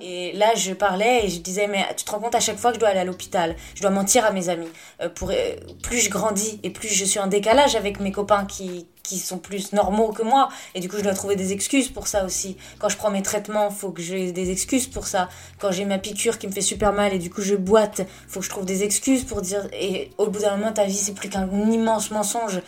[0.00, 2.70] Et là, je parlais et je disais, mais tu te rends compte à chaque fois
[2.70, 4.68] que je dois aller à l'hôpital, je dois mentir à mes amis.
[5.00, 8.86] Euh, euh, plus je grandis et plus je suis en décalage avec mes copains qui,
[9.06, 10.48] qui sont plus normaux que moi.
[10.74, 12.56] Et du coup, je dois trouver des excuses pour ça aussi.
[12.78, 15.28] Quand je prends mes traitements, faut que j'ai des excuses pour ça.
[15.60, 18.40] Quand j'ai ma piqûre qui me fait super mal et du coup je boite, faut
[18.40, 19.68] que je trouve des excuses pour dire.
[19.72, 22.60] Et au bout d'un moment, ta vie, c'est plus qu'un immense mensonge.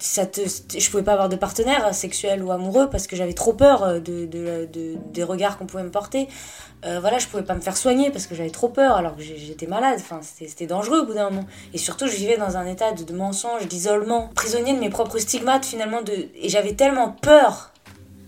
[0.00, 3.52] Ça te, je pouvais pas avoir de partenaire sexuel ou amoureux parce que j'avais trop
[3.52, 6.28] peur euh, de, de, de des regards qu'on pouvait me porter.
[6.86, 9.22] Euh, voilà, je pouvais pas me faire soigner parce que j'avais trop peur alors que
[9.22, 9.98] j'étais malade.
[10.00, 11.46] Enfin, c'était dangereux au bout d'un moment.
[11.74, 15.59] Et surtout, je vivais dans un état de mensonge, d'isolement, prisonnier de mes propres stigmates
[15.64, 16.02] finalement.
[16.02, 16.12] De...
[16.34, 17.72] Et j'avais tellement peur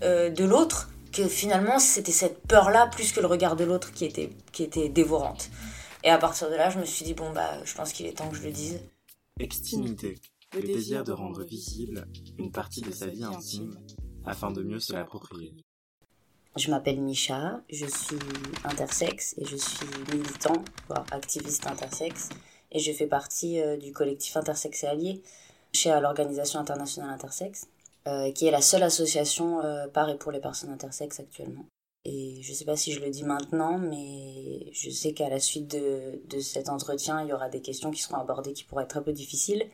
[0.02, 4.04] euh, de l'autre que finalement, c'était cette peur-là plus que le regard de l'autre qui
[4.04, 5.50] était, qui était dévorante.
[6.04, 8.12] Et à partir de là, je me suis dit, bon, bah, je pense qu'il est
[8.12, 8.80] temps que je le dise.
[9.38, 10.18] Extimité,
[10.54, 12.06] le désir de rendre visible
[12.38, 13.78] une partie de sa vie intime
[14.24, 15.54] afin de mieux se l'approprier.
[16.56, 18.18] Je m'appelle Micha, je suis
[18.64, 22.28] intersexe et je suis militant, voire activiste intersexe,
[22.72, 25.22] et je fais partie euh, du collectif Intersexe et Alliés
[25.74, 27.66] chez l'Organisation internationale intersexe,
[28.06, 31.66] euh, qui est la seule association euh, par et pour les personnes intersexes actuellement.
[32.04, 35.38] Et je ne sais pas si je le dis maintenant, mais je sais qu'à la
[35.38, 38.84] suite de, de cet entretien, il y aura des questions qui seront abordées qui pourraient
[38.84, 39.64] être un peu difficiles.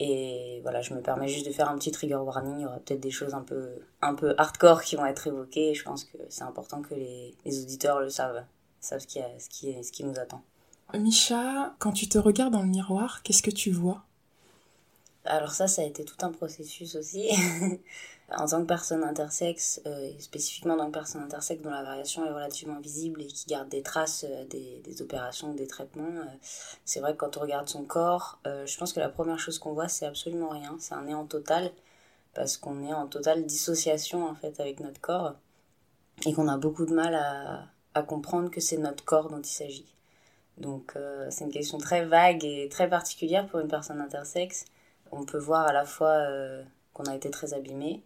[0.00, 2.58] Et voilà, je me permets juste de faire un petit trigger warning.
[2.58, 5.72] Il y aura peut-être des choses un peu, un peu hardcore qui vont être évoquées.
[5.74, 8.44] Je pense que c'est important que les, les, auditeurs le savent,
[8.80, 10.42] savent ce qui, ce, qui ce qui nous attend.
[10.92, 14.04] Micha, quand tu te regardes dans le miroir, qu'est-ce que tu vois?
[15.24, 17.30] Alors ça, ça a été tout un processus aussi.
[18.30, 22.30] en tant que personne intersexe, euh, spécifiquement dans que personne intersexe dont la variation est
[22.30, 26.24] relativement visible et qui garde des traces euh, des, opérations, des traitements, euh,
[26.84, 29.72] c'est vrai que quand on regarde son corps, je pense que la première chose qu'on
[29.72, 30.76] voit, c'est absolument rien.
[30.78, 31.70] C'est un néant total,
[32.34, 35.34] parce qu'on est en totale dissociation en fait avec notre corps,
[36.26, 37.64] et qu'on a beaucoup de mal à,
[37.94, 39.86] à comprendre que c'est notre corps dont il s'agit.
[40.58, 40.96] Donc
[41.30, 44.66] c'est une question très vague et très particulière pour une personne intersexe
[45.14, 48.02] on peut voir à la fois euh, qu'on a été très abîmé,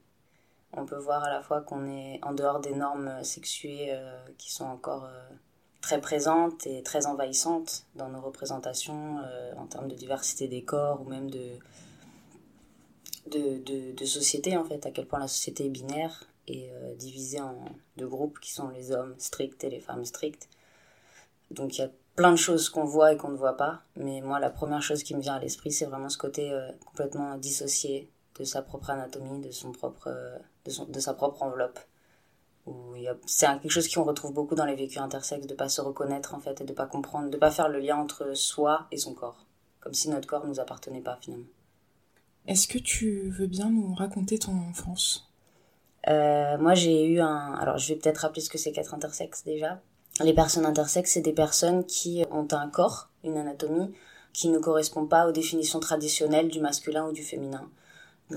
[0.73, 4.53] on peut voir à la fois qu'on est en dehors des normes sexuées euh, qui
[4.53, 5.29] sont encore euh,
[5.81, 9.19] très présentes et très envahissantes dans nos représentations
[9.57, 11.49] en termes de diversité des corps ou même de,
[13.31, 17.65] de, société en fait, à quel point la société est binaire et divisée en
[17.97, 20.49] deux groupes qui sont les hommes stricts et les femmes strictes.
[22.19, 23.81] Plein de choses qu'on voit et qu'on ne voit pas.
[23.95, 26.69] Mais moi, la première chose qui me vient à l'esprit, c'est vraiment ce côté euh,
[26.85, 31.45] complètement dissocié de sa propre anatomie, de, son propre, euh, de, son, de sa propre
[31.45, 31.79] enveloppe.
[33.25, 36.41] C'est quelque chose qu'on retrouve beaucoup dans les vécus intersexes, de pas se reconnaître en
[36.41, 39.47] fait et de pas comprendre, de pas faire le lien entre soi et son corps.
[39.79, 41.47] Comme si notre corps nous appartenait pas finalement.
[42.49, 45.31] Est-ce que tu veux bien nous raconter ton enfance?
[46.09, 47.55] Euh, Moi j'ai eu un...
[47.55, 49.81] Alors je vais peut-être rappeler ce que c'est qu'être intersexe déjà.
[50.21, 53.95] Les personnes intersexes, c'est des personnes qui ont un corps, une anatomie,
[54.33, 57.69] qui ne correspond pas aux définitions traditionnelles du masculin ou du féminin.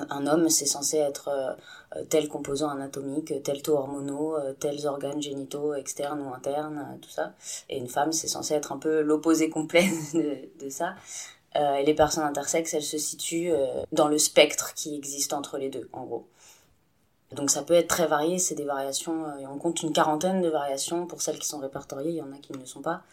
[0.09, 5.21] Un homme, c'est censé être euh, tel composant anatomique, tel taux hormonaux, euh, tels organes
[5.21, 7.33] génitaux externes ou internes, euh, tout ça.
[7.69, 10.95] Et une femme, c'est censé être un peu l'opposé complet de ça.
[11.55, 13.51] et les personnes intersexes, elles se situent
[13.91, 16.25] dans le spectre qui existe entre les deux, en gros.
[17.31, 20.49] Donc ça peut être très varié, c'est des variations, euh, on compte une quarantaine de
[20.49, 23.03] variations pour celles qui sont répertoriées, il y en a qui ne le sont pas.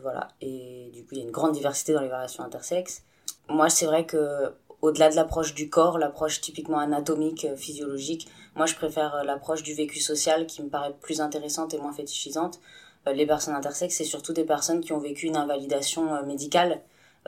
[0.00, 3.02] Voilà, et du coup il y a une grande diversité dans les variations intersexes.
[3.48, 8.66] Moi c'est vrai que au-delà de l'approche du corps, l'approche typiquement anatomique, euh, physiologique, moi
[8.66, 12.60] je préfère euh, l'approche du vécu social qui me paraît plus intéressante et moins fétichisante.
[13.06, 16.82] Les personnes intersexes, c'est surtout des personnes qui ont vécu une invalidation médicale,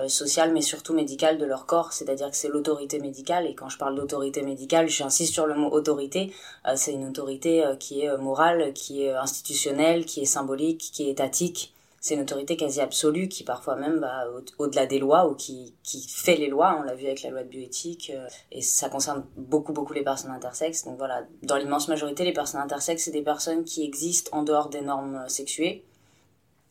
[0.09, 3.47] sociale mais surtout médicale de leur corps, c'est-à-dire que c'est l'autorité médicale.
[3.47, 6.33] Et quand je parle d'autorité médicale, j'insiste sur le mot autorité,
[6.67, 11.09] euh, c'est une autorité euh, qui est morale, qui est institutionnelle, qui est symbolique, qui
[11.09, 11.75] est étatique.
[12.03, 14.25] C'est une autorité quasi absolue qui parfois même va
[14.57, 17.43] au-delà des lois ou qui, qui fait les lois, on l'a vu avec la loi
[17.43, 18.11] de bioéthique,
[18.51, 20.87] et ça concerne beaucoup beaucoup les personnes intersexes.
[20.87, 24.71] Donc voilà, dans l'immense majorité, les personnes intersexes, c'est des personnes qui existent en dehors
[24.71, 25.85] des normes sexuées,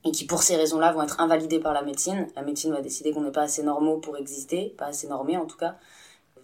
[0.05, 2.27] et qui pour ces raisons-là vont être invalidés par la médecine.
[2.35, 5.45] La médecine va décider qu'on n'est pas assez normaux pour exister, pas assez normés en
[5.45, 5.75] tout cas,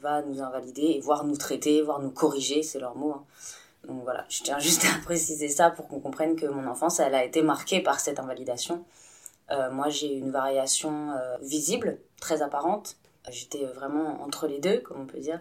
[0.01, 3.11] va nous invalider et voire nous traiter, voire nous corriger, c'est leur mot.
[3.11, 3.23] Hein.
[3.87, 7.15] Donc voilà, je tiens juste à préciser ça pour qu'on comprenne que mon enfance, elle
[7.15, 8.83] a été marquée par cette invalidation.
[9.51, 12.97] Euh, moi, j'ai une variation euh, visible, très apparente.
[13.29, 15.39] J'étais vraiment entre les deux, comme on peut dire.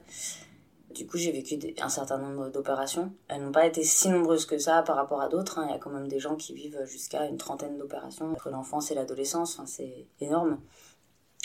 [0.94, 3.12] Du coup, j'ai vécu un certain nombre d'opérations.
[3.28, 5.58] Elles n'ont pas été si nombreuses que ça par rapport à d'autres.
[5.58, 5.66] Hein.
[5.68, 8.90] Il y a quand même des gens qui vivent jusqu'à une trentaine d'opérations entre l'enfance
[8.90, 9.54] et l'adolescence.
[9.54, 10.60] Enfin, c'est énorme.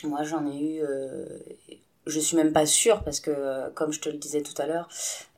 [0.03, 0.81] Moi, j'en ai eu.
[0.83, 1.25] Euh,
[2.05, 4.87] je suis même pas sûre parce que, comme je te le disais tout à l'heure,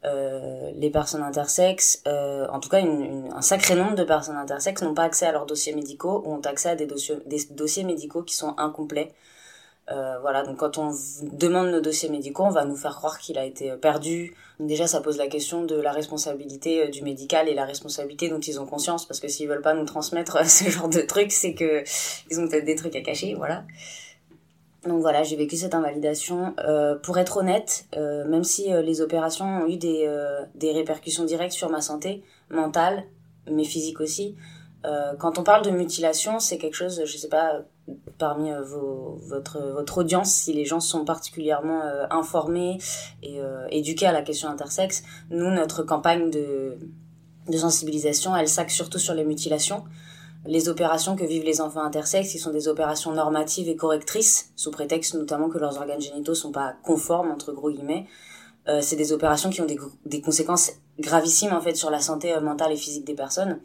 [0.06, 4.94] euh, les personnes intersexes, euh, en tout cas un sacré nombre de personnes intersexes n'ont
[4.94, 8.56] pas accès à leurs dossiers médicaux ou ont accès à des dossiers médicaux qui sont
[8.58, 9.14] incomplets.
[9.92, 10.92] Euh, voilà, donc quand on
[11.34, 14.34] demande nos dossiers médicaux, on va nous faire croire qu'il a été perdu.
[14.60, 18.40] Déjà, ça pose la question de la responsabilité euh, du médical et la responsabilité dont
[18.40, 21.54] ils ont conscience, parce que s'ils veulent pas nous transmettre ce genre de trucs, c'est
[21.54, 21.84] que
[22.30, 23.64] ils ont peut-être des trucs à cacher, voilà.
[24.86, 26.56] Donc voilà, j'ai vécu cette invalidation.
[26.60, 30.72] Euh, pour être honnête, euh, même si euh, les opérations ont eu des, euh, des
[30.72, 33.04] répercussions directes sur ma santé mentale,
[33.50, 34.36] mais physique aussi,
[35.20, 37.62] quand on parle de mutilation, c'est quelque chose, je sais pas,
[38.18, 42.78] parmi vos, votre, votre audience, si les gens sont particulièrement informés
[43.24, 43.40] et
[43.70, 46.78] éduqués à la question intersexe, nous, notre campagne de,
[47.50, 49.84] de sensibilisation, elle s'axe surtout sur les mutilations
[50.46, 54.72] les opérations que vivent les enfants intersexes, qui sont des opérations normatives et correctrices, sous
[54.72, 58.08] prétexte notamment que leurs organes génitaux sont pas conformes, entre gros guillemets.
[58.68, 62.34] Euh, c'est des opérations qui ont des, des, conséquences gravissimes en fait sur la santé
[62.34, 63.60] euh, mentale et physique des personnes.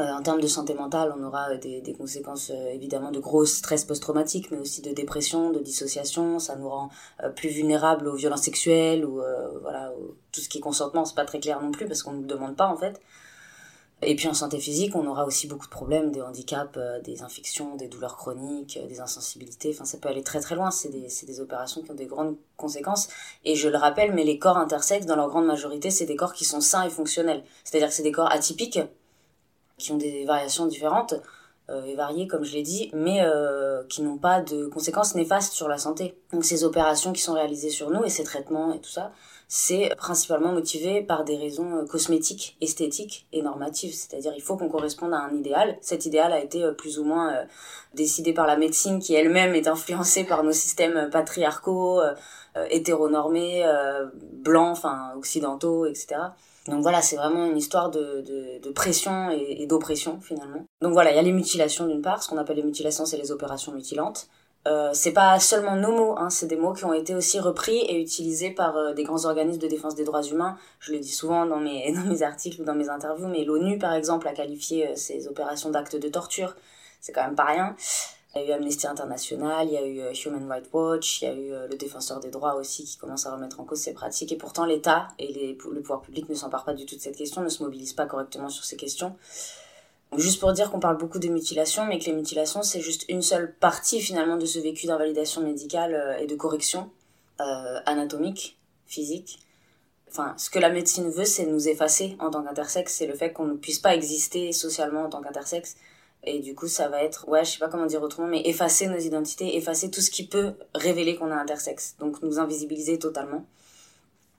[0.00, 3.44] Euh, en termes de santé mentale, on aura des, des conséquences euh, évidemment de gros
[3.44, 6.38] stress post-traumatique, mais aussi de dépression, de dissociation.
[6.40, 6.90] Ça nous rend
[7.22, 9.22] euh, plus vulnérables aux violences sexuelles ou
[9.62, 9.92] voilà
[10.32, 11.04] tout ce qui est consentement.
[11.04, 13.00] C'est pas très clair non plus parce qu'on ne demande pas en fait.
[14.06, 17.22] Et puis en santé physique, on aura aussi beaucoup de problèmes, des handicaps, euh, des
[17.22, 19.70] infections, des douleurs chroniques, euh, des insensibilités.
[19.72, 20.70] Enfin, ça peut aller très très loin.
[20.70, 23.08] C'est des, des opérations qui ont des grandes conséquences.
[23.44, 26.34] Et je le rappelle, mais les corps intersexes, dans leur grande majorité, c'est des corps
[26.34, 27.44] qui sont sains et fonctionnels.
[27.64, 28.80] C'est-à-dire que c'est des corps atypiques,
[29.78, 31.14] qui ont des variations différentes
[31.70, 35.54] euh, et variées, comme je l'ai dit, mais euh, qui n'ont pas de conséquences néfastes
[35.54, 36.14] sur la santé.
[36.30, 39.12] Donc ces opérations qui sont réalisées sur nous et ces traitements et tout ça,
[39.48, 43.94] c'est principalement motivé par des raisons euh, cosmétiques, esthétiques et normatives.
[43.94, 45.78] C'est-à-dire il faut qu'on corresponde à un idéal.
[45.80, 47.32] Cet idéal a été plus ou moins
[47.94, 52.02] décidé par la médecine qui elle-même est influencée par nos systèmes patriarcaux,
[52.68, 53.64] hétéronormés,
[54.32, 56.16] blancs, enfin occidentaux, etc.
[56.66, 58.24] Donc voilà, c'est vraiment une histoire de,
[58.62, 60.64] de, pression et, et d'oppression finalement.
[60.80, 63.18] Donc voilà, il y a les mutilations d'une part, ce qu'on appelle les mutilations, c'est
[63.18, 64.28] les opérations mutilantes.
[64.66, 67.76] Euh, c'est pas seulement nos mots, hein, c'est des mots qui ont été aussi repris
[67.76, 70.56] et utilisés par euh, des grands organismes de défense des droits humains.
[70.80, 73.78] Je le dis souvent dans mes, dans mes articles ou dans mes interviews, mais l'ONU,
[73.78, 76.56] par exemple, a qualifié euh, ces opérations d'actes de torture.
[77.02, 77.76] C'est quand même pas rien.
[78.36, 81.28] Il y a eu Amnesty International, il y a eu Human Rights Watch, il y
[81.28, 84.32] a eu le défenseur des droits aussi qui commence à remettre en cause ces pratiques.
[84.32, 87.42] Et pourtant, l'État et le pouvoir public ne s'emparent pas du tout de cette question,
[87.42, 89.14] ne se mobilisent pas correctement sur ces questions.
[90.16, 93.22] Juste pour dire qu'on parle beaucoup de mutilations, mais que les mutilations, c'est juste une
[93.22, 96.90] seule partie finalement de ce vécu d'invalidation médicale euh, et de correction
[97.40, 99.40] euh, anatomique, physique.
[100.08, 103.32] Enfin, ce que la médecine veut, c'est nous effacer en tant qu'intersexe, c'est le fait
[103.32, 105.76] qu'on ne puisse pas exister socialement en tant qu'intersexe.
[106.26, 108.86] Et du coup, ça va être, ouais, je sais pas comment dire autrement, mais effacer
[108.86, 111.96] nos identités, effacer tout ce qui peut révéler qu'on est intersexe.
[111.98, 113.44] Donc nous invisibiliser totalement.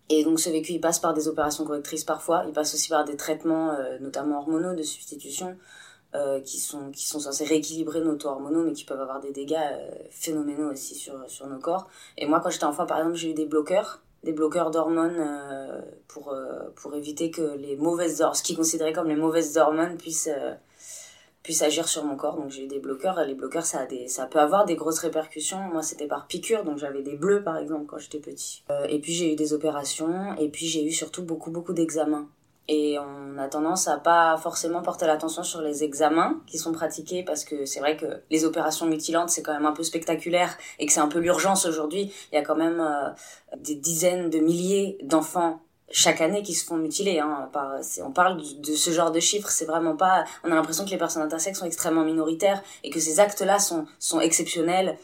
[0.09, 3.05] Et donc ce vécu, il passe par des opérations correctrices parfois, il passe aussi par
[3.05, 5.57] des traitements, euh, notamment hormonaux, de substitution,
[6.13, 9.31] euh, qui, sont, qui sont censés rééquilibrer nos taux hormonaux, mais qui peuvent avoir des
[9.31, 11.87] dégâts euh, phénoménaux aussi sur, sur nos corps.
[12.17, 16.35] Et moi, quand j'étais enfant, par exemple, j'ai eu des bloqueurs, des bloqueurs d'hormones pour,
[16.75, 20.31] pour éviter que les mauvaises hormones, ce qui est considéré comme les mauvaises hormones, puissent
[21.45, 22.35] puisse agir sur mon corps.
[22.35, 23.19] Donc j'ai eu des bloqueurs.
[23.19, 25.59] Et les bloqueurs, ça, a des, ça peut avoir des grosses répercussions.
[25.71, 28.63] Moi, c'était par piqûre, donc j'avais des bleus, par exemple, quand j'étais petit.
[28.71, 32.27] Euh, et puis j'ai eu des opérations, et puis j'ai eu surtout beaucoup, beaucoup d'examens.
[32.67, 37.21] Et on a tendance à pas forcément porter l'attention sur les examens qui sont pratiqués
[37.21, 40.87] parce que c'est vrai que les opérations mutilantes c'est quand même un peu spectaculaire et
[40.87, 42.11] que c'est un peu l'urgence aujourd'hui.
[42.31, 43.11] Il y a quand même euh,
[43.57, 45.61] des dizaines de milliers d'enfants
[45.91, 47.19] chaque année qui se font mutiler.
[47.19, 47.49] Hein,
[48.03, 50.25] on parle de, ce genre de chiffres, c'est vraiment pas.
[50.43, 53.85] On a l'impression que les personnes intersexes sont extrêmement minoritaires et que ces actes-là sont,
[53.99, 54.97] sont exceptionnels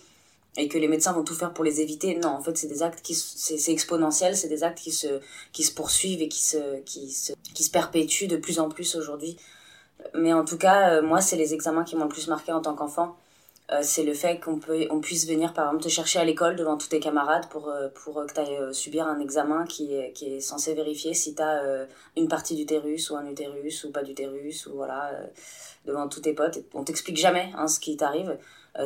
[0.58, 2.16] et que les médecins vont tout faire pour les éviter.
[2.16, 5.22] Non, en fait, c'est des actes qui c'est exponentiel, c'est des actes qui se
[5.54, 8.96] qui se poursuivent et qui se qui se qui se perpétuent de plus en plus
[8.96, 9.38] aujourd'hui.
[10.16, 12.62] Mais en tout cas, euh, moi, c'est les examens qui m'ont le plus marqué en
[12.62, 13.16] tant qu'enfant.
[13.72, 16.56] Euh, c'est le fait qu'on peut on puisse venir par exemple te chercher à l'école
[16.56, 20.12] devant tous tes camarades pour euh, pour que tu ailles subir un examen qui est
[20.14, 21.88] qui est censé vérifier si tu as
[22.18, 25.12] une partie d'utérus ou un utérus ou pas d'utérus ou voilà
[25.86, 26.60] devant tous tes potes.
[26.74, 28.38] On t'explique jamais hein, ce qui t'arrive.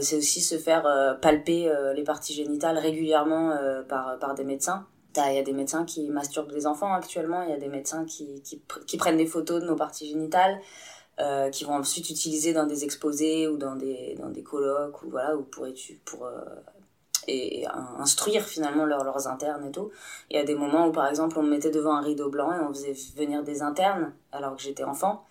[0.01, 0.83] C'est aussi se faire
[1.21, 3.55] palper les parties génitales régulièrement
[3.87, 4.87] par par des médecins.
[5.17, 8.05] Il y a des médecins qui masturbent des enfants actuellement, il y a des médecins
[8.05, 10.59] qui, qui, prennent des photos de nos parties génitales.
[11.17, 15.09] Euh, qui vont ensuite utiliser dans des exposés ou dans des, dans des colloques ou
[15.09, 15.65] voilà, ou pour,
[16.03, 16.41] pour euh,
[17.29, 17.65] et,
[17.97, 19.91] instruire finalement leurs internes et tout.
[20.29, 22.51] Il y a des moments où par exemple on me mettait devant un rideau blanc
[22.51, 25.25] et on faisait venir des internes alors que j'étais enfant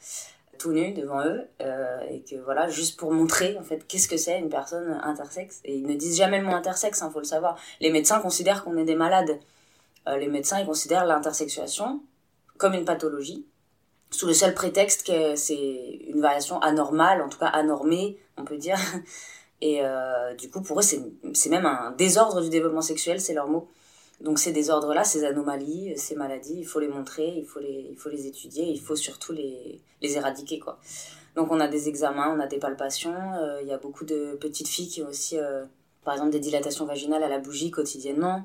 [0.56, 4.16] tout nu devant eux euh, et que voilà juste pour montrer en fait qu'est-ce que
[4.16, 5.60] c'est une personne intersexe.
[5.66, 7.58] Et ils ne disent jamais le mot intersexe hein, faut le savoir.
[7.82, 9.38] Les médecins considèrent qu'on est des malades.
[10.06, 12.00] Les médecins ils considèrent l'intersexuation
[12.56, 13.44] comme une pathologie
[14.14, 18.56] sous le seul prétexte que c'est une variation anormale, en tout cas anormée, on peut
[18.56, 18.78] dire.
[19.60, 23.48] Et euh, du coup, pour eux, c'est même un désordre du développement sexuel, c'est leur
[23.48, 23.68] mot.
[24.20, 27.96] Donc ces désordres-là, ces anomalies, ces maladies, il faut les montrer, il faut les, il
[27.96, 30.60] faut les étudier, il faut surtout les, les éradiquer.
[30.60, 30.78] quoi.
[31.34, 34.36] Donc on a des examens, on a des palpations, euh, il y a beaucoup de
[34.40, 35.64] petites filles qui ont aussi, euh,
[36.04, 38.44] par exemple, des dilatations vaginales à la bougie quotidiennement.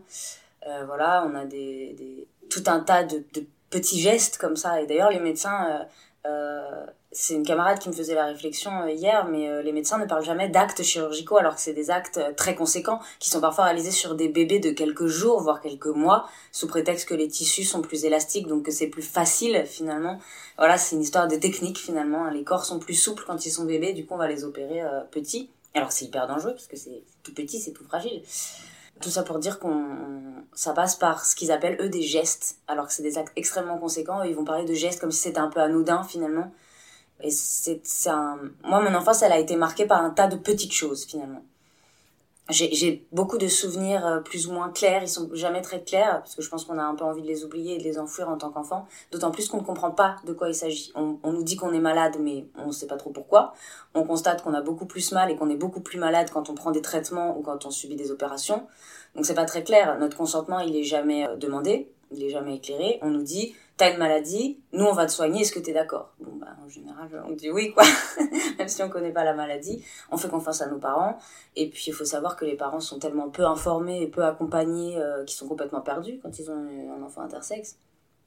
[0.85, 4.81] voilà, on a des, des, tout un tas de, de petits gestes comme ça.
[4.81, 5.83] Et d'ailleurs, les médecins, euh,
[6.29, 10.05] euh, c'est une camarade qui me faisait la réflexion euh, hier, mais les médecins ne
[10.05, 13.91] parlent jamais d'actes chirurgicaux alors que c'est des actes très conséquents qui sont parfois réalisés
[13.91, 17.81] sur des bébés de quelques jours, voire quelques mois, sous prétexte que les tissus sont
[17.81, 20.19] plus élastiques, donc que c'est plus facile finalement.
[20.57, 22.29] Voilà, c'est une histoire de technique finalement.
[22.29, 24.81] Les corps sont plus souples quand ils sont bébés, du coup on va les opérer
[25.11, 25.49] petits.
[25.73, 28.21] Alors c'est hyper dangereux parce que c'est tout petit, c'est tout fragile.
[29.01, 29.85] Tout ça pour dire qu'on
[30.53, 33.77] ça passe par ce qu'ils appellent eux des gestes, alors que c'est des actes extrêmement
[33.77, 34.23] conséquents.
[34.23, 36.51] Ils vont parler de gestes comme si c'était un peu anodin finalement.
[37.21, 38.39] Et c'est un...
[38.63, 41.43] moi mon enfance elle a été marquée par un tas de petites choses finalement
[42.49, 46.35] j'ai beaucoup de souvenirs euh, plus ou moins clairs, ils sont jamais très clairs, parce
[46.35, 48.29] que je pense qu'on a un peu envie de les oublier et de les enfouir
[48.29, 50.91] en tant qu'enfant, d'autant plus qu'on ne comprend pas de quoi il s'agit.
[50.95, 53.53] On, on, nous dit qu'on est malade, mais on ne sait pas trop pourquoi.
[53.93, 56.55] On constate qu'on a beaucoup plus mal et qu'on est beaucoup plus malade quand on
[56.55, 58.67] prend des traitements ou quand on subit des opérations.
[59.15, 62.55] Donc c'est pas très clair, notre consentement il est jamais euh, demandé, il est jamais
[62.55, 62.99] éclairé.
[63.01, 66.11] On nous dit t'as une maladie, nous on va te soigner, est-ce que t'es d'accord?
[66.19, 67.85] Bon bah en général on dit oui quoi,
[68.59, 69.81] même si on connaît pas la maladie,
[70.11, 71.17] on fait confiance à nos parents.
[71.55, 74.97] Et puis il faut savoir que les parents sont tellement peu informés et peu accompagnés
[74.97, 77.77] euh, qu'ils sont complètement perdus quand ils ont un enfant intersexe.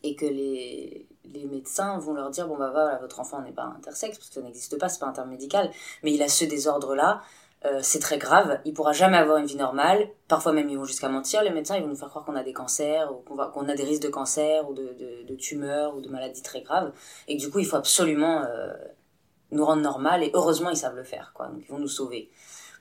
[0.04, 3.74] Et que les, les médecins vont leur dire bon bah voilà votre enfant n'est pas
[3.76, 5.70] intersexe parce que ça n'existe pas, c'est pas un terme médical,
[6.02, 7.20] mais il a ce désordre là
[7.64, 10.08] euh, c'est très grave, il pourra jamais avoir une vie normale.
[10.26, 12.42] Parfois même ils vont jusqu'à mentir, les médecins ils vont nous faire croire qu'on a
[12.42, 15.94] des cancers ou qu'on qu'on a des risques de cancer ou de, de, de, tumeurs
[15.96, 16.92] ou de maladies très graves
[17.28, 18.72] et que du coup il faut absolument euh,
[19.52, 22.30] nous rendre normal et heureusement ils savent le faire quoi, donc ils vont nous sauver.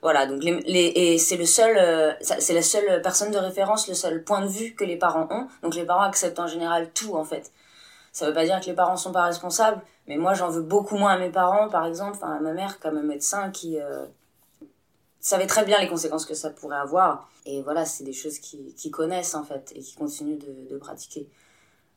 [0.02, 3.86] Voilà, donc les, les et c'est le seul, euh, c'est la seule personne de référence,
[3.86, 5.46] le seul point de vue que les parents ont.
[5.62, 7.52] Donc les parents acceptent en général tout en fait.
[8.10, 10.96] Ça veut pas dire que les parents sont pas responsables, mais moi j'en veux beaucoup
[10.96, 14.06] moins à mes parents, par exemple, enfin à ma mère comme un médecin qui euh,
[15.22, 17.30] savait très bien les conséquences que ça pourrait avoir.
[17.46, 20.38] Et voilà, c'est des choses qu'ils qui connaissent en fait et qui continuent
[20.68, 21.28] de, pratiquer.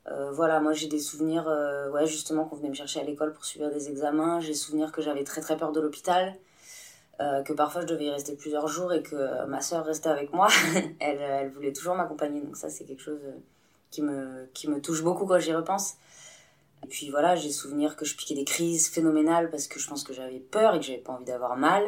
[0.07, 3.33] Euh, voilà, moi j'ai des souvenirs, euh, ouais, justement, qu'on venait me chercher à l'école
[3.33, 4.39] pour subir des examens.
[4.39, 6.35] J'ai souvenir que j'avais très très peur de l'hôpital,
[7.19, 10.31] euh, que parfois je devais y rester plusieurs jours et que ma soeur restait avec
[10.31, 10.47] moi.
[10.99, 13.21] elle, elle voulait toujours m'accompagner, donc ça c'est quelque chose
[13.89, 15.95] qui me, qui me touche beaucoup quand j'y repense.
[16.83, 20.03] Et puis voilà, j'ai souvenir que je piquais des crises phénoménales parce que je pense
[20.03, 21.83] que j'avais peur et que j'avais pas envie d'avoir mal.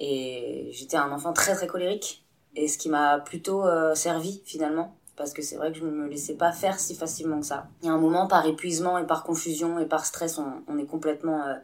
[0.00, 2.24] Et j'étais un enfant très très colérique.
[2.56, 4.96] Et ce qui m'a plutôt euh, servi finalement.
[5.16, 7.68] Parce que c'est vrai que je ne me laissais pas faire si facilement que ça.
[7.82, 10.86] Il y a un moment, par épuisement et par confusion et par stress, on, est
[10.86, 11.46] complètement...
[11.46, 11.54] Euh,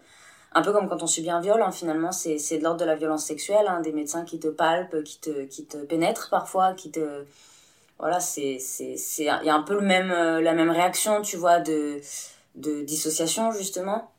[0.52, 2.94] un peu comme quand on subit un viol, hein, finalement, c'est, de l'ordre de la
[2.94, 3.66] violence sexuelle.
[3.66, 7.24] Hein, des médecins qui te palpent, qui te, qui te pénètrent parfois, qui te...
[7.98, 8.60] Voilà, il
[9.18, 11.98] y a un peu le même, euh, la même réaction, tu vois, de,
[12.56, 14.10] de dissociation, justement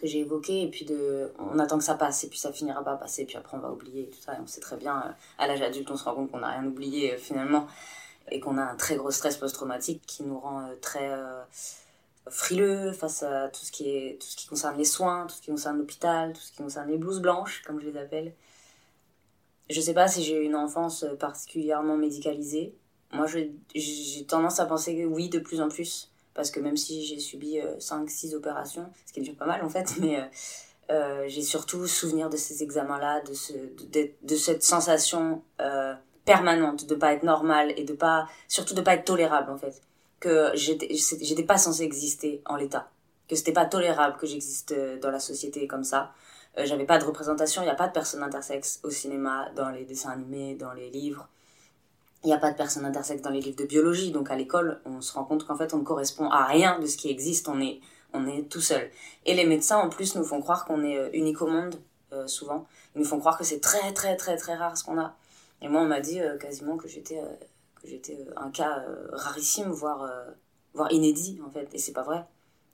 [0.00, 2.82] que j'ai évoqué et puis de on attend que ça passe et puis ça finira
[2.82, 5.10] pas passer puis après on va oublier tout ça et on sait très bien euh,
[5.38, 7.66] à l'âge adulte on se rend compte qu'on n'a rien oublié euh, finalement
[8.30, 11.10] et qu'on a un très gros stress post-traumatique qui nous rend euh, très
[12.28, 15.42] frileux face à tout ce qui est tout ce qui concerne les soins tout ce
[15.42, 18.34] qui concerne l'hôpital tout ce qui concerne les blouses blanches comme je les appelle.
[19.70, 22.74] Je sais pas si j'ai eu une enfance particulièrement médicalisée.
[23.12, 27.04] Moi j'ai tendance à penser que oui de plus en plus parce que même si
[27.04, 30.24] j'ai subi 5-6 euh, opérations, ce qui est déjà pas mal en fait, mais euh,
[30.90, 33.52] euh, j'ai surtout souvenir de ces examens-là, de, ce,
[34.22, 35.42] de, cette sensation
[36.24, 39.80] permanente de pas être normal et de pas, surtout de pas être tolérable en fait.
[40.20, 42.88] Que j'étais pas censée exister en l'état.
[43.28, 46.12] Que c'était pas tolérable que j'existe dans la société comme ça.
[46.56, 49.84] j'avais pas de représentation, il n'y a pas de personnes intersexes au cinéma, dans les
[49.84, 51.28] dessins animés, dans les livres.
[52.24, 54.80] Il n'y a pas de personnes intersexes dans les livres de biologie, donc à l'école,
[54.84, 57.48] on se rend compte qu'en fait, on ne correspond à rien de ce qui existe,
[57.48, 57.80] on est,
[58.12, 58.90] on est tout seul.
[59.26, 61.76] Et les médecins, en plus, nous font croire qu'on est unique au monde,
[62.26, 62.66] souvent.
[62.94, 65.14] Ils nous font croire que c'est très, très, très, très rare ce qu'on a.
[65.62, 67.20] Et moi, on m'a dit quasiment que j'étais
[67.80, 68.82] que j'étais un cas
[69.12, 70.10] rarissime, voire,
[70.74, 71.68] voire inédit, en fait.
[71.74, 72.24] Et c'est pas vrai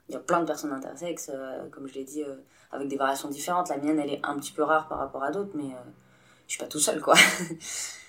[0.09, 2.35] il y a plein de personnes intersexes, euh, comme je l'ai dit, euh,
[2.71, 3.69] avec des variations différentes.
[3.69, 5.91] La mienne, elle est un petit peu rare par rapport à d'autres, mais euh,
[6.47, 7.15] je suis pas tout seul, quoi.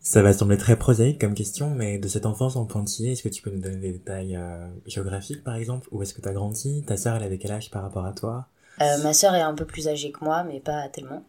[0.00, 3.28] Ça va sembler très prosaïque comme question, mais de cette enfance en pointillé, est-ce que
[3.28, 4.38] tu peux nous donner des détails
[4.86, 5.88] géographiques, par exemple?
[5.90, 6.82] Où est-ce que tu as grandi?
[6.86, 8.46] Ta sœur, elle avait quel âge par rapport à toi?
[8.78, 11.24] Ma sœur est un peu plus âgée que moi, mais pas tellement.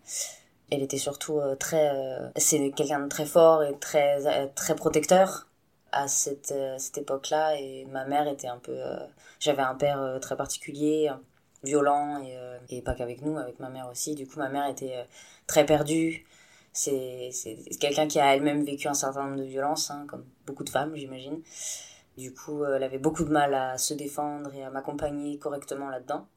[0.71, 1.91] Elle était surtout très...
[2.37, 5.47] c'est quelqu'un de très fort et très, très protecteur
[5.91, 8.79] à cette, cette époque-là, et ma mère était un peu
[9.39, 11.09] j'avais un père euh, très particulier,
[11.63, 14.15] violent, et, euh, et pas qu'avec nous, avec ma mère aussi.
[14.15, 15.03] Du coup, ma mère était euh,
[15.47, 16.25] très perdue.
[16.71, 17.31] C'est
[17.79, 20.95] quelqu'un qui a elle-même vécu un certain nombre de violences, hein, comme beaucoup de femmes,
[20.95, 21.41] j'imagine.
[22.17, 26.27] Du coup, elle avait beaucoup de mal à se défendre et à m'accompagner correctement là-dedans.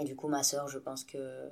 [0.00, 1.50] Et du coup, ma sœur, je pense que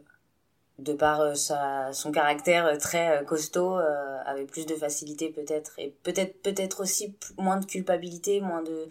[0.78, 3.78] de par sa, son caractère très costaud,
[4.25, 8.88] avait plus de facilité peut-être, et peut-être peut-être aussi moins de culpabilité, moins de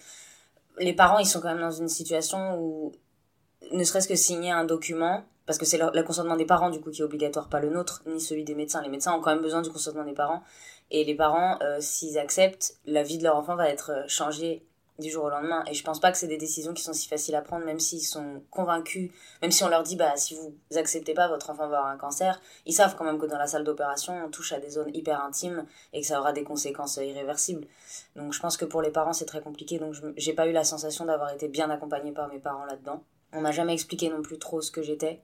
[0.79, 2.91] les parents, ils sont quand même dans une situation où,
[3.71, 6.91] ne serait-ce que signer un document, parce que c'est le, consentement des parents, du coup,
[6.91, 8.81] qui est obligatoire, pas le nôtre, ni celui des médecins.
[8.81, 10.43] Les médecins ont quand même besoin du consentement des parents.
[10.91, 14.65] Et les parents, euh, s'ils acceptent, la vie de leur enfant va être euh, changée
[14.99, 15.63] du jour au lendemain.
[15.69, 17.79] Et je pense pas que c'est des décisions qui sont si faciles à prendre, même
[17.79, 19.11] s'ils sont convaincus,
[19.41, 21.97] même si on leur dit, bah, si vous acceptez pas, votre enfant va avoir un
[21.97, 22.41] cancer.
[22.65, 25.23] Ils savent quand même que dans la salle d'opération, on touche à des zones hyper
[25.23, 27.67] intimes et que ça aura des conséquences irréversibles.
[28.15, 29.79] Donc je pense que pour les parents, c'est très compliqué.
[29.79, 33.01] Donc j'ai pas eu la sensation d'avoir été bien accompagnée par mes parents là-dedans.
[33.37, 35.21] On m'a jamais expliqué non plus trop ce que j'étais.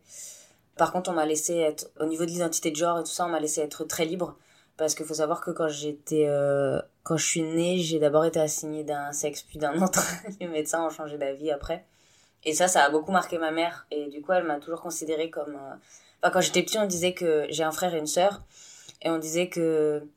[0.77, 3.25] Par contre, on m'a laissé être, au niveau de l'identité de genre et tout ça,
[3.25, 4.37] on m'a laissé être très libre.
[4.77, 8.39] Parce qu'il faut savoir que quand j'étais, euh, quand je suis née, j'ai d'abord été
[8.39, 10.03] assignée d'un sexe puis d'un autre.
[10.39, 11.85] Les médecins ont changé d'avis après.
[12.43, 13.87] Et ça, ça a beaucoup marqué ma mère.
[13.89, 15.55] Et du coup, elle m'a toujours considérée comme.
[15.55, 15.75] Euh,
[16.21, 18.43] enfin, quand j'étais petite, on disait que j'ai un frère et une sœur.
[19.01, 20.07] Et on disait que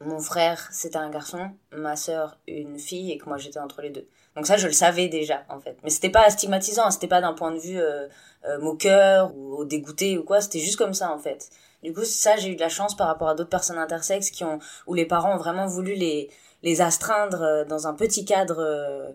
[0.00, 3.90] mon frère, c'était un garçon, ma sœur, une fille, et que moi, j'étais entre les
[3.90, 4.08] deux.
[4.36, 5.78] Donc ça, je le savais déjà, en fait.
[5.82, 6.90] Mais c'était pas stigmatisant, hein.
[6.90, 8.06] c'était pas d'un point de vue euh,
[8.44, 10.42] euh, moqueur ou dégoûté ou quoi.
[10.42, 11.48] C'était juste comme ça, en fait.
[11.82, 14.44] Du coup, ça, j'ai eu de la chance par rapport à d'autres personnes intersexes qui
[14.44, 16.30] ont, où les parents ont vraiment voulu les,
[16.62, 18.58] les astreindre euh, dans un petit cadre.
[18.58, 19.10] Euh,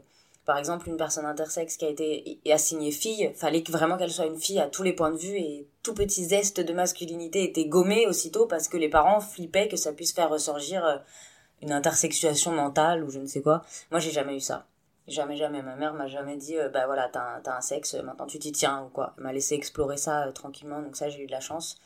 [0.46, 4.40] par exemple, une personne intersexe qui a été assignée fille, fallait vraiment qu'elle soit une
[4.40, 8.08] fille à tous les points de vue et tout petit zeste de masculinité était gommé
[8.08, 11.04] aussitôt parce que les parents flippaient que ça puisse faire ressurgir
[11.62, 13.62] une intersexuation mentale ou je ne sais quoi.
[13.92, 14.66] Moi, j'ai jamais eu ça.
[15.08, 15.62] Jamais, jamais.
[15.62, 18.84] Ma mère m'a jamais dit, bah voilà, t'as un, un sexe, maintenant tu t'y tiens
[18.84, 19.14] ou quoi.
[19.18, 21.78] Elle m'a laissé explorer ça tranquillement, donc ça, j'ai eu de la chance.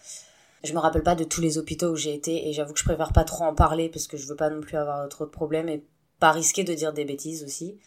[0.63, 2.86] Je me rappelle pas de tous les hôpitaux où j'ai été et j'avoue que je
[2.86, 5.30] préfère pas trop en parler parce que je veux pas non plus avoir trop de
[5.30, 5.84] problèmes et
[6.19, 7.78] pas risquer de dire des bêtises aussi.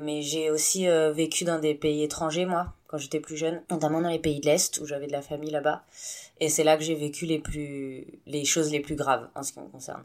[0.00, 4.00] Mais j'ai aussi euh, vécu dans des pays étrangers, moi, quand j'étais plus jeune, notamment
[4.00, 5.84] dans les pays de l'Est où j'avais de la famille là-bas.
[6.40, 9.52] Et c'est là que j'ai vécu les plus, les choses les plus graves en ce
[9.52, 10.02] qui me concerne.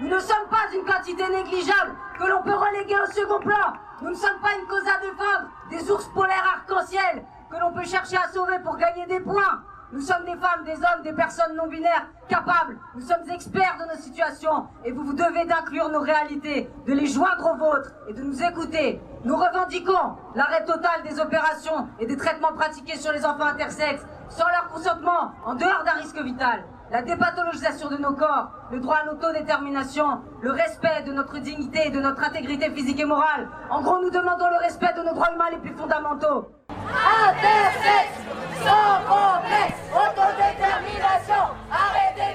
[0.00, 3.72] Nous ne sommes pas une quantité négligeable que l'on peut reléguer au second plan.
[4.00, 7.84] Nous ne sommes pas une causa de femmes, des ours polaires arc-en-ciel que l'on peut
[7.84, 9.64] chercher à sauver pour gagner des points.
[9.90, 12.78] Nous sommes des femmes, des hommes, des personnes non binaires, capables.
[12.94, 17.06] Nous sommes experts de nos situations et vous vous devez d'inclure nos réalités, de les
[17.06, 19.00] joindre aux vôtres et de nous écouter.
[19.24, 24.46] Nous revendiquons l'arrêt total des opérations et des traitements pratiqués sur les enfants intersexes sans
[24.46, 29.04] leur consentement, en dehors d'un risque vital la dépathologisation de nos corps, le droit à
[29.04, 33.48] l'autodétermination, le respect de notre dignité et de notre intégrité physique et morale.
[33.70, 36.48] En gros, nous demandons le respect de nos droits humains les plus fondamentaux.
[36.68, 38.18] Intersexe,
[38.64, 42.28] sans complexe, autodétermination, arrêt des.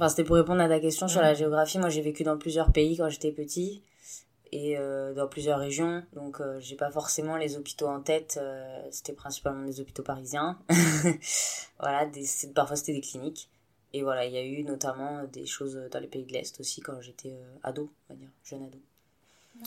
[0.00, 1.78] Enfin, c'était pour répondre à ta question sur la géographie.
[1.78, 3.82] Moi, j'ai vécu dans plusieurs pays quand j'étais petit
[4.50, 6.02] et euh, dans plusieurs régions.
[6.14, 8.38] Donc, euh, j'ai pas forcément les hôpitaux en tête.
[8.40, 10.58] Euh, c'était principalement des hôpitaux parisiens.
[11.78, 13.50] voilà, des, parfois c'était des cliniques.
[13.92, 16.80] Et voilà, il y a eu notamment des choses dans les pays de l'Est aussi
[16.80, 18.78] quand j'étais ado, on va dire, jeune ado.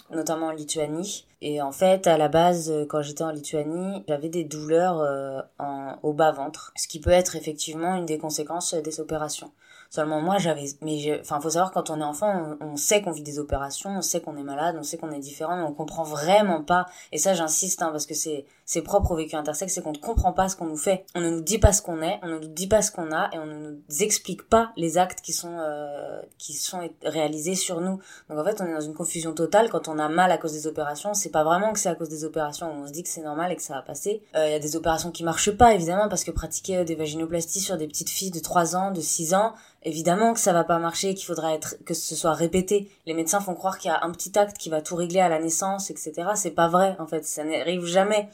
[0.10, 1.26] notamment en Lituanie.
[1.42, 5.42] Et en fait, à la base, euh, quand j'étais en Lituanie, j'avais des douleurs euh,
[5.60, 9.52] en, au bas-ventre, ce qui peut être effectivement une des conséquences des opérations.
[9.94, 13.22] Seulement moi j'avais mais enfin faut savoir quand on est enfant on, sait qu'on vit
[13.22, 16.02] des opérations, on sait qu'on est malade, on sait qu'on est différent mais on comprend
[16.02, 16.88] vraiment pas.
[17.12, 19.98] Et ça j'insiste hein, parce que c'est c'est propre au vécu intersexe, c'est qu'on ne
[19.98, 21.06] comprend pas ce qu'on nous fait.
[21.16, 23.12] On ne nous dit pas ce qu'on est, on ne nous dit pas ce qu'on
[23.12, 27.56] a et on ne nous explique pas les actes qui sont euh, qui sont réalisés
[27.56, 28.00] sur nous.
[28.30, 30.54] Donc en fait, on est dans une confusion totale quand on a mal à cause
[30.54, 33.10] des opérations, c'est pas vraiment que c'est à cause des opérations, on se dit que
[33.10, 34.22] c'est normal et que ça va passer.
[34.34, 37.60] Il euh, y a des opérations qui marchent pas évidemment parce que pratiquer des vaginoplasties
[37.60, 40.80] sur des petites filles de 3 ans, de 6 ans, évidemment que ça va pas
[40.80, 42.90] marcher, qu'il faudra être que ce soit répété.
[43.06, 45.30] Les médecins font croire qu'il y a un petit acte qui va tout régler à
[45.30, 46.14] la naissance, etc.
[46.36, 48.30] C'est pas vrai en fait, ça n'arrive jamais.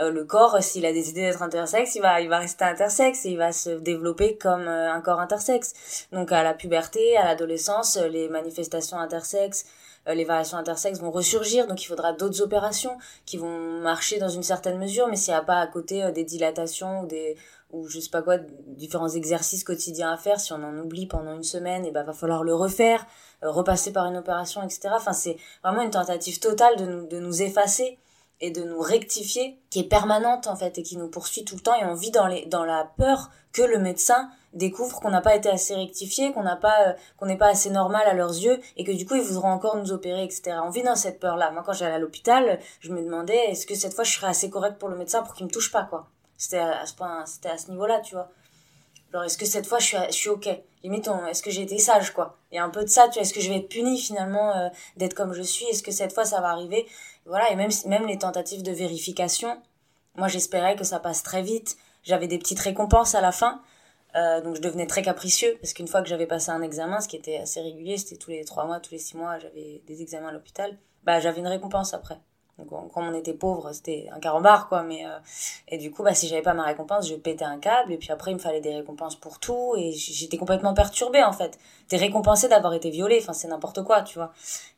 [0.00, 3.30] Euh, le corps, s'il a décidé d'être intersexe, il va, il va rester intersexe et
[3.30, 6.06] il va se développer comme euh, un corps intersexe.
[6.12, 9.64] Donc à la puberté, à l'adolescence, euh, les manifestations intersexes,
[10.08, 14.44] les variations intersexes vont ressurgir, donc il faudra d'autres opérations qui vont marcher dans une
[14.44, 17.36] certaine mesure, mais s'il n'y a pas à côté des dilatations ou des
[17.72, 21.34] ou je sais pas quoi, différents exercices quotidiens à faire, si on en oublie pendant
[21.34, 23.04] une semaine, et ben va falloir le refaire,
[23.42, 24.90] repasser par une opération, etc.
[24.92, 27.98] Enfin c'est vraiment une tentative totale de nous, de nous effacer
[28.40, 31.62] et de nous rectifier qui est permanente en fait et qui nous poursuit tout le
[31.62, 35.22] temps et on vit dans les dans la peur que le médecin découvre qu'on n'a
[35.22, 38.34] pas été assez rectifié qu'on n'a pas euh, qu'on n'est pas assez normal à leurs
[38.34, 41.18] yeux et que du coup ils voudront encore nous opérer etc on vit dans cette
[41.18, 44.12] peur là moi quand j'allais à l'hôpital je me demandais est-ce que cette fois je
[44.12, 46.08] serais assez correct pour le médecin pour qu'il me touche pas quoi?
[46.36, 48.28] C'était à, ce point c'était à ce niveau là tu vois.
[49.12, 50.48] Alors est-ce que cette fois je suis je suis ok?
[50.82, 52.36] Limite est-ce que j'ai été sage quoi?
[52.52, 53.98] Il y a un peu de ça tu vois est-ce que je vais être puni
[53.98, 55.64] finalement euh, d'être comme je suis?
[55.66, 56.86] Est-ce que cette fois ça va arriver?
[57.26, 59.60] Voilà, et même, même les tentatives de vérification,
[60.16, 61.76] moi j'espérais que ça passe très vite.
[62.02, 63.60] J'avais des petites récompenses à la fin,
[64.14, 67.08] euh, donc je devenais très capricieux, parce qu'une fois que j'avais passé un examen, ce
[67.08, 70.02] qui était assez régulier, c'était tous les trois mois, tous les six mois, j'avais des
[70.02, 72.18] examens à l'hôpital, bah j'avais une récompense après.
[72.58, 74.82] Donc quand on était pauvre, c'était un carambar quoi.
[74.82, 75.18] Mais euh,
[75.68, 77.92] et du coup, bah si j'avais pas ma récompense, je pétais un câble.
[77.92, 79.74] Et puis après, il me fallait des récompenses pour tout.
[79.76, 81.58] Et j'étais complètement perturbée en fait.
[81.88, 83.18] T'es récompensé d'avoir été violée.
[83.20, 84.32] Enfin, c'est n'importe quoi, tu vois.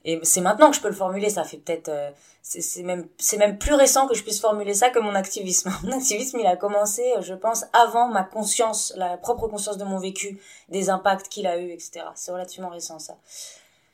[0.04, 1.30] Et c'est maintenant que je peux le formuler.
[1.30, 2.10] Ça fait peut-être, euh,
[2.42, 5.70] c'est même c'est même plus récent que je puisse formuler ça que mon activisme.
[5.84, 9.98] Mon activisme, il a commencé, je pense, avant ma conscience, la propre conscience de mon
[9.98, 12.06] vécu, des impacts qu'il a eu, etc.
[12.16, 13.16] C'est relativement récent ça.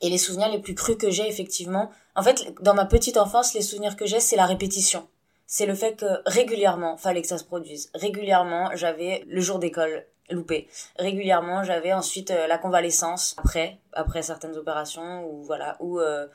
[0.00, 3.54] Et les souvenirs les plus crus que j'ai, effectivement, en fait, dans ma petite enfance,
[3.54, 5.08] les souvenirs que j'ai, c'est la répétition.
[5.46, 7.90] C'est le fait que régulièrement, fallait que ça se produise.
[7.94, 10.68] Régulièrement, j'avais le jour d'école loupé.
[10.98, 16.26] Régulièrement, j'avais ensuite euh, la convalescence après, après certaines opérations ou voilà, ou euh,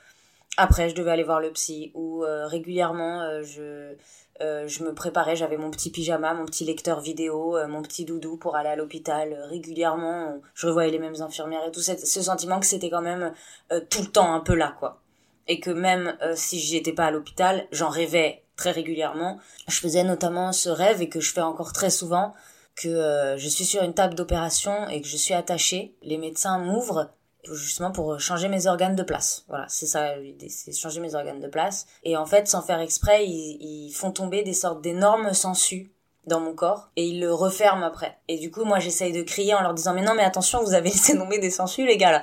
[0.56, 3.94] après je devais aller voir le psy ou euh, régulièrement je
[4.42, 8.56] je me préparais, j'avais mon petit pyjama, mon petit lecteur vidéo, mon petit doudou pour
[8.56, 10.40] aller à l'hôpital régulièrement.
[10.54, 13.34] Je revoyais les mêmes infirmières et tout ce sentiment que c'était quand même
[13.90, 15.02] tout le temps un peu là, quoi.
[15.48, 19.38] Et que même si j'y étais pas à l'hôpital, j'en rêvais très régulièrement.
[19.68, 22.34] Je faisais notamment ce rêve et que je fais encore très souvent
[22.76, 25.94] que je suis sur une table d'opération et que je suis attachée.
[26.02, 27.10] Les médecins m'ouvrent
[27.52, 29.44] justement pour changer mes organes de place.
[29.48, 30.14] Voilà, c'est ça
[30.48, 31.86] c'est changer mes organes de place.
[32.04, 35.90] Et en fait, sans faire exprès, ils, ils font tomber des sortes d'énormes sangsues
[36.26, 38.18] dans mon corps et ils le referment après.
[38.28, 40.74] Et du coup, moi, j'essaye de crier en leur disant mais non, mais attention, vous
[40.74, 42.22] avez laissé tomber des sangsues, les gars là.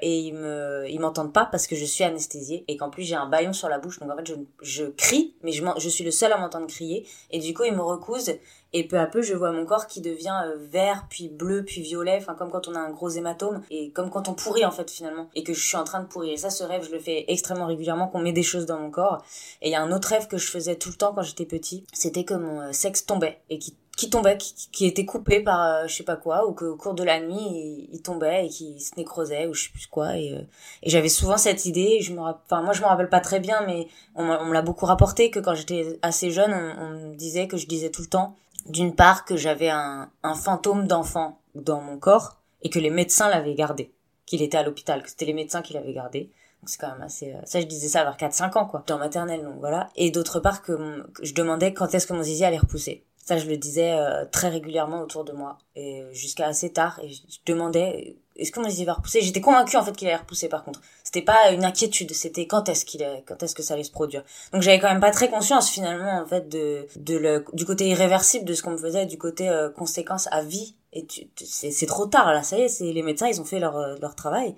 [0.00, 3.16] Et ils me, ils m'entendent pas parce que je suis anesthésiée et qu'en plus j'ai
[3.16, 3.98] un baillon sur la bouche.
[3.98, 7.06] Donc en fait, je, je crie, mais je, je suis le seul à m'entendre crier.
[7.30, 8.32] Et du coup, ils me recousent
[8.72, 11.80] et peu à peu, je vois mon corps qui devient euh, vert, puis bleu, puis
[11.80, 14.70] violet, enfin comme quand on a un gros hématome, et comme quand on pourrit en
[14.70, 16.32] fait finalement, et que je suis en train de pourrir.
[16.32, 18.90] Et ça, ce rêve, je le fais extrêmement régulièrement, qu'on met des choses dans mon
[18.90, 19.24] corps.
[19.62, 21.46] Et il y a un autre rêve que je faisais tout le temps quand j'étais
[21.46, 23.58] petit, c'était que mon euh, sexe tombait, et
[23.98, 27.02] qui tombait, qui, était coupé par euh, je sais pas quoi, ou qu'au cours de
[27.02, 30.16] la nuit il, tombait et qui se nécrosait ou je sais plus quoi.
[30.16, 30.46] Et,
[30.84, 31.98] et j'avais souvent cette idée.
[32.00, 34.86] Je me, enfin moi je me rappelle pas très bien, mais on, me l'a beaucoup
[34.86, 38.36] rapporté que quand j'étais assez jeune, on, me disait que je disais tout le temps
[38.66, 43.28] d'une part que j'avais un, un fantôme d'enfant dans mon corps et que les médecins
[43.28, 43.92] l'avaient gardé,
[44.26, 46.30] qu'il était à l'hôpital, que c'était les médecins qui l'avaient gardé.
[46.60, 47.32] Donc c'est quand même assez...
[47.32, 49.88] Euh, ça, je disais ça vers 4-5 ans, quoi, dans maternelle, donc voilà.
[49.96, 53.04] Et d'autre part que, je demandais quand est-ce que mon zizi allait repousser.
[53.24, 57.10] Ça, je le disais euh, très régulièrement autour de moi, et jusqu'à assez tard, et
[57.10, 59.20] je demandais est-ce que mon zizi va repousser?
[59.20, 60.80] J'étais convaincue en fait qu'il allait repousser par contre.
[61.08, 64.22] C'était pas une inquiétude, c'était quand est-ce qu'il quand est-ce que ça allait se produire.
[64.52, 67.88] Donc j'avais quand même pas très conscience finalement en fait de de le du côté
[67.88, 70.74] irréversible de ce qu'on me faisait, du côté euh, conséquence à vie.
[70.92, 73.78] Et c'est trop tard là, ça y est, c'est les médecins ils ont fait leur
[73.78, 74.54] euh, leur travail.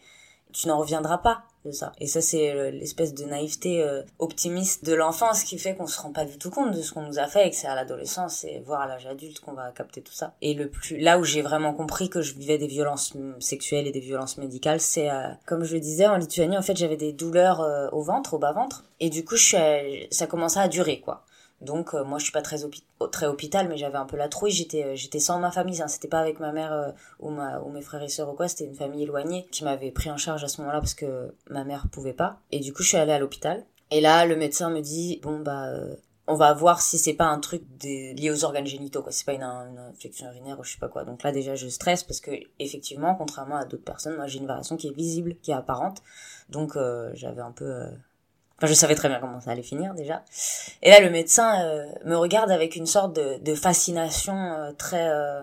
[0.53, 1.45] Tu n'en reviendras pas.
[1.65, 6.01] Et ça, c'est euh, l'espèce de naïveté euh, optimiste de l'enfance qui fait qu'on se
[6.01, 7.75] rend pas du tout compte de ce qu'on nous a fait et que c'est à
[7.75, 10.35] l'adolescence et voire à l'âge adulte qu'on va capter tout ça.
[10.41, 13.93] Et le plus, là où j'ai vraiment compris que je vivais des violences sexuelles et
[13.93, 17.13] des violences médicales, c'est, euh, comme je le disais, en Lituanie, en fait, j'avais des
[17.13, 18.85] douleurs au ventre, au bas-ventre.
[18.99, 21.25] Et du coup, je suis, ça commençait à durer, quoi.
[21.61, 22.59] Donc euh, moi je suis pas très
[23.13, 25.89] très hôpital mais j'avais un peu la trouille, j'étais euh, j'étais sans ma famille, hein.
[25.89, 28.49] c'était pas avec ma mère euh, ou ma ou mes frères et sœurs ou quoi,
[28.49, 31.65] c'était une famille éloignée qui m'avait pris en charge à ce moment-là parce que ma
[31.65, 32.39] mère pouvait pas.
[32.51, 33.65] Et du coup je suis allée à l'hôpital.
[33.91, 35.71] Et là le médecin me dit bon bah
[36.27, 39.13] on va voir si c'est pas un truc lié aux organes génitaux quoi.
[39.13, 41.05] C'est pas une, infection urinaire ou je sais pas quoi.
[41.05, 44.47] Donc là déjà je stresse parce que effectivement contrairement à d'autres personnes moi j'ai une
[44.47, 46.01] variation qui est visible qui est apparente.
[46.49, 46.79] Donc
[47.13, 47.85] j'avais un peu
[48.61, 50.23] Enfin, je savais très bien comment ça allait finir déjà.
[50.83, 55.09] Et là, le médecin euh, me regarde avec une sorte de, de fascination euh, très
[55.09, 55.41] euh,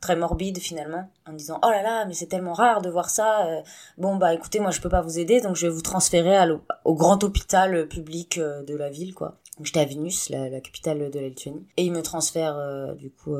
[0.00, 3.46] très morbide finalement, en disant oh là là, mais c'est tellement rare de voir ça.
[3.98, 6.36] bon bah écoutez, moi je peux pas vous aider, donc je vais vous transférer
[6.84, 9.38] au grand hôpital public de la ville quoi.
[9.62, 13.36] J'étais à Vilnius, la, la, capitale de la Lituanie, et il me transfère du coup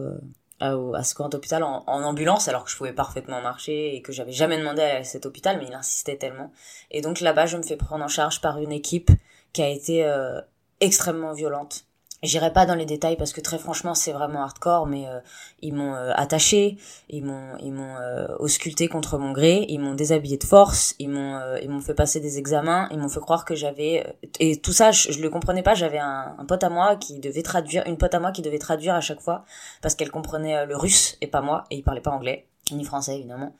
[0.60, 4.32] à, ce grand hôpital en, ambulance alors que je pouvais parfaitement marcher et que j'avais
[4.32, 6.52] jamais demandé à, cet hôpital mais il insistait tellement.
[6.90, 9.10] Et donc là-bas je me fais prendre en charge par une équipe
[9.52, 10.40] qui a été euh,
[10.80, 11.85] extrêmement violente
[12.22, 15.20] J'irai pas dans les détails parce que très franchement c'est vraiment hardcore, mais euh,
[15.60, 16.78] ils m'ont euh, attaché,
[17.10, 21.10] ils m'ont ils m'ont euh, ausculté contre mon gré, ils m'ont déshabillé de force, ils
[21.10, 24.72] m'ont ils m'ont fait passer des examens, ils m'ont fait croire que j'avais et tout
[24.72, 25.74] ça je, je le comprenais pas.
[25.74, 28.58] J'avais un, un, pote à moi qui devait traduire, une pote à moi qui devait
[28.58, 29.44] traduire à chaque fois
[29.82, 33.16] parce qu'elle comprenait le russe et pas moi et il parlait pas anglais ni français
[33.16, 33.54] évidemment.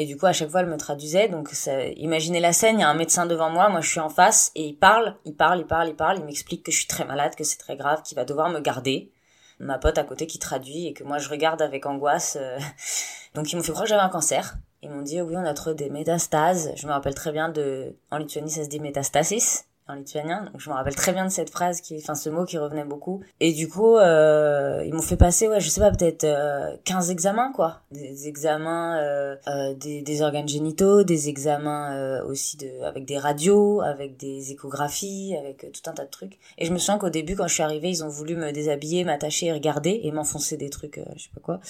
[0.00, 1.28] Et du coup, à chaque fois, elle me traduisait.
[1.28, 1.50] Donc,
[1.96, 4.52] imaginez la scène, il y a un médecin devant moi, moi je suis en face,
[4.54, 7.04] et il parle, il parle, il parle, il parle, il m'explique que je suis très
[7.04, 9.10] malade, que c'est très grave, qu'il va devoir me garder.
[9.58, 12.38] Ma pote à côté qui traduit et que moi je regarde avec angoisse.
[12.40, 12.60] Euh.
[13.34, 14.54] Donc, ils m'ont fait croire que j'avais un cancer.
[14.82, 16.70] Ils m'ont dit, oui, on a trouvé des métastases.
[16.76, 20.44] Je me rappelle très bien de, en Lituanie, ça se dit métastasis en lituanien.
[20.44, 22.84] Donc je me rappelle très bien de cette phrase, qui, enfin ce mot qui revenait
[22.84, 23.22] beaucoup.
[23.40, 27.10] Et du coup, euh, ils m'ont fait passer, ouais, je sais pas, peut-être euh, 15
[27.10, 27.80] examens, quoi.
[27.90, 33.18] Des examens euh, euh, des, des, organes génitaux, des examens euh, aussi de, avec des
[33.18, 36.38] radios, avec des échographies, avec euh, tout un tas de trucs.
[36.58, 39.04] Et je me souviens qu'au début, quand je suis arrivée, ils ont voulu me déshabiller,
[39.04, 41.60] m'attacher et regarder et m'enfoncer des trucs, je sais pas quoi.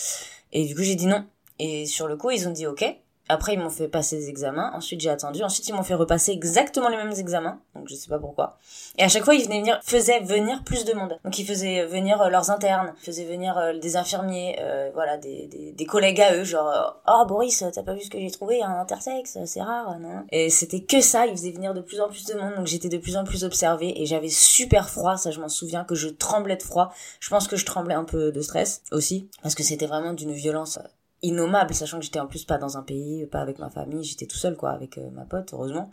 [0.53, 1.25] Et du coup, j'ai dit non.
[1.59, 2.85] Et sur le coup, ils ont dit ok.
[3.29, 4.71] Après, ils m'ont fait passer des examens.
[4.75, 5.43] Ensuite, j'ai attendu.
[5.43, 7.61] Ensuite, ils m'ont fait repasser exactement les mêmes examens.
[7.75, 8.59] Donc, je sais pas pourquoi.
[8.97, 11.19] Et à chaque fois, ils venaient venir, faisaient venir plus de monde.
[11.25, 15.19] Donc, ils faisaient venir euh, leurs internes, ils faisaient venir euh, des infirmiers, euh, voilà,
[15.19, 18.63] des, des, collègues à eux, genre, oh Boris, t'as pas vu ce que j'ai trouvé,
[18.63, 21.27] un intersexe, c'est rare, non Et c'était que ça.
[21.27, 22.55] Ils faisaient venir de plus en plus de monde.
[22.57, 25.17] Donc, j'étais de plus en plus observée et j'avais super froid.
[25.17, 26.93] Ça, je m'en souviens que je tremblais de froid.
[27.21, 30.33] Je pense que je tremblais un peu de stress aussi parce que c'était vraiment d'une
[30.33, 30.79] violence
[31.23, 34.27] innommable, sachant que j'étais en plus pas dans un pays, pas avec ma famille, j'étais
[34.27, 35.91] tout seul quoi, avec euh, ma pote, heureusement.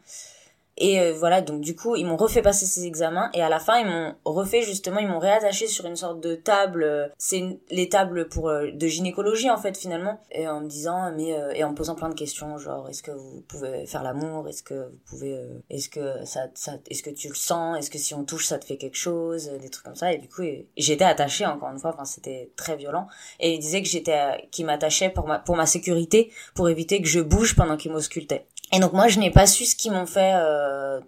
[0.78, 3.60] Et euh, voilà, donc du coup, ils m'ont refait passer ces examens et à la
[3.60, 7.60] fin, ils m'ont refait justement, ils m'ont réattaché sur une sorte de table, euh, c'est
[7.70, 11.72] les tables pour de gynécologie en fait finalement, et en me disant mais et en
[11.72, 15.00] me posant plein de questions, genre est-ce que vous pouvez faire l'amour, est-ce que vous
[15.06, 18.46] pouvez est-ce que ça, ça est-ce que tu le sens, est-ce que si on touche
[18.46, 20.44] ça te fait quelque chose, des trucs comme ça et du coup
[20.78, 23.08] j'étais attachée encore une fois, enfin c'était très violent
[23.40, 27.08] et il disait que j'étais qui m'attachait pour ma pour ma sécurité, pour éviter que
[27.08, 28.46] je bouge pendant qu'il m'auscultait.
[28.72, 31.00] Et donc moi je n'ai pas su ce qu'ils m'ont fait euh,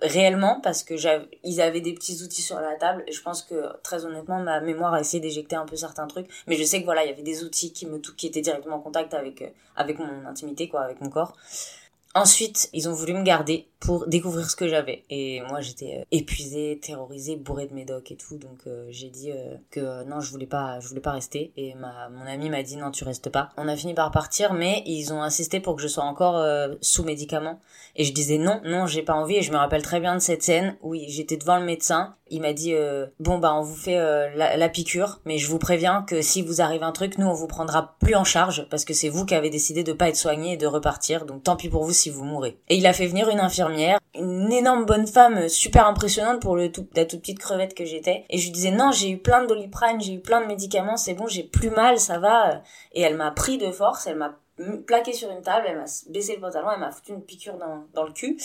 [0.00, 0.94] réellement parce que
[1.44, 3.04] ils avaient des petits outils sur la table.
[3.06, 6.26] Et je pense que très honnêtement ma mémoire a essayé d'éjecter un peu certains trucs.
[6.46, 8.76] Mais je sais que voilà il y avait des outils qui me qui étaient directement
[8.76, 11.36] en contact avec euh, avec mon intimité quoi avec mon corps
[12.14, 15.02] Ensuite, ils ont voulu me garder pour découvrir ce que j'avais.
[15.10, 18.36] Et moi, j'étais euh, épuisée, terrorisée, bourrée de médocs et tout.
[18.36, 21.52] Donc, euh, j'ai dit euh, que non, je voulais pas, je voulais pas rester.
[21.56, 23.48] Et ma, mon ami m'a dit non, tu restes pas.
[23.56, 26.44] On a fini par partir, mais ils ont insisté pour que je sois encore
[26.80, 27.60] sous médicaments.
[27.96, 29.36] Et je disais non, non, j'ai pas envie.
[29.36, 32.14] Et je me rappelle très bien de cette scène où j'étais devant le médecin.
[32.30, 32.74] Il m'a dit
[33.20, 33.98] bon bah on vous fait
[34.34, 37.46] la, piqûre, mais je vous préviens que si vous arrive un truc, nous on vous
[37.46, 40.54] prendra plus en charge parce que c'est vous qui avez décidé de pas être soigné
[40.54, 41.26] et de repartir.
[41.26, 42.58] Donc tant pis pour vous vous mourrez.
[42.68, 46.70] Et il a fait venir une infirmière, une énorme bonne femme, super impressionnante pour le
[46.70, 48.24] tout, la toute petite crevette que j'étais.
[48.30, 50.96] Et je lui disais non, j'ai eu plein de doliprane, j'ai eu plein de médicaments,
[50.96, 52.62] c'est bon, j'ai plus mal, ça va.
[52.92, 54.38] Et elle m'a pris de force, elle m'a
[54.86, 57.84] plaqué sur une table, elle m'a baissé le pantalon, elle m'a foutu une piqûre dans,
[57.94, 58.38] dans le cul.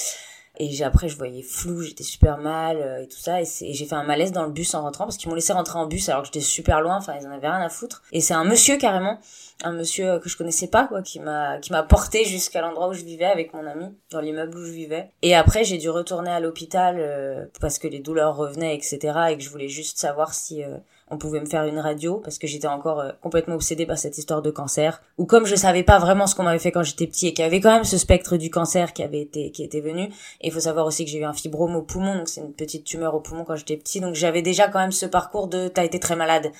[0.59, 3.41] Et après, je voyais flou, j'étais super mal euh, et tout ça.
[3.41, 5.77] Et, j'ai fait un malaise dans le bus en rentrant parce qu'ils m'ont laissé rentrer
[5.77, 6.97] en bus alors que j'étais super loin.
[6.97, 8.03] Enfin, ils en avaient rien à foutre.
[8.11, 9.19] Et c'est un monsieur carrément,
[9.63, 12.93] un monsieur que je connaissais pas quoi, qui m'a qui m'a porté jusqu'à l'endroit où
[12.93, 15.11] je vivais avec mon ami, dans l'immeuble où je vivais.
[15.21, 18.99] Et après, j'ai dû retourner à l'hôpital euh, parce que les douleurs revenaient, etc.
[19.31, 20.77] Et que je voulais juste savoir si euh,
[21.09, 24.17] on pouvait me faire une radio parce que j'étais encore euh, complètement obsédée par cette
[24.17, 25.01] histoire de cancer.
[25.17, 27.43] Ou comme je savais pas vraiment ce qu'on m'avait fait quand j'étais petit et qu'il
[27.43, 30.03] y avait quand même ce spectre du cancer qui avait été qui était venu.
[30.41, 32.53] Et il faut savoir aussi que j'ai eu un fibrome au poumon, donc c'est une
[32.53, 34.01] petite tumeur au poumon quand j'étais petit.
[34.01, 36.51] Donc j'avais déjà quand même ce parcours de t'as été très malade.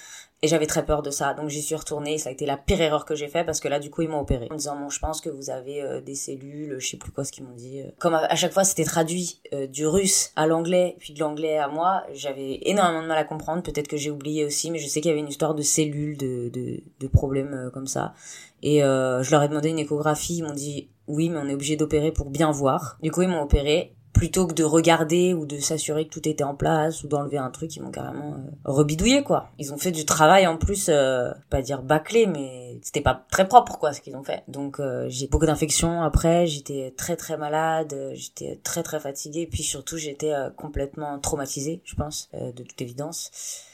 [0.43, 2.19] Et j'avais très peur de ça, donc j'y suis retournée.
[2.19, 4.09] Ça a été la pire erreur que j'ai fait parce que là, du coup, ils
[4.09, 6.97] m'ont opéré en disant bon, je pense que vous avez euh, des cellules, je sais
[6.97, 7.81] plus quoi ce qu'ils m'ont dit.
[7.81, 7.89] Euh.
[7.97, 11.67] Comme à, chaque fois, c'était traduit euh, du russe à l'anglais, puis de l'anglais à
[11.67, 13.63] moi, j'avais énormément de mal à comprendre.
[13.63, 16.17] Peut-être que j'ai oublié aussi, mais je sais qu'il y avait une histoire de cellules,
[16.17, 18.13] de de, de problèmes comme ça.
[18.61, 21.75] Et je leur ai demandé une échographie, ils m'ont dit oui, mais on est obligé
[21.77, 22.97] d'opérer pour bien voir.
[23.01, 26.43] Du coup, ils m'ont opéré plutôt que de regarder ou de s'assurer que tout était
[26.43, 29.51] en place ou d'enlever un truc, ils m'ont carrément euh, rebidouillé quoi.
[29.59, 33.47] Ils ont fait du travail en plus, euh, pas dire bâclé, mais c'était pas très
[33.47, 34.43] propre quoi ce qu'ils ont fait.
[34.47, 39.61] Donc euh, j'ai beaucoup d'infections après, j'étais très très malade, j'étais très très fatiguée, puis
[39.61, 43.31] surtout j'étais complètement traumatisée, je pense, de toute évidence.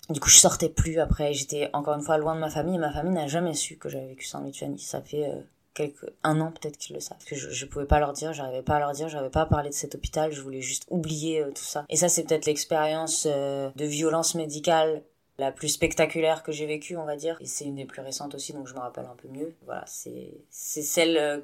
[0.09, 1.33] Du coup, je sortais plus après.
[1.33, 2.75] J'étais encore une fois loin de ma famille.
[2.75, 4.79] Et ma famille n'a jamais su que j'avais vécu ça en Lituanie.
[4.79, 5.29] Ça fait
[5.73, 7.23] quelques un an peut-être qu'ils le savent.
[7.25, 9.45] Que je, je pouvais pas leur dire j'arrivais pas à leur dire j'arrivais pas à
[9.45, 11.85] parler de cet hôpital je voulais juste oublier euh, tout ça.
[11.89, 15.03] Et ça c'est peut-être l'expérience euh, de violence médicale
[15.39, 17.37] la plus spectaculaire que j'ai vécue on va dire.
[17.41, 19.53] Et c'est une des plus récentes aussi donc je me rappelle un peu mieux.
[19.65, 21.39] Voilà c'est c'est celle euh,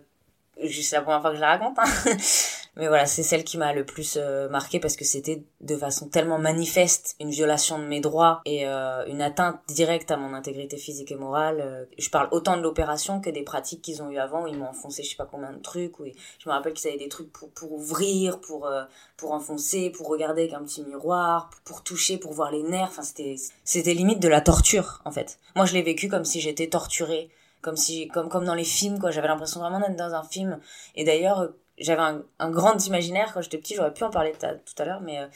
[0.68, 1.86] c'est la première fois que je la raconte hein.
[2.80, 6.08] Mais voilà, c'est celle qui m'a le plus euh, marqué parce que c'était de façon
[6.08, 10.78] tellement manifeste une violation de mes droits et euh, une atteinte directe à mon intégrité
[10.78, 11.60] physique et morale.
[11.60, 14.46] Euh, je parle autant de l'opération que des pratiques qu'ils ont eu avant.
[14.46, 16.00] Ils m'ont enfoncé je sais pas combien de trucs.
[16.00, 18.72] Ou je me rappelle qu'ils avaient des trucs pour, pour ouvrir, pour,
[19.18, 22.90] pour enfoncer, pour regarder avec un petit miroir, pour, toucher, pour voir les nerfs.
[22.98, 25.38] Enfin, c'était limite de la torture en fait.
[25.56, 27.30] Moi, je l'ai vécu comme si j'étais torturée
[27.62, 29.12] comme si comme comme dans les films quoi.
[29.12, 30.60] J'avais l'impression vraiment d'être dans un film.
[30.96, 34.82] Et d'ailleurs j'avais un, un, grand imaginaire quand j'étais petit, j'aurais pu en parler tout
[34.82, 35.20] à l'heure, mais...
[35.20, 35.28] Euh,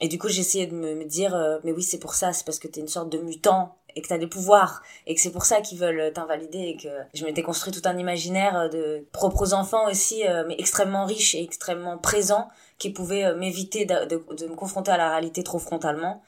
[0.00, 2.44] et du coup, j'essayais de me, me dire, euh, mais oui, c'est pour ça, c'est
[2.44, 5.30] parce que t'es une sorte de mutant et que t'as des pouvoirs et que c'est
[5.30, 9.52] pour ça qu'ils veulent t'invalider et que je m'étais construit tout un imaginaire de propres
[9.54, 14.46] enfants aussi, euh, mais extrêmement riches et extrêmement présents qui pouvaient m'éviter de, de, de,
[14.46, 16.22] me confronter à la réalité trop frontalement.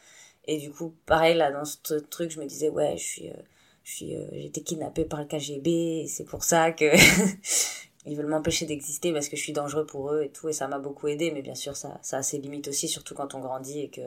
[0.46, 3.28] Et du coup, pareil, là, dans ce truc, je me disais, ouais, je suis...
[3.28, 3.53] je
[3.90, 6.86] suis j'ai été kidnappée par le KGB c'est pour ça que
[8.06, 10.68] ils veulent m'empêcher d'exister parce que je suis dangereux pour eux et tout et ça
[10.68, 13.40] m'a beaucoup aidé mais bien sûr ça ça a ses limites aussi surtout quand on
[13.40, 14.02] grandit et que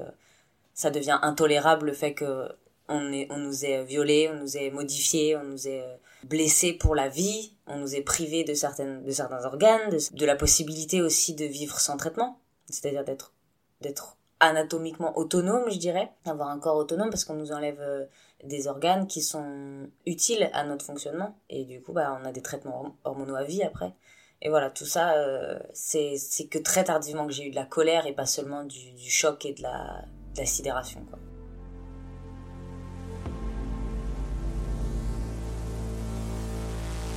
[0.74, 2.48] ça devient intolérable le fait que
[2.90, 6.96] on est on nous ait violé on nous ait modifié on nous ait blessé pour
[6.96, 7.54] la vie.
[7.68, 11.46] On nous ait privé de certaines de certains organes de, de la possibilité aussi de
[11.46, 12.40] vivre sans traitement.
[12.70, 13.34] C'est-à-dire d'être
[13.82, 16.12] d'être anatomiquement autonome je dirais.
[16.26, 18.06] D'avoir un corps autonome parce qu'on nous enlève euh,
[18.44, 21.38] des organes qui sont utiles à notre fonctionnement.
[21.50, 23.94] Et du coup, bah, on a des traitements hormonaux à vie après.
[24.42, 26.18] Et voilà, tout ça, euh, c'est
[26.50, 29.46] que très tardivement que j'ai eu de la colère et pas seulement du, du choc
[29.46, 31.04] et de la, de la sidération.
[31.10, 31.20] Quoi.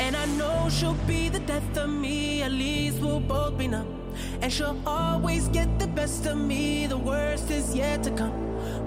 [0.00, 4.00] And I know she'll be the death of me, at least we'll both be numb.
[4.40, 8.32] And she'll always get the best of me, the worst is yet to come.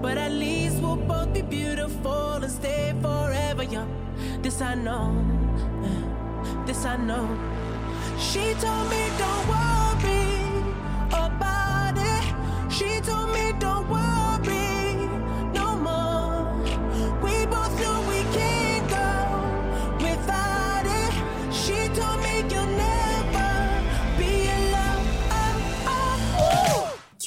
[0.03, 3.89] But at least we'll both be beautiful and stay forever young.
[4.41, 5.15] This I know,
[6.65, 7.25] this I know.
[8.19, 10.43] She told me don't worry
[11.07, 12.25] about it.
[12.69, 14.22] She told me don't worry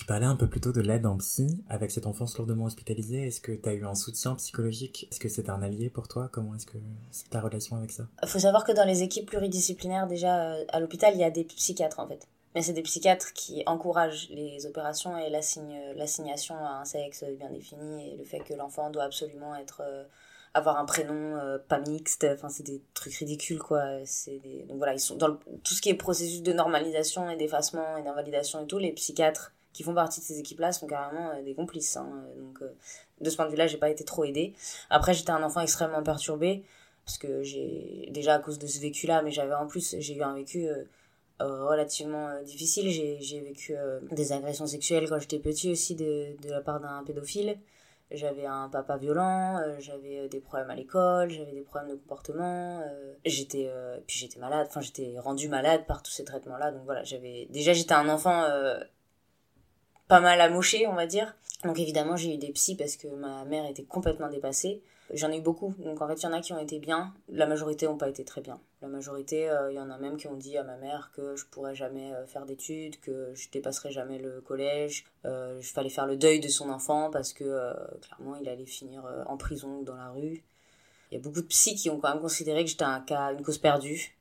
[0.06, 3.26] parlais un peu plus tôt de l'aide en psy avec cette enfance lourdement hospitalisée.
[3.26, 5.08] Est-ce que tu as eu un soutien psychologique?
[5.10, 6.28] Est-ce que c'est un allié pour toi?
[6.32, 6.78] Comment est-ce que
[7.10, 8.06] c'est ta relation avec ça?
[8.22, 11.30] Il faut savoir que dans les équipes pluridisciplinaires, déjà euh, à l'hôpital, il y a
[11.30, 12.26] des psychiatres en fait.
[12.54, 18.12] Mais c'est des psychiatres qui encouragent les opérations et l'assignation à un sexe bien défini
[18.12, 20.04] et le fait que l'enfant doit absolument être euh,
[20.54, 22.26] avoir un prénom euh, pas mixte.
[22.32, 23.82] Enfin c'est des trucs ridicules quoi.
[24.06, 24.64] C'est des...
[24.68, 28.02] donc voilà ils sont dans tout ce qui est processus de normalisation et d'effacement et
[28.02, 31.54] d'invalidation et tout les psychiatres qui font partie de ces équipes-là sont carrément euh, des
[31.54, 31.98] complices.
[31.98, 32.24] Hein.
[32.38, 32.72] Donc, euh,
[33.20, 34.54] de ce point de vue-là, j'ai pas été trop aidée.
[34.88, 36.64] Après, j'étais un enfant extrêmement perturbé
[37.04, 40.22] parce que j'ai déjà à cause de ce vécu-là, mais j'avais en plus, j'ai eu
[40.22, 40.84] un vécu euh,
[41.38, 42.88] relativement difficile.
[42.90, 43.74] J'ai vécu
[44.10, 47.58] des agressions sexuelles quand j'étais petit aussi de, de la part d'un pédophile.
[48.10, 52.82] J'avais un papa violent, j'avais des problèmes à l'école, j'avais des problèmes de comportement,
[53.24, 53.70] j'étais
[54.06, 56.70] puis j'étais malade, enfin j'étais rendue malade par tous ces traitements là.
[56.70, 58.44] Donc voilà, j'avais déjà j'étais un enfant
[60.08, 61.34] pas mal amoché, on va dire.
[61.64, 64.82] Donc évidemment, j'ai eu des psys parce que ma mère était complètement dépassée.
[65.12, 65.74] J'en ai eu beaucoup.
[65.78, 67.14] Donc en fait, il y en a qui ont été bien.
[67.28, 68.60] La majorité n'ont pas été très bien.
[68.82, 71.36] La majorité, euh, il y en a même qui ont dit à ma mère que
[71.36, 75.04] je pourrais jamais euh, faire d'études, que je dépasserai jamais le collège.
[75.24, 77.44] Euh, je fallait faire le deuil de son enfant parce que
[78.02, 80.42] clairement, il allait finir en prison ou dans la rue.
[81.10, 83.32] Il y a beaucoup de psys qui ont quand même considéré que j'étais un cas,
[83.32, 84.15] une cause perdue.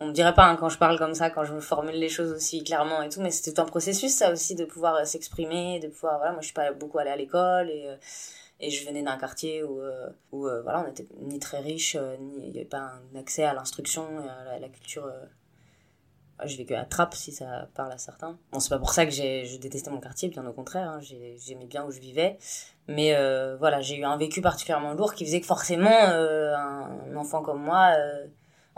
[0.00, 2.08] On me dirait pas hein, quand je parle comme ça, quand je me formule les
[2.08, 5.88] choses aussi clairement et tout, mais c'était un processus ça aussi de pouvoir s'exprimer, de
[5.88, 7.86] pouvoir voilà, moi je suis pas beaucoup allée à l'école et
[8.60, 11.96] et je venais d'un quartier où, euh, où euh, voilà, on n'était ni très riche,
[11.98, 15.10] euh, ni il n'y avait pas un accès à l'instruction et à la, culture.
[16.44, 18.38] j'ai à Trappes, si ça parle à certains.
[18.52, 21.66] Bon, c'est pas pour ça que je détestais mon quartier, bien au contraire, hein, j'aimais
[21.66, 22.36] bien où je vivais.
[22.86, 23.14] Mais
[23.56, 27.94] voilà, j'ai eu un vécu particulièrement lourd qui faisait que forcément, un enfant comme moi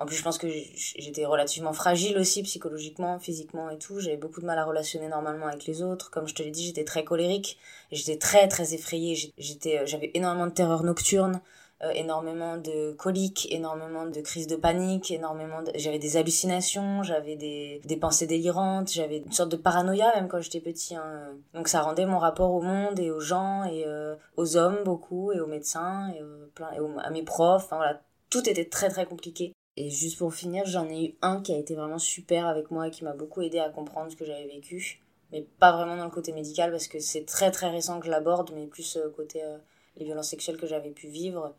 [0.03, 4.01] en plus, je pense que j'étais relativement fragile aussi psychologiquement, physiquement et tout.
[4.01, 6.11] J'avais beaucoup de mal à relationner normalement avec les autres.
[6.11, 7.57] Comme je te l'ai dit, j'étais très colérique.
[7.93, 9.33] J'étais très très effrayée.
[9.39, 11.41] Euh, j'avais énormément de terreur nocturne,
[11.85, 15.63] euh, énormément de coliques, énormément de crises de panique, énormément.
[15.77, 20.61] J'avais des hallucinations, j'avais des, pensées délirantes, j'avais une sorte de paranoïa même quand j'étais
[20.61, 20.97] petit.
[20.97, 21.37] Hein.
[21.55, 25.31] Donc ça rendait mon rapport au monde et aux gens et euh, aux hommes beaucoup
[25.31, 26.21] et aux médecins et,
[26.57, 27.67] plein, et à mes profs.
[27.67, 28.01] Enfin voilà,
[28.31, 29.53] tout était très très compliqué.
[29.77, 32.89] Et juste pour finir, j'en ai eu un qui a été vraiment super avec moi
[32.89, 35.01] et qui m'a beaucoup aidé à comprendre ce que j'avais vécu.
[35.31, 38.11] Mais pas vraiment dans le côté médical parce que c'est très très récent que je
[38.11, 39.57] l'aborde, mais plus euh, côté euh,
[39.97, 41.55] les violences sexuelles que j'avais pu vivre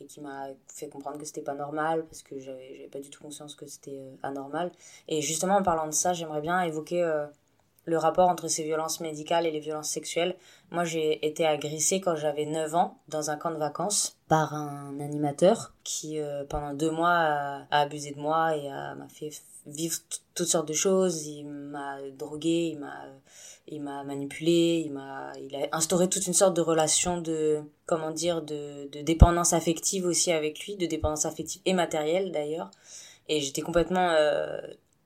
[0.00, 3.22] et qui m'a fait comprendre que c'était pas normal parce que j'avais pas du tout
[3.22, 4.70] conscience que c'était euh, anormal.
[5.08, 7.02] Et justement en parlant de ça, j'aimerais bien évoquer
[7.84, 10.36] le rapport entre ces violences médicales et les violences sexuelles.
[10.70, 14.98] Moi, j'ai été agressée quand j'avais 9 ans dans un camp de vacances par un
[15.00, 19.30] animateur qui, euh, pendant deux mois, a, abusé de moi et m'a fait
[19.66, 19.96] vivre
[20.34, 21.26] toutes sortes de choses.
[21.26, 23.04] Il m'a drogué, il m'a,
[23.68, 28.10] il m'a manipulé, il m'a, il a instauré toute une sorte de relation de, comment
[28.10, 32.70] dire, de, de dépendance affective aussi avec lui, de dépendance affective et matérielle d'ailleurs.
[33.28, 34.60] Et j'étais complètement euh,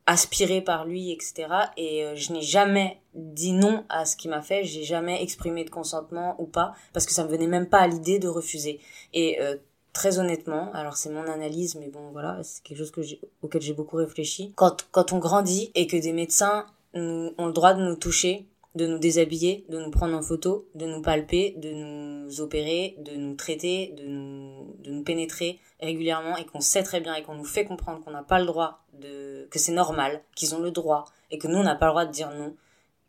[0.08, 1.46] aspiré par lui, etc.
[1.76, 5.64] Et euh, je n'ai jamais dit non à ce qu'il m'a fait, j'ai jamais exprimé
[5.64, 8.80] de consentement ou pas, parce que ça me venait même pas à l'idée de refuser.
[9.12, 9.56] Et euh,
[9.92, 13.02] très honnêtement, alors c'est mon analyse, mais bon voilà, c'est quelque chose que
[13.42, 14.54] auquel j'ai beaucoup réfléchi.
[14.56, 18.46] Quand, quand on grandit et que des médecins ont le droit de nous toucher,
[18.78, 23.12] de nous déshabiller, de nous prendre en photo, de nous palper, de nous opérer, de
[23.16, 27.34] nous traiter, de nous, de nous pénétrer régulièrement et qu'on sait très bien et qu'on
[27.34, 30.70] nous fait comprendre qu'on n'a pas le droit de, que c'est normal, qu'ils ont le
[30.70, 32.54] droit et que nous on n'a pas le droit de dire non.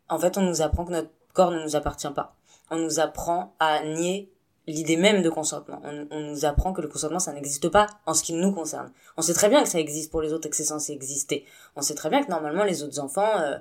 [0.08, 2.34] En fait, on nous apprend que notre corps ne nous appartient pas.
[2.70, 4.30] On nous apprend à nier
[4.66, 5.80] l'idée même de consentement.
[5.84, 8.92] On, nous apprend que le consentement, ça n'existe pas en ce qui nous concerne.
[9.16, 11.44] On sait très bien que ça existe pour les autres et que c'est censé exister.
[11.76, 13.58] On sait très bien que normalement les autres enfants, euh,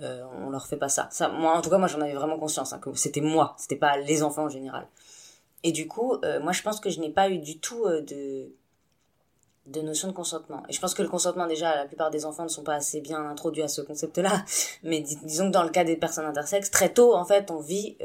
[0.00, 1.08] euh, on leur fait pas ça.
[1.10, 1.28] ça.
[1.28, 3.98] Moi, en tout cas, moi, j'en avais vraiment conscience, hein, que c'était moi, c'était pas
[3.98, 4.86] les enfants en général.
[5.62, 8.00] Et du coup, euh, moi, je pense que je n'ai pas eu du tout euh,
[8.02, 8.50] de
[9.66, 10.64] de notion de consentement.
[10.68, 13.00] Et je pense que le consentement, déjà, la plupart des enfants ne sont pas assez
[13.00, 14.44] bien introduits à ce concept-là.
[14.82, 17.96] Mais disons que dans le cas des personnes intersexes, très tôt, en fait, on vit,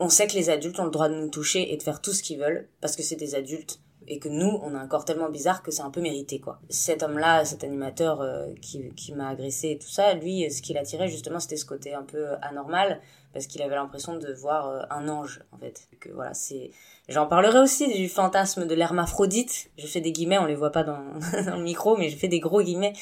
[0.00, 2.12] on sait que les adultes ont le droit de nous toucher et de faire tout
[2.12, 5.04] ce qu'ils veulent, parce que c'est des adultes et que nous, on a un corps
[5.04, 6.58] tellement bizarre que c'est un peu mérité, quoi.
[6.68, 10.78] Cet homme-là, cet animateur euh, qui, qui m'a agressé et tout ça, lui, ce qu'il
[10.78, 13.00] attirait justement, c'était ce côté un peu anormal,
[13.32, 15.88] parce qu'il avait l'impression de voir euh, un ange, en fait.
[16.00, 16.70] Que voilà, c'est.
[17.08, 19.70] J'en parlerai aussi du fantasme de l'hermaphrodite.
[19.78, 21.02] Je fais des guillemets, on les voit pas dans,
[21.44, 22.94] dans le micro, mais je fais des gros guillemets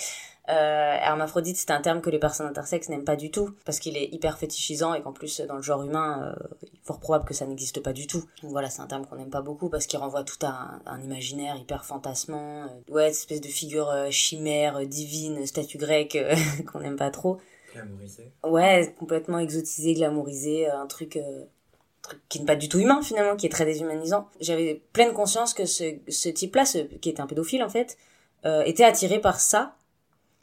[0.49, 3.97] euh, hermaphrodite, c'est un terme que les personnes intersexes n'aiment pas du tout, parce qu'il
[3.97, 7.25] est hyper fétichisant et qu'en plus, dans le genre humain, euh, il est fort probable
[7.25, 8.25] que ça n'existe pas du tout.
[8.43, 11.01] Donc voilà, c'est un terme qu'on n'aime pas beaucoup parce qu'il renvoie tout à un,
[11.01, 16.19] imaginaire hyper fantasmant, euh, ouais, espèce de figure euh, chimère, divine, statue grecque
[16.73, 17.39] qu'on n'aime pas trop.
[17.75, 18.33] Glamourisé.
[18.45, 21.19] Ouais, complètement exotisé, glamourisé, un truc
[22.29, 24.29] qui n'est pas du tout humain finalement, qui est très déshumanisant.
[24.41, 26.65] J'avais pleine conscience que ce, ce type-là,
[27.01, 27.97] qui était un pédophile en fait,
[28.45, 29.75] euh, était attiré par ça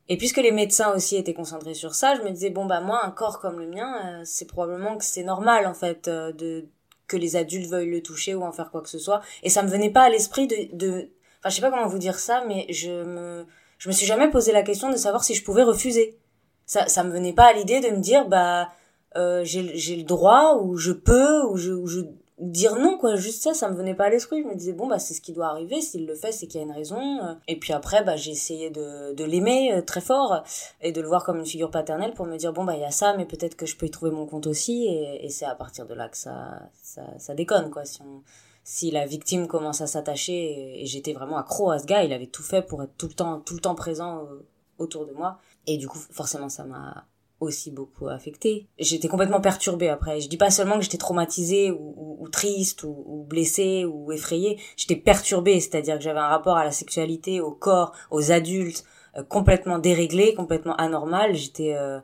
[0.09, 3.05] et puisque les médecins aussi étaient concentrés sur ça, je me disais bon bah moi
[3.05, 6.67] un corps comme le mien, euh, c'est probablement que c'est normal en fait euh, de
[7.07, 9.21] que les adultes veuillent le toucher ou en faire quoi que ce soit.
[9.43, 11.99] Et ça me venait pas à l'esprit de, de, enfin je sais pas comment vous
[11.99, 13.45] dire ça, mais je me,
[13.77, 16.17] je me suis jamais posé la question de savoir si je pouvais refuser.
[16.65, 18.69] Ça, ça me venait pas à l'idée de me dire bah
[19.15, 19.61] euh, j'ai,
[19.95, 22.01] le droit ou je peux ou je
[22.39, 23.15] dire non quoi.
[23.15, 24.41] Juste ça ça me venait pas à l'esprit.
[24.43, 25.81] Je me disais bon bah c'est ce qui doit arriver.
[25.81, 27.37] S'il le fait c'est qu'il y a une raison.
[27.47, 30.43] Et puis après bah j'ai essayé de, de l'aimer euh, très fort
[30.81, 32.85] et de le voir comme une figure paternelle pour me dire bon bah il y
[32.85, 34.85] a ça mais peut-être que je peux y trouver mon compte aussi.
[34.85, 37.85] Et, et c'est à partir de là que ça ça, ça déconne quoi.
[37.85, 38.21] Si on
[38.65, 42.27] si la victime commence à s'attacher et, j'étais vraiment accro à ce gars il avait
[42.27, 44.45] tout fait pour être tout le temps tout le temps présent euh,
[44.77, 45.39] autour de moi.
[45.67, 47.05] Et du coup forcément ça m'a
[47.43, 48.67] aussi beaucoup affectée.
[48.79, 50.19] J'étais complètement perturbée après.
[50.19, 54.59] Je dis pas seulement que j'étais traumatisée ou, triste ou, ou, blessée ou effrayée.
[54.77, 58.83] J'étais perturbée, c'est-à-dire que j'avais un rapport à la sexualité, au corps, aux adultes,
[59.17, 61.35] euh, complètement déréglé, complètement anormal.
[61.35, 61.99] J'étais euh,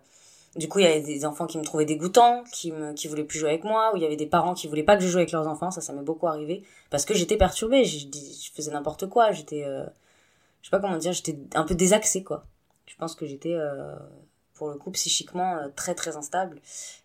[0.56, 3.40] du coup, il y avait des enfants qui me trouvaient dégoûtants, qui me, voulaient plus
[3.40, 5.18] jouer avec moi, ou il y avait des parents qui voulaient pas que je joue
[5.18, 5.72] avec leurs enfants.
[5.72, 7.86] Ça, ça m'est beaucoup arrivé parce que j'étais perturbée.
[7.86, 9.32] Je, je faisais n'importe quoi.
[9.32, 9.86] J'étais, euh,
[10.62, 12.46] je sais pas comment dire, j'étais un peu désaxée quoi.
[12.88, 13.96] Je pense que j'étais euh,
[14.60, 16.62] pour le coup psychiquement euh, très très instable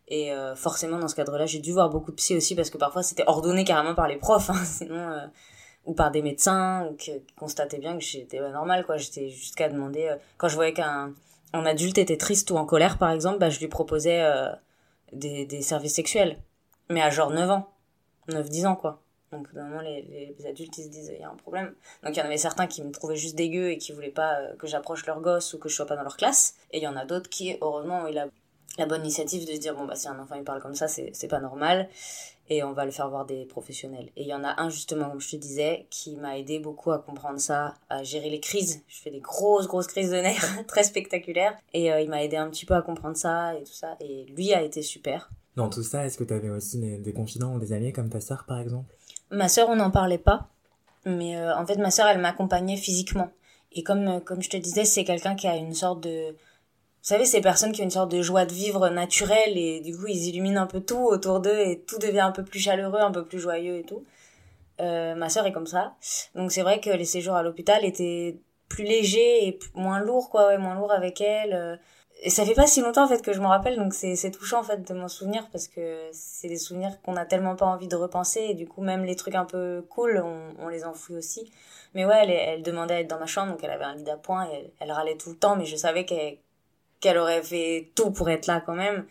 [0.09, 2.77] et euh, forcément dans ce cadre-là, j'ai dû voir beaucoup de psy aussi parce que
[2.77, 5.31] parfois c'était ordonné carrément par les profs, hein, sinon
[5.87, 8.99] ou par des médecins qui constataient bien que j'étais pas quoi.
[8.99, 11.15] J'étais jusqu'à demander quand je voyais qu'un
[11.55, 14.49] un adulte était triste ou en colère, par exemple, bah, je lui proposais euh,
[15.13, 16.37] des, des services sexuels.
[16.91, 17.71] Mais à genre 9 ans.
[18.29, 19.01] 9-10 ans, quoi.
[19.37, 21.75] Donc, normalement, les, les, adultes, ils se disent, il y a un problème.
[22.03, 24.41] Donc, il y en avait certains qui me trouvaient juste dégueu et qui voulaient pas
[24.41, 26.55] euh, que j'approche leur gosse ou que je sois pas dans leur classe.
[26.71, 28.27] Et il y en a d'autres qui, heureusement, ont eu la,
[28.87, 31.29] bonne initiative de se dire, bon, bah, si un enfant, il parle comme ça, c'est
[31.29, 31.89] pas normal
[32.51, 34.11] et on va le faire voir des professionnels.
[34.17, 36.93] Et il y en a un justement, comme je te disais, qui m'a aidé beaucoup
[36.93, 38.83] à comprendre ça, à gérer les crises.
[38.87, 41.57] Je fais des grosses, grosses crises de nerfs, très spectaculaires.
[41.73, 43.97] Et euh, il m'a aidé un petit peu à comprendre ça et tout ça.
[44.01, 45.31] Et lui a été super.
[45.57, 48.21] Dans tout ça, est-ce que tu avais aussi des, confidents ou des amis comme ta
[48.21, 48.93] sœur, par exemple?
[49.35, 50.49] Ma sœur, on n'en parlait pas.
[51.05, 53.31] Mais euh, en fait, ma sœur, elle m'accompagnait physiquement.
[53.73, 56.35] Et comme, euh, comme je te disais, c'est quelqu'un qui a une sorte de
[57.05, 59.95] vous savez, ces personnes qui ont une sorte de joie de vivre naturelle et du
[59.95, 62.99] coup ils illuminent un peu tout autour d'eux et tout devient un peu plus chaleureux,
[62.99, 64.07] un peu plus joyeux et tout.
[64.81, 65.97] Euh, ma sœur est comme ça.
[66.35, 70.47] Donc c'est vrai que les séjours à l'hôpital étaient plus légers et moins lourds, quoi,
[70.47, 71.79] ouais, moins lourds avec elle.
[72.27, 74.61] Et ça fait pas si longtemps en fait que je m'en rappelle, donc c'est touchant
[74.61, 77.87] en fait de m'en souvenir parce que c'est des souvenirs qu'on a tellement pas envie
[77.87, 81.17] de repenser et du coup même les trucs un peu cool, on, on les enfouit
[81.17, 81.53] aussi.
[81.93, 84.05] Mais ouais, elle, elle demandait à être dans ma chambre, donc elle avait un lit
[84.05, 86.39] d'appoint et elle, elle râlait tout le temps, mais je savais qu'elle
[87.01, 89.07] qu'elle aurait fait tout pour être là quand même.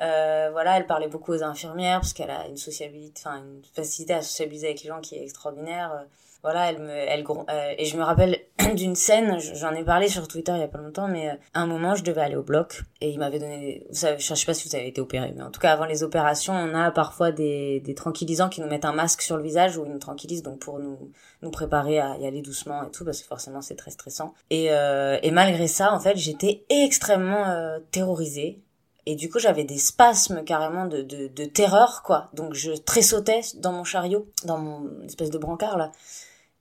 [0.00, 4.14] Euh, voilà, elle parlait beaucoup aux infirmières parce qu'elle a une sociabilité, enfin une facilité
[4.14, 6.04] à sociabiliser avec les gens qui est extraordinaire.
[6.44, 8.38] Voilà, elle me, elle, euh, et je me rappelle
[8.74, 11.62] d'une scène, j'en ai parlé sur Twitter il y a pas longtemps, mais euh, à
[11.62, 14.44] un moment je devais aller au bloc et il m'avait donné, vous savez, je sais
[14.44, 16.90] pas si vous avez été opéré, mais en tout cas avant les opérations, on a
[16.90, 19.98] parfois des, des tranquillisants qui nous mettent un masque sur le visage ou ils nous
[19.98, 23.62] tranquillisent donc pour nous nous préparer à y aller doucement et tout parce que forcément
[23.62, 24.34] c'est très stressant.
[24.50, 28.60] Et euh, et malgré ça, en fait, j'étais extrêmement euh, terrorisée
[29.06, 32.30] et du coup, j'avais des spasmes carrément de, de, de, terreur, quoi.
[32.32, 35.92] Donc, je tressautais dans mon chariot, dans mon espèce de brancard, là.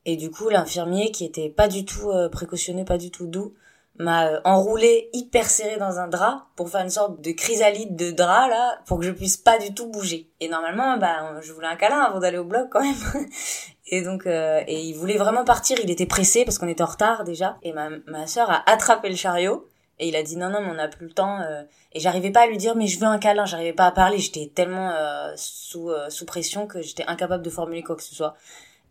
[0.05, 3.53] Et du coup, l'infirmier, qui était pas du tout euh, précautionneux, pas du tout doux,
[3.97, 8.11] m'a euh, enroulé hyper serré dans un drap pour faire une sorte de chrysalide de
[8.11, 10.29] drap là pour que je puisse pas du tout bouger.
[10.39, 12.95] Et normalement, bah, je voulais un câlin avant d'aller au bloc quand même.
[13.87, 15.77] et donc, euh, et il voulait vraiment partir.
[15.81, 17.57] Il était pressé parce qu'on était en retard déjà.
[17.61, 20.71] Et ma ma sœur a attrapé le chariot et il a dit non non mais
[20.71, 21.39] on n'a plus le temps.
[21.93, 23.45] et j'arrivais pas à lui dire mais je veux un câlin.
[23.45, 24.17] J'arrivais pas à parler.
[24.17, 24.91] J'étais tellement
[25.35, 28.35] sous sous pression que j'étais incapable de formuler quoi que ce soit.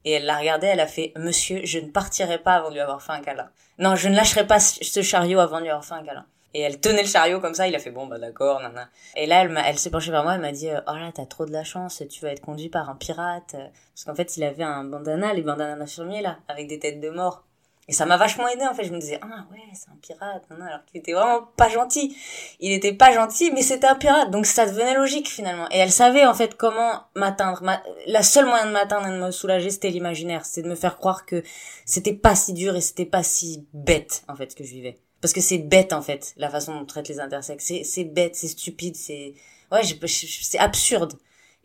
[0.05, 2.81] Et elle l'a regardé, elle a fait Monsieur, je ne partirai pas avant de lui
[2.81, 3.51] avoir fait un câlin.
[3.79, 6.27] Non, je ne lâcherai pas ce chariot avant de lui avoir fait un câlin.
[6.55, 8.89] Et elle tenait le chariot comme ça, il a fait bon bah d'accord, nana.
[9.17, 11.53] Et là elle, s'est penchée vers moi, elle m'a dit oh là t'as trop de
[11.53, 13.57] la chance, tu vas être conduit par un pirate.
[13.57, 17.09] Parce qu'en fait il avait un bandana, les bandanas d'infirmier là, avec des têtes de
[17.09, 17.45] mort.
[17.89, 18.85] Et ça m'a vachement aidé en fait.
[18.85, 22.17] Je me disais ah ouais c'est un pirate, non, alors qu'il était vraiment pas gentil.
[22.61, 25.69] Il était pas gentil, mais c'était un pirate, donc ça devenait logique finalement.
[25.71, 27.63] Et elle savait en fait comment m'atteindre.
[28.07, 30.97] La seule moyen de m'atteindre et de me soulager, c'était l'imaginaire, c'était de me faire
[30.97, 31.43] croire que
[31.85, 34.99] c'était pas si dur et c'était pas si bête en fait ce que je vivais.
[35.21, 37.65] Parce que c'est bête en fait la façon dont on traite les intersexes.
[37.65, 39.35] C'est c'est bête, c'est stupide, c'est
[39.73, 41.15] ouais c'est absurde.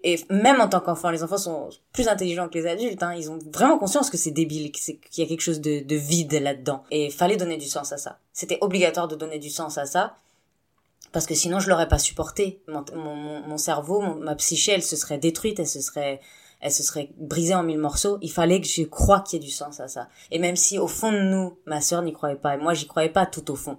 [0.03, 3.01] Et même en tant qu'enfant, les enfants sont plus intelligents que les adultes.
[3.01, 3.15] Hein.
[3.15, 6.33] Ils ont vraiment conscience que c'est débile, qu'il y a quelque chose de, de vide
[6.33, 6.83] là-dedans.
[6.91, 8.19] Et fallait donner du sens à ça.
[8.31, 10.15] C'était obligatoire de donner du sens à ça.
[11.11, 12.61] Parce que sinon, je l'aurais pas supporté.
[12.67, 16.21] Mon cerveau, ma psyché, elle se serait détruite, elle se serait,
[16.61, 18.19] elle se serait brisée en mille morceaux.
[18.21, 20.09] Il fallait que je croie qu'il y ait du sens à ça.
[20.31, 22.87] Et même si au fond de nous, ma sœur n'y croyait pas, et moi j'y
[22.87, 23.77] croyais pas tout au fond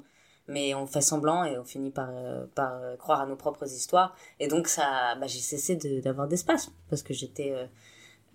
[0.49, 4.17] mais on fait semblant et on finit par, euh, euh, croire à nos propres histoires.
[4.41, 7.67] Et donc ça, bah, j'ai cessé d'avoir d'espace parce que j'étais euh,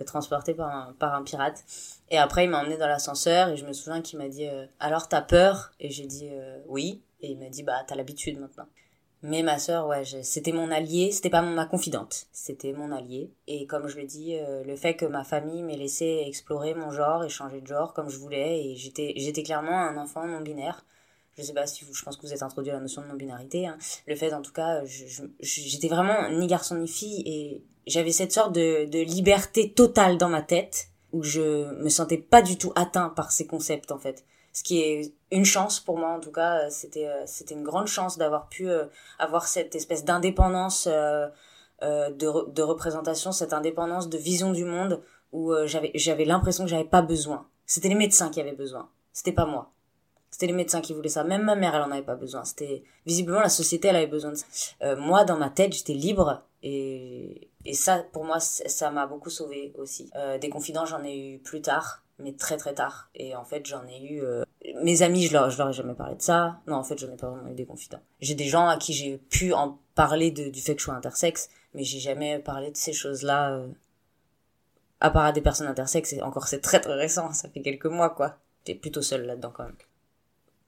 [0.05, 1.63] transportée par un, pirate.
[2.11, 4.47] Et après, il m'a emmené dans l'ascenseur et je me souviens qu'il m'a dit
[4.79, 5.71] Alors t'as peur?
[5.79, 6.29] Et j'ai dit
[6.67, 7.01] Oui.
[7.21, 8.67] Et il m'a dit Bah t'as l'habitude maintenant.
[9.25, 13.31] Mais ma sœur, ouais, c'était mon allié, c'était pas ma confidente, c'était mon allié.
[13.47, 17.23] Et comme je l'ai dit, le fait que ma famille m'ait laissé explorer mon genre
[17.23, 20.83] et changer de genre comme je voulais, et j'étais, j'étais clairement un enfant non binaire
[21.37, 23.07] je sais pas si vous, je pense que vous êtes introduit à la notion de
[23.07, 23.77] non-binarité, hein.
[24.07, 24.81] le fait en tout cas,
[25.39, 30.29] j'étais vraiment ni garçon ni fille et j'avais cette sorte de, de liberté totale dans
[30.29, 34.23] ma tête où je me sentais pas du tout atteint par ces concepts en fait.
[34.51, 38.17] ce qui est une chance pour moi en tout cas c'était c'était une grande chance
[38.17, 38.67] d'avoir pu
[39.19, 45.91] avoir cette espèce d'indépendance de, de représentation cette indépendance de vision du monde où j'avais
[45.93, 49.71] j'avais l'impression que j'avais pas besoin c'était les médecins qui avaient besoin c'était pas moi
[50.33, 51.23] c'était les médecins qui voulaient ça.
[51.23, 52.43] Même ma mère, elle en avait pas besoin.
[52.43, 54.47] C'était visiblement la société, elle avait besoin de ça.
[54.81, 59.29] Euh, moi, dans ma tête, j'étais libre et et ça, pour moi, ça m'a beaucoup
[59.29, 60.09] sauvé aussi.
[60.15, 63.11] Euh, des confidents, j'en ai eu plus tard, mais très très tard.
[63.13, 64.23] Et en fait, j'en ai eu.
[64.23, 64.43] Euh...
[64.81, 66.59] Mes amis, je leur, je leur ai jamais parlé de ça.
[66.65, 68.01] Non, en fait, j'en ai pas vraiment eu des confidents.
[68.19, 71.51] J'ai des gens à qui j'ai pu en parler du fait que je suis intersexe,
[71.75, 73.61] mais j'ai jamais parlé de ces choses-là.
[74.99, 78.09] À part des personnes intersexes, et encore c'est très très récent, ça fait quelques mois
[78.09, 78.37] quoi.
[78.63, 79.75] T'es plutôt seule là-dedans quand même.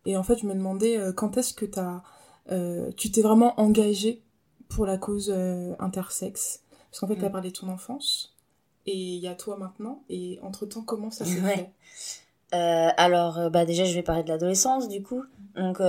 [0.05, 2.03] Et en fait, je me demandais euh, quand est-ce que as,
[2.51, 4.21] euh, tu t'es vraiment engagée
[4.69, 6.61] pour la cause euh, intersexe?
[6.91, 7.31] Parce qu'en fait, tu as mm.
[7.31, 8.35] parlé de ton enfance,
[8.85, 11.71] et il y a toi maintenant, et entre-temps, comment ça s'est fait?
[12.53, 15.23] Euh, alors, bah déjà, je vais parler de l'adolescence, du coup.
[15.55, 15.79] Donc,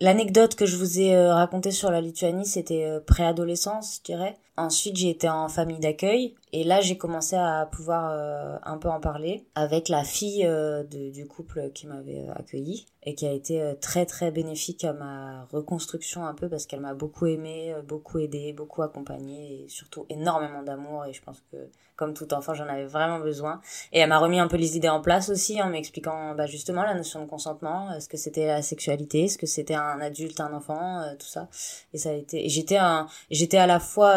[0.00, 4.38] l'anecdote que je vous ai racontée sur la Lituanie, c'était préadolescence, je dirais.
[4.56, 8.98] Ensuite, j'ai été en famille d'accueil et là, j'ai commencé à pouvoir un peu en
[8.98, 13.74] parler avec la fille de, du couple qui m'avait euh, accueilli et qui a été
[13.80, 18.52] très très bénéfique à ma reconstruction un peu parce qu'elle m'a beaucoup aimé, beaucoup aidé,
[18.52, 21.56] beaucoup accompagné et surtout énormément d'amour et je pense que
[21.96, 23.60] comme tout enfant, j'en avais vraiment besoin.
[23.92, 26.84] Et elle m'a remis un peu les idées en place aussi en m'expliquant bah, justement
[26.84, 30.52] la notion de consentement, est-ce que c'était la sexualité, est-ce que c'était un adulte, un
[30.52, 31.48] enfant, tout ça.
[31.92, 34.14] Et ça a été, j'étais un, j'étais à la fois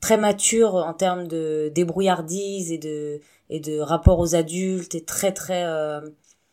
[0.00, 3.20] très mature en termes de débrouillardise et de
[3.52, 6.00] et de rapport aux adultes et très très euh,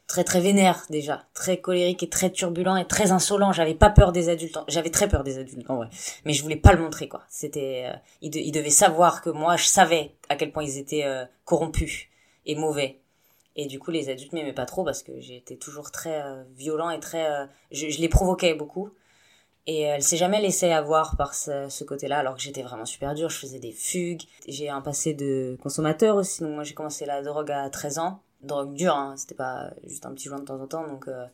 [0.08, 3.52] très très vénère déjà, très colérique et très turbulent et très insolent.
[3.52, 5.90] J'avais pas peur des adultes, j'avais très peur des adultes en vrai,
[6.26, 7.24] mais je voulais pas le montrer quoi.
[7.30, 11.26] C'était euh, ils, devaient savoir que moi je savais à quel point ils étaient euh,
[11.46, 12.08] corrompus
[12.46, 13.00] et mauvais.
[13.56, 16.24] Et du coup les adultes m'aimaient pas trop parce que j'étais toujours très
[16.56, 18.92] violent et très je, je les provoquais beaucoup.
[19.70, 23.30] Et elle s'est jamais laissée avoir par ce, côté-là, alors que j'étais vraiment super dure.
[23.30, 24.24] Je faisais des fugues.
[24.48, 26.42] J'ai un passé de consommateur aussi.
[26.42, 28.22] Donc moi, j'ai commencé la drogue à 13 ans.
[28.42, 29.16] Drogue dure, hein.
[29.18, 30.88] C'était pas juste un petit joint de temps en temps.
[30.88, 31.26] Donc, euh...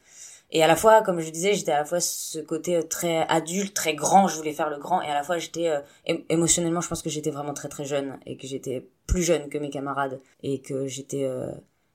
[0.51, 3.73] Et à la fois, comme je disais, j'étais à la fois ce côté très adulte,
[3.73, 4.27] très grand.
[4.27, 5.01] Je voulais faire le grand.
[5.01, 5.81] Et à la fois, j'étais euh,
[6.29, 8.17] émotionnellement, je pense que j'étais vraiment très très jeune.
[8.25, 10.19] Et que j'étais plus jeune que mes camarades.
[10.43, 11.25] Et que j'étais...
[11.25, 11.51] Euh,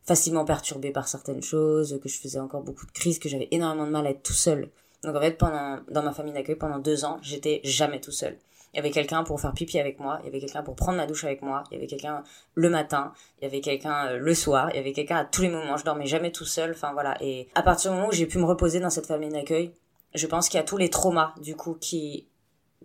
[0.09, 3.86] facilement perturbée par certaines choses, que je faisais encore beaucoup de crises, que j'avais énormément
[3.86, 4.70] de mal à être tout seul.
[5.04, 8.38] Donc en fait, pendant, dans ma famille d'accueil, pendant deux ans, j'étais jamais tout seul.
[8.72, 10.98] Il y avait quelqu'un pour faire pipi avec moi, il y avait quelqu'un pour prendre
[10.98, 12.22] ma douche avec moi, il y avait quelqu'un
[12.54, 15.42] le matin, il y avait quelqu'un euh, le soir, il y avait quelqu'un à tous
[15.42, 15.76] les moments.
[15.76, 16.72] Je dormais jamais tout seul.
[16.72, 17.16] Enfin voilà.
[17.22, 19.72] Et à partir du moment où j'ai pu me reposer dans cette famille d'accueil,
[20.14, 22.26] je pense qu'il y a tous les traumas du coup qui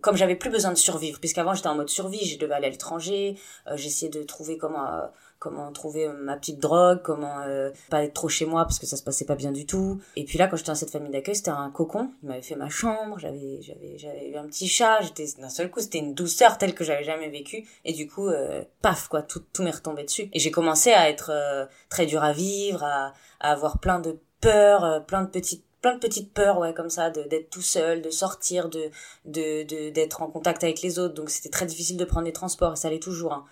[0.00, 2.70] comme j'avais plus besoin de survivre puisqu'avant j'étais en mode survie je devais aller à
[2.70, 5.06] l'étranger euh, j'essayais de trouver comment euh,
[5.38, 8.96] comment trouver ma petite drogue, comment euh, pas être trop chez moi parce que ça
[8.96, 10.00] se passait pas bien du tout.
[10.16, 12.10] Et puis là, quand j'étais dans cette famille d'accueil, c'était un cocon.
[12.22, 15.02] Il m'avait fait ma chambre, j'avais j'avais j'avais eu un petit chat.
[15.02, 17.66] J'étais d'un seul coup, c'était une douceur telle que j'avais jamais vécue.
[17.84, 20.28] Et du coup, euh, paf quoi, tout tout m'est retombé dessus.
[20.32, 24.18] Et j'ai commencé à être euh, très dur à vivre, à, à avoir plein de
[24.40, 28.08] peurs, plein de petites plein de petites peurs ouais comme ça d'être tout seul de
[28.08, 28.88] sortir de
[29.26, 32.72] de d'être en contact avec les autres donc c'était très difficile de prendre les transports
[32.72, 33.44] et ça allait toujours hein.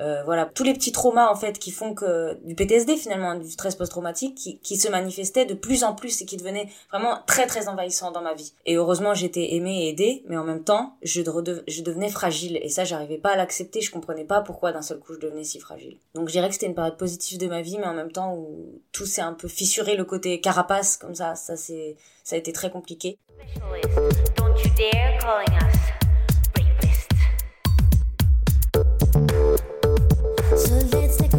[0.00, 3.50] Euh, voilà tous les petits traumas en fait qui font que du PTSD finalement du
[3.50, 7.46] stress post-traumatique qui, qui se manifestait de plus en plus et qui devenait vraiment très
[7.46, 8.54] très envahissant dans ma vie.
[8.64, 12.58] Et heureusement j'étais aimée et aidée mais en même temps je, je devenais fragile.
[12.62, 13.80] Et ça j'arrivais pas à l'accepter.
[13.80, 15.98] Je comprenais pas pourquoi d'un seul coup je devenais si fragile.
[16.14, 18.34] Donc je dirais que c'était une période positive de ma vie mais en même temps
[18.34, 21.34] où tout s'est un peu fissuré le côté carapace comme ça.
[21.34, 23.18] Ça c'est ça a été très compliqué.
[23.56, 26.09] So let's take a walk
[30.92, 31.29] with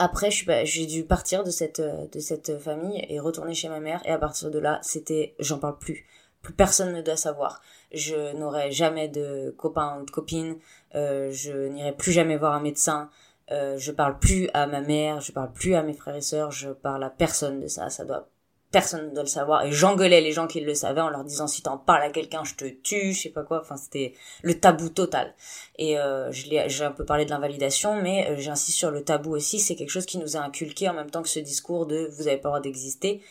[0.00, 4.00] après, j'ai dû partir de cette, euh, de cette famille et retourner chez ma mère.
[4.06, 6.06] Et à partir de là, c'était, j'en parle plus.
[6.40, 7.60] Plus personne ne doit savoir.
[7.92, 10.56] Je n'aurai jamais de copain ou de copine.
[10.94, 13.10] Euh, je n'irai plus jamais voir un médecin.
[13.50, 15.20] Euh, je parle plus à ma mère.
[15.20, 16.50] Je parle plus à mes frères et sœurs.
[16.50, 17.90] Je parle à personne de ça.
[17.90, 18.26] Ça doit
[18.70, 21.46] personne ne doit le savoir et j'engueulais les gens qui le savaient en leur disant
[21.46, 24.58] si t'en parles à quelqu'un je te tue je sais pas quoi enfin c'était le
[24.58, 25.34] tabou total
[25.76, 29.58] et euh, j'ai un peu parlé de l'invalidation mais euh, j'insiste sur le tabou aussi
[29.58, 32.28] c'est quelque chose qui nous a inculqué en même temps que ce discours de vous
[32.28, 33.22] avez pas le droit d'exister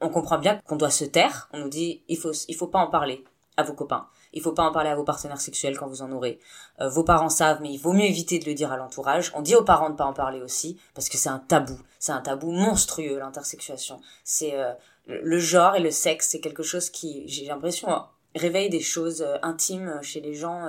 [0.00, 2.80] on comprend bien qu'on doit se taire on nous dit il faut il faut pas
[2.80, 3.24] en parler
[3.56, 6.12] à vos copains il faut pas en parler à vos partenaires sexuels quand vous en
[6.12, 6.38] aurez.
[6.80, 9.32] Euh, vos parents savent, mais il vaut mieux éviter de le dire à l'entourage.
[9.34, 11.78] On dit aux parents de pas en parler aussi, parce que c'est un tabou.
[11.98, 14.00] C'est un tabou monstrueux, l'intersexuation.
[14.24, 14.72] C'est euh,
[15.08, 19.22] le genre et le sexe, c'est quelque chose qui, j'ai l'impression, hein, réveille des choses
[19.22, 20.68] euh, intimes chez les gens,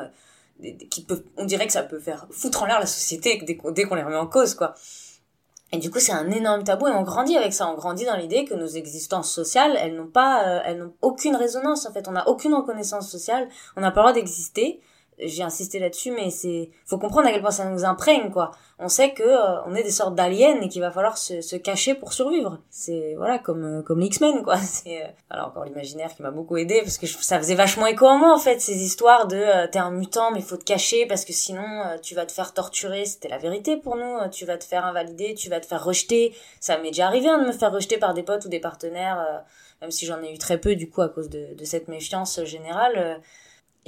[0.90, 3.96] qui peuvent, on dirait que ça peut faire foutre en l'air la société dès qu'on
[3.96, 4.76] les remet en cause, quoi.
[5.72, 7.70] Et du coup, c'est un énorme tabou et on grandit avec ça.
[7.70, 11.36] On grandit dans l'idée que nos existences sociales, elles n'ont pas, euh, elles n'ont aucune
[11.36, 12.08] résonance en fait.
[12.08, 13.48] On n'a aucune reconnaissance sociale.
[13.76, 14.82] On n'a pas le droit d'exister
[15.22, 18.52] j'ai insisté là-dessus, mais c'est faut comprendre à quel point ça nous imprègne quoi.
[18.82, 21.58] On sait que euh, on est des sortes d'aliens et qu'il va falloir se, se,
[21.58, 22.60] cacher pour survivre.
[22.70, 24.58] C'est voilà comme euh, comme X-Men quoi.
[24.62, 28.06] C'est euh, alors encore l'imaginaire qui m'a beaucoup aidé parce que ça faisait vachement écho
[28.06, 31.26] en moi en fait ces histoires de t'es un mutant mais faut te cacher parce
[31.26, 33.06] que sinon tu vas te faire torturer.
[33.06, 34.18] C'était la vérité pour nous.
[34.32, 36.34] tu vas te faire invalider, tu vas te faire rejeter.
[36.62, 39.44] Ça m'est déjà arrivé hein, de me faire rejeter par des potes ou des partenaires,
[39.82, 42.44] même si j'en ai eu très peu du coup à cause de, de cette méfiance
[42.46, 43.22] générale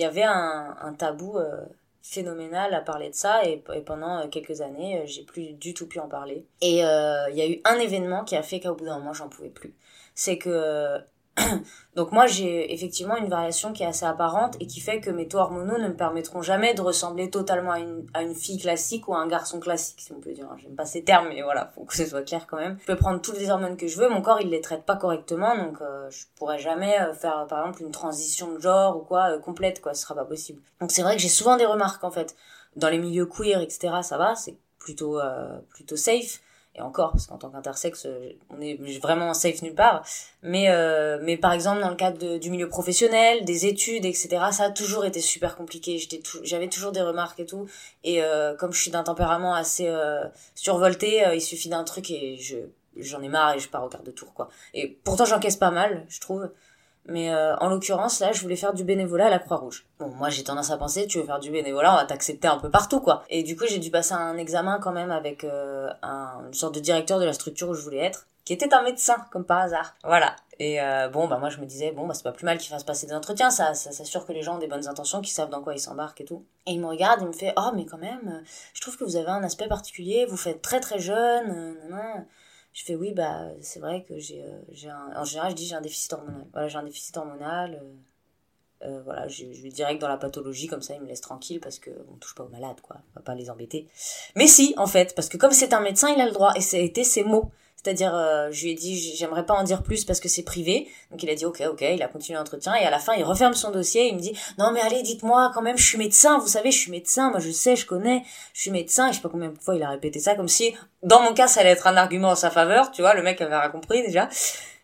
[0.02, 1.64] il y avait un, tabou euh,
[2.02, 5.88] phénoménal à parler de ça et, pendant euh, quelques années euh, j'ai plus du tout
[5.88, 6.44] pu en parler.
[6.60, 9.30] Et il y a eu un événement qui a fait qu'au bout d'un moment j'en
[9.30, 9.76] pouvais plus.
[10.16, 10.98] C'est que
[11.96, 15.28] Donc moi j'ai effectivement une variation qui est assez apparente et qui fait que mes
[15.28, 19.08] taux hormonaux ne me permettront jamais de ressembler totalement à une, à une fille classique
[19.08, 20.50] ou à un garçon classique si on peut dire.
[20.58, 22.78] J'aime pas ces termes mais voilà, faut que ce soit clair quand même.
[22.82, 24.98] Je peux prendre toutes les hormones que je veux, mon corps il les traite pas
[24.98, 29.02] correctement donc euh, je pourrais jamais euh, faire par exemple une transition de genre ou
[29.02, 30.62] quoi euh, complète quoi, ce sera pas possible.
[30.82, 32.36] Donc c'est vrai que j'ai souvent des remarques en fait.
[32.76, 35.20] Dans les milieux queer etc ça va, c'est plutôt
[35.70, 36.42] plutôt safe
[36.76, 40.06] et encore parce qu'en tant qu'intersexe euh, on est vraiment safe nulle part.
[40.42, 44.66] Mais euh, mais par exemple dans le cadre du milieu professionnel des études etc ça
[44.66, 45.98] a toujours été super compliqué.
[45.98, 47.68] J'étais j'avais toujours des remarques et tout.
[48.04, 50.24] Et euh, comme je suis d'un tempérament assez euh,
[50.56, 52.58] survolté il suffit d'un truc et je
[52.98, 54.50] j'en ai marre et je pars au quart de tour quoi.
[54.74, 56.50] Et pourtant j'encaisse pas mal je trouve
[57.06, 59.86] mais euh, en l'occurrence, là, je voulais faire du bénévolat à la Croix-Rouge.
[60.00, 62.58] Bon, moi, j'ai tendance à penser, tu veux faire du bénévolat, on va t'accepter un
[62.58, 63.24] peu partout, quoi.
[63.30, 66.76] Et du coup, j'ai dû passer un examen quand même avec euh, un, une sorte
[66.76, 69.60] de directeur de la structure où je voulais être, qui était un médecin, comme par
[69.60, 69.96] hasard.
[70.04, 70.36] Voilà.
[70.60, 72.70] Et euh, bon, bah moi, je me disais, bon, bah c'est pas plus mal qu'il
[72.70, 75.34] fasse passer des entretiens, ça, ça s'assure que les gens ont des bonnes intentions, qu'ils
[75.34, 76.46] savent dans quoi ils s'embarquent et tout.
[76.68, 78.44] Et il me regarde, il me fait, oh, mais quand même,
[78.74, 82.26] je trouve que vous avez un aspect particulier, vous faites très très jeune, non, non
[82.74, 85.66] je fais oui bah c'est vrai que j'ai euh, j'ai un en général je dis
[85.66, 86.46] j'ai un déficit hormonal.
[86.54, 90.82] Voilà j'ai un déficit hormonal euh, euh, voilà je, vais direct dans la pathologie comme
[90.82, 92.98] ça il me laisse tranquille parce que on touche pas aux malades quoi.
[93.12, 93.88] On va pas les embêter.
[94.36, 96.54] Mais si en fait parce que comme c'est un médecin il a le droit.
[96.56, 97.52] Et été ses mots
[97.84, 100.88] c'est-à-dire, euh, je lui ai dit, j'aimerais pas en dire plus parce que c'est privé.
[101.10, 103.24] Donc il a dit, ok, ok, il a continué l'entretien et à la fin, il
[103.24, 104.08] referme son dossier.
[104.08, 106.38] il me dit, non mais allez, dites-moi quand même, je suis médecin.
[106.38, 107.32] Vous savez, je suis médecin.
[107.32, 108.24] Moi, je sais, je connais.
[108.54, 109.08] Je suis médecin.
[109.08, 111.34] Et je sais pas combien de fois il a répété ça, comme si, dans mon
[111.34, 112.92] cas, ça allait être un argument en sa faveur.
[112.92, 114.30] Tu vois, le mec avait rien compris déjà.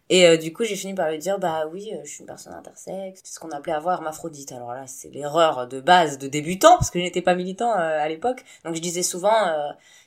[0.09, 2.27] Et euh, du coup, j'ai fini par lui dire, bah oui, euh, je suis une
[2.27, 4.53] personne intersexe, c'est ce qu'on appelait avoir hermaphrodite.
[4.53, 7.99] Alors là, c'est l'erreur de base de débutant, parce que je n'étais pas militant euh,
[7.99, 8.45] à l'époque.
[8.63, 9.35] Donc je disais souvent,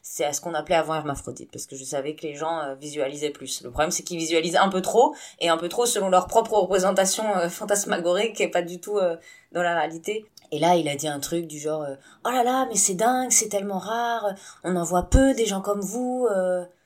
[0.03, 3.30] c'est à ce qu'on appelait avoir hermaphrodite, parce que je savais que les gens visualisaient
[3.30, 3.62] plus.
[3.62, 6.55] Le problème, c'est qu'ils visualisent un peu trop, et un peu trop selon leur propre
[6.55, 8.98] représentation fantasmagorique, et pas du tout
[9.53, 10.24] dans la réalité.
[10.53, 11.86] Et là, il a dit un truc du genre,
[12.24, 14.34] oh là là, mais c'est dingue, c'est tellement rare,
[14.64, 16.26] on en voit peu des gens comme vous.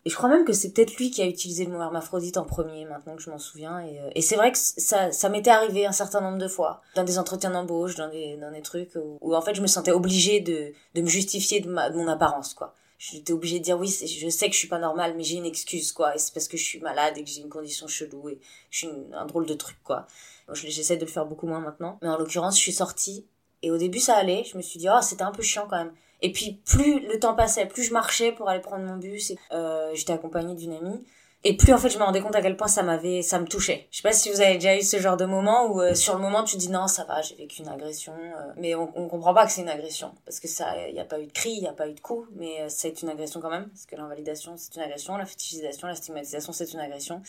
[0.07, 2.45] Et je crois même que c'est peut-être lui qui a utilisé le mot hermaphrodite en
[2.45, 3.81] premier, maintenant que je m'en souviens.
[3.81, 7.19] Et, euh, c'est vrai que ça, m'était arrivé un certain nombre de fois, dans des
[7.19, 11.61] entretiens d'embauche, dans des, trucs où, en fait je me sentais obligée de, me justifier
[11.61, 12.75] de mon apparence, quoi.
[12.99, 15.45] J'étais obligée de dire oui, je sais que je suis pas normale, mais j'ai une
[15.45, 16.15] excuse, quoi.
[16.15, 18.39] Et c'est parce que je suis malade et que j'ai une condition chelou et
[18.71, 20.07] je suis un drôle de truc, quoi.
[20.53, 21.99] J'essaie de le faire beaucoup moins maintenant.
[22.03, 23.27] Mais en l'occurrence, je suis sortie
[23.63, 24.45] et au début ça allait.
[24.45, 25.93] Je me suis dit, oh, c'était un peu chiant quand même.
[26.25, 29.39] Et puis plus le temps passait, plus je marchais pour aller prendre mon bus, et
[29.53, 31.05] euh, j'étais accompagnée d'une amie.
[31.47, 33.45] Et plus en fait je me rendais compte à quel point ça m'avait, ça me
[33.45, 33.89] touchait.
[33.91, 36.15] Je sais pas si vous avez déjà eu ce genre de moment où euh, sur
[36.15, 39.07] le moment tu dis non ça va, j'ai vécu une agression, euh, mais on, on
[39.07, 41.51] comprend pas que c'est une agression parce que ça, y a pas eu de cri,
[41.51, 43.95] il y a pas eu de coup, mais c'est une agression quand même parce que
[43.95, 47.21] l'invalidation c'est une agression, la fétichisation, la stigmatisation c'est une agression.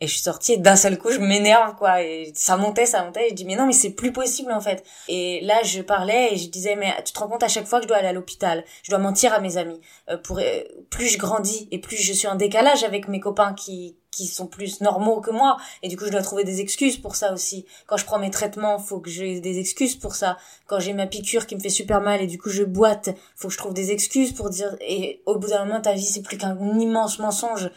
[0.00, 2.02] Et je suis sortie et d'un seul coup, je m'énerve, quoi.
[2.02, 3.26] Et ça montait, ça montait.
[3.26, 4.84] Et je dis, mais non, mais c'est plus possible, en fait.
[5.08, 7.80] Et là, je parlais et je disais, mais tu te rends compte à chaque fois
[7.80, 9.80] que je dois aller à l'hôpital, je dois mentir à mes amis.
[10.08, 13.54] Euh, pour, euh, plus je grandis et plus je suis en décalage avec mes copains
[13.54, 15.56] qui, qui sont plus normaux que moi.
[15.82, 17.64] Et du coup je dois trouver des excuses pour ça aussi.
[17.86, 20.36] Quand je prends mes traitements faut que j'ai des excuses pour ça.
[20.66, 23.48] Quand j'ai ma piqûre qui me fait super mal et du coup je boite faut
[23.48, 26.22] que je trouve des excuses pour dire et au bout d'un moment ta vie c'est
[26.22, 27.70] plus qu'un immense mensonge.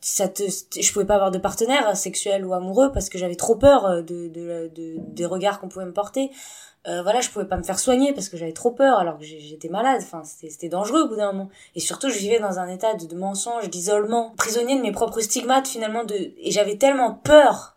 [0.00, 3.56] Ça te je pouvais pas avoir de partenaire sexuel ou amoureux parce que j'avais trop
[3.56, 6.30] peur de, de des regards qu'on pouvait me porter
[6.88, 9.24] euh, voilà, je pouvais pas me faire soigner parce que j'avais trop peur alors que
[9.24, 10.00] j'étais malade.
[10.02, 11.50] Enfin, c'était dangereux au bout d'un moment.
[11.74, 15.66] Et surtout, je vivais dans un état de, mensonge, d'isolement, prisonnier de mes propres stigmates
[15.66, 16.04] finalement.
[16.04, 17.76] De et j'avais tellement peur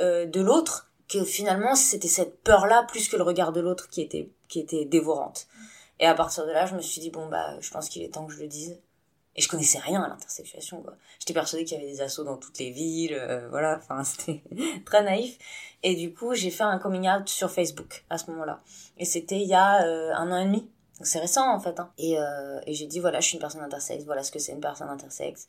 [0.00, 4.02] euh, de l'autre que finalement, c'était cette peur-là plus que le regard de l'autre qui
[4.02, 5.46] était qui était dévorante.
[5.98, 8.14] Et à partir de là, je me suis dit bon bah, je pense qu'il est
[8.14, 8.78] temps que je le dise.
[9.34, 10.94] Et je connaissais rien à l'intersexuation, quoi.
[11.18, 14.42] J'étais persuadée qu'il y avait des assauts dans toutes les villes, euh, voilà, enfin, c'était
[14.84, 15.38] très naïf.
[15.82, 18.60] Et du coup, j'ai fait un coming out sur Facebook à ce moment-là.
[18.98, 20.60] Et c'était il y a euh, un an et demi.
[20.98, 21.80] Donc c'est récent, en fait.
[21.80, 21.90] Hein.
[21.96, 24.52] Et, euh, et j'ai dit, voilà, je suis une personne intersexe, voilà ce que c'est
[24.52, 25.48] une personne intersexe.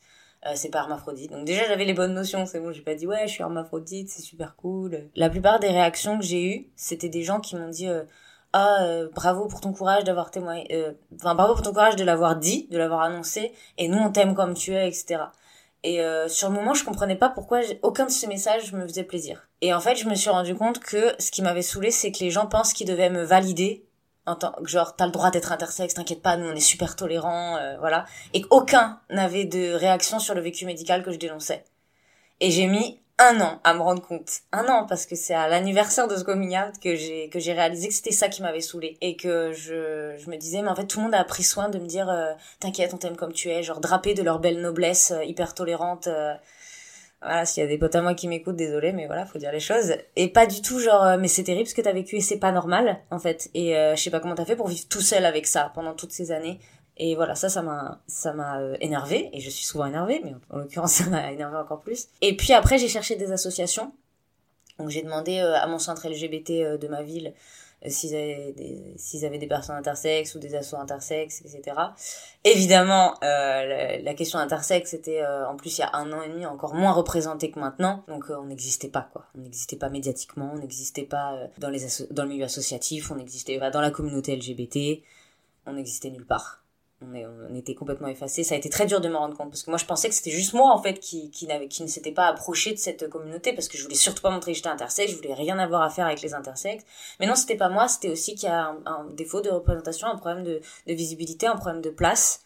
[0.54, 1.30] c'est pas hermaphrodite.
[1.32, 4.08] Donc déjà, j'avais les bonnes notions, c'est bon, j'ai pas dit, ouais, je suis hermaphrodite,
[4.08, 5.10] c'est super cool.
[5.14, 7.88] La plupart des réactions que j'ai eues, c'était des gens qui m'ont dit
[8.56, 12.04] ah euh, bravo pour ton courage d'avoir témoigné euh, enfin bravo pour ton courage de
[12.04, 15.24] l'avoir dit de l'avoir annoncé et nous on t'aime comme tu es etc
[15.82, 19.02] et euh, sur le moment je comprenais pas pourquoi aucun de ces messages me faisait
[19.02, 19.48] plaisir.
[19.60, 22.20] Et en fait je me suis rendu compte que ce qui m'avait saoulé c'est que
[22.20, 23.84] les gens pensent qu'ils devaient me valider
[24.24, 26.94] en tant que genre t'as le droit d'être intersexe t'inquiète pas nous on est super
[26.94, 31.64] tolérants voilà et qu'aucun n'avait de réaction sur le vécu médical que je dénonçais.
[32.38, 34.40] Et j'ai mis un an à me rendre compte.
[34.52, 37.52] Un an, parce que c'est à l'anniversaire de ce coming out que j'ai, que j'ai
[37.52, 38.96] réalisé que c'était ça qui m'avait saoulé.
[39.00, 41.68] Et que je, je me disais, mais en fait, tout le monde a pris soin
[41.68, 44.60] de me dire, euh, t'inquiète, on t'aime comme tu es, genre drapé de leur belle
[44.60, 46.08] noblesse, euh, hyper tolérante.
[46.08, 46.34] Euh.
[47.22, 49.52] voilà, s'il y a des potes à moi qui m'écoutent, désolé, mais voilà, faut dire
[49.52, 49.94] les choses.
[50.16, 52.52] Et pas du tout genre, mais c'est terrible ce que t'as vécu et c'est pas
[52.52, 53.48] normal, en fait.
[53.54, 56.12] Et je sais pas comment t'as fait pour vivre tout seul avec ça pendant toutes
[56.12, 56.58] ces années.
[56.96, 60.34] Et voilà, ça, ça m'a, ça m'a euh, énervé, et je suis souvent énervée, mais
[60.50, 62.08] en, l'occurrence, ça m'a énervé encore plus.
[62.20, 63.92] Et puis après, j'ai cherché des associations.
[64.78, 67.34] Donc j'ai demandé euh, à mon centre LGBT euh, de ma ville
[67.86, 71.76] s'ils avaient des avaient des personnes intersexes ou des assos intersexes etc
[72.42, 76.46] évidemment euh, la, question intersexe était en plus il y a un an et demi
[76.46, 80.58] encore moins représentée que maintenant donc on n'existait pas quoi on n'existait pas médiatiquement on
[80.60, 81.80] n'existait pas dans les
[82.10, 85.02] dans le milieu associatif on n'existait pas dans la communauté LGBT
[85.66, 86.63] on n'existait nulle part
[87.02, 88.44] on, était complètement effacés.
[88.44, 90.14] Ça a été très dur de me rendre compte parce que moi je pensais que
[90.14, 93.52] c'était juste moi en fait qui, qui, qui ne s'était pas approché de cette communauté
[93.52, 95.90] parce que je voulais surtout pas montrer que j'étais intersexe, je voulais rien avoir à
[95.90, 96.84] faire avec les intersexes.
[97.20, 100.16] Mais non, c'était pas moi, c'était aussi qu'il y a un, défaut de représentation, un
[100.16, 102.40] problème de, visibilité, un problème de place.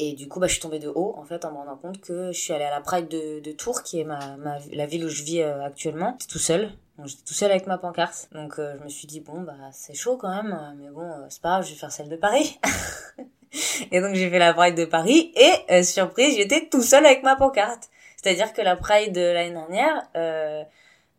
[0.00, 2.00] Et du coup, bah, je suis tombée de haut, en fait, en me rendant compte
[2.00, 4.36] que je suis allée à la Pride de, Tours, qui est ma,
[4.70, 6.16] la ville où je vis euh, actuellement.
[6.28, 6.70] Tout seul.
[7.04, 8.28] J'étais tout seul avec ma pancarte.
[8.32, 10.76] Donc, euh, je me suis dit, bon, bah, c'est chaud quand même.
[10.78, 12.60] Mais bon, euh, c'est pas grave, je vais faire celle de Paris.
[13.92, 17.22] Et donc j'ai fait la Pride de Paris et euh, surprise, j'étais tout seul avec
[17.22, 17.88] ma pancarte.
[18.16, 20.62] C'est-à-dire que la Pride de l'année dernière, euh,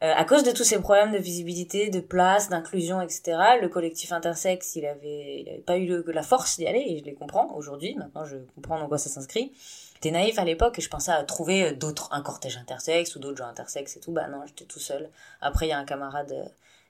[0.04, 4.12] euh, à cause de tous ces problèmes de visibilité, de place, d'inclusion, etc., le collectif
[4.12, 7.96] intersexe, il avait, pas eu la force d'y aller et je les comprends aujourd'hui.
[7.96, 9.52] Maintenant, je comprends dans quoi ça s'inscrit.
[9.96, 13.38] J'étais naïf à l'époque et je pensais à trouver d'autres, un cortège intersexe ou d'autres
[13.38, 14.12] gens intersexes et tout.
[14.14, 15.10] Bah non, j'étais tout seul.
[15.42, 16.50] Après, il y a un camarade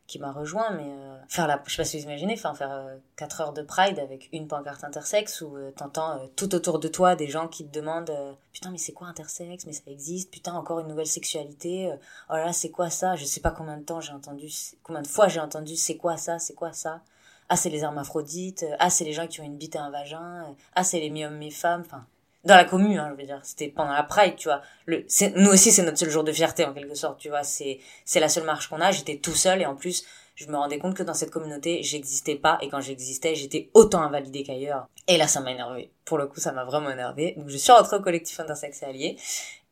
[0.10, 2.72] qui m'a rejoint, mais euh, faire la, je sais pas si vous imaginez, enfin faire
[2.72, 6.80] euh, 4 heures de Pride avec une pancarte intersexe où euh, t'entends euh, tout autour
[6.80, 8.12] de toi des gens qui te demandent
[8.52, 11.94] putain mais c'est quoi intersexe, mais ça existe, putain encore une nouvelle sexualité,
[12.30, 14.52] oh là c'est quoi ça, je sais pas combien de temps j'ai entendu,
[14.82, 17.02] combien de fois j'ai entendu c'est quoi ça, c'est quoi ça,
[17.48, 20.56] ah c'est les hermaphrodites, ah c'est les gens qui ont une bite et un vagin,
[20.74, 22.04] ah c'est les mi-hommes mi-femmes, enfin
[22.46, 24.62] dans la commune, hein, je veux dire, c'était pendant la Pride, tu vois.
[24.86, 27.44] Le, nous aussi, c'est notre seul jour de fierté en quelque sorte, tu vois.
[27.44, 28.92] C'est, c'est la seule marche qu'on a.
[28.92, 32.36] J'étais tout seul et en plus, je me rendais compte que dans cette communauté, j'existais
[32.36, 34.88] pas et quand j'existais, j'étais autant invalidée qu'ailleurs.
[35.08, 35.92] Et là, ça m'a énervé.
[36.06, 37.34] Pour le coup, ça m'a vraiment énervé.
[37.36, 39.18] Donc, je suis rentrée au collectif intersexe allié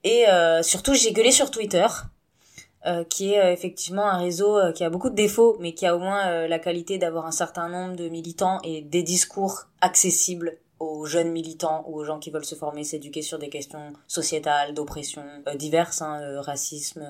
[0.04, 1.88] et euh, surtout, j'ai gueulé sur Twitter.
[2.86, 5.96] Euh, qui est euh, effectivement un réseau qui a beaucoup de défauts, mais qui a
[5.96, 11.06] au moins la qualité d'avoir un certain nombre de militants et des discours accessibles aux
[11.06, 15.24] jeunes militants ou aux gens qui veulent se former, s'éduquer sur des questions sociétales, d'oppression,
[15.48, 17.04] euh, diverses, hein, euh, racisme,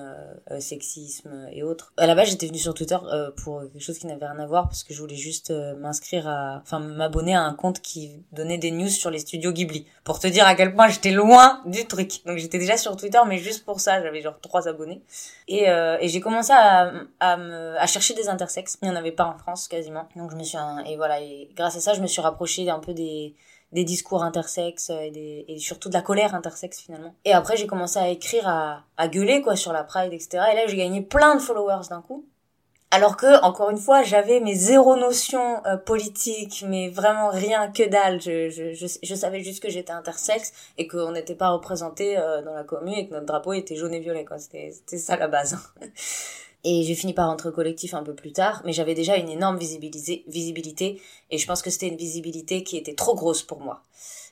[0.50, 1.92] euh, sexisme et autres.
[1.96, 2.96] À la base, j'étais venue sur Twitter
[3.36, 6.60] pour quelque chose qui n'avait rien à voir parce que je voulais juste m'inscrire à,
[6.62, 10.26] enfin, m'abonner à un compte qui donnait des news sur les studios Ghibli pour te
[10.26, 12.24] dire à quel point j'étais loin du truc.
[12.26, 15.02] Donc j'étais déjà sur Twitter, mais juste pour ça, j'avais genre trois abonnés.
[15.46, 18.78] Et, et j'ai commencé à, à, me, à chercher des intersexes.
[18.82, 20.08] Il n'y en avait pas en France quasiment.
[20.16, 22.80] Donc je me suis, et voilà, et grâce à ça, je me suis rapprochée un
[22.80, 23.34] peu des
[23.72, 27.14] des discours intersexes et, des, et surtout de la colère intersexe finalement.
[27.24, 30.44] Et après j'ai commencé à écrire, à, à gueuler quoi sur la Pride, etc.
[30.52, 32.24] Et là j'ai gagné plein de followers d'un coup.
[32.90, 37.86] alors que encore une fois j'avais mes zéro notion euh, politique mais vraiment rien que
[37.86, 42.16] dalle je, je, je, je savais juste que j'étais intersexe et qu'on n'était pas représenté
[42.16, 45.16] euh, dans la commune et que notre drapeau était jaune et violet c'était c'était ça
[45.16, 45.58] la base
[46.64, 49.28] et j'ai fini par rentrer au collectif un peu plus tard mais j'avais déjà une
[49.28, 51.00] énorme visibilité
[51.30, 53.82] et je pense que c'était une visibilité qui était trop grosse pour moi.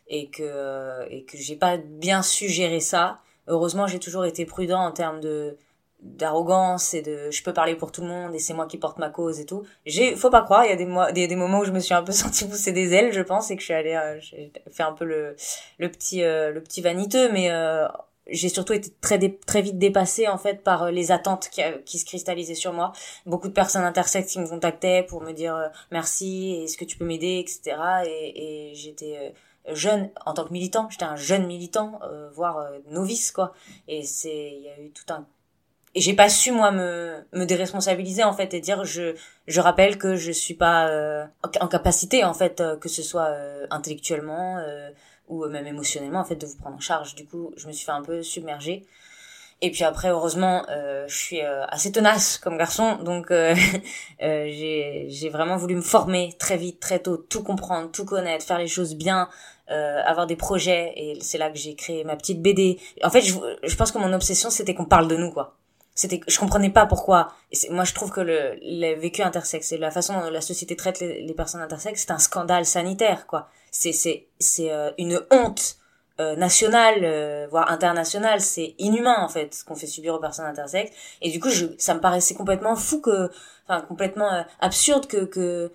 [0.09, 3.19] Et que et que j'ai pas bien su gérer ça.
[3.49, 5.57] Heureusement j'ai toujours été prudent en termes de
[6.01, 8.99] d'arrogance et de je peux parler pour tout le monde et c'est moi qui porte
[8.99, 9.65] ma cause et tout.
[9.87, 11.81] J'ai faut pas croire il y a des mois des, des moments où je me
[11.81, 14.19] suis un peu senti pousser des ailes je pense et que je suis allée euh,
[14.21, 15.37] j'ai fait un peu le
[15.79, 17.89] le petit euh, le petit vaniteux mais euh,
[18.29, 21.99] j'ai surtout été très très vite dépassée en fait par euh, les attentes qui, qui
[21.99, 22.93] se cristallisaient sur moi.
[23.25, 26.97] Beaucoup de personnes intersexes qui me contactaient pour me dire euh, merci est-ce que tu
[26.97, 27.39] peux m'aider?
[27.39, 29.33] etc et, j'étais
[29.73, 30.89] jeune en tant que militant.
[30.91, 32.01] J'étais un jeune militant
[32.33, 33.53] voire novice quoi.
[33.89, 35.27] Et c'est il y a eu tout un
[35.97, 39.15] et j'ai pas su moi me me déresponsabiliser en fait et dire je
[39.49, 41.25] je rappelle que je suis pas euh,
[41.61, 44.91] en capacité en fait euh, que ce soit euh, intellectuellement euh,
[45.29, 47.15] ou même émotionnellement en fait de vous prendre en charge.
[47.15, 48.87] Du coup je me suis fait un peu submerger.
[49.63, 52.97] Et puis après heureusement je suis assez tenace comme garçon.
[53.03, 53.33] Donc
[54.21, 58.59] j'ai j'ai vraiment voulu me former très vite très tôt tout comprendre tout connaître faire
[58.59, 59.29] les choses bien
[59.69, 60.93] avoir des projets.
[60.97, 63.99] Et c'est là que j'ai créé ma petite BD en fait je, je pense que
[63.99, 65.57] mon obsession c'était qu'on parle de nous quoi
[65.97, 67.33] c'était je comprenais pas pourquoi.
[67.71, 71.01] Moi je trouve que le, le vécu intersexe et la façon dont la société traite
[71.01, 73.49] les, les personnes intersexes c'est un scandale sanitaire quoi.
[73.73, 75.79] C'est c'est c'est euh, une honte
[76.21, 78.41] euh, nationale euh, voire internationale.
[78.41, 80.93] C'est inhumain en fait ce qu'on fait subir aux personnes intersexes.
[81.23, 83.31] Et du coup je ça me paraissait complètement fou que
[83.67, 85.73] enfin complètement euh, absurde que que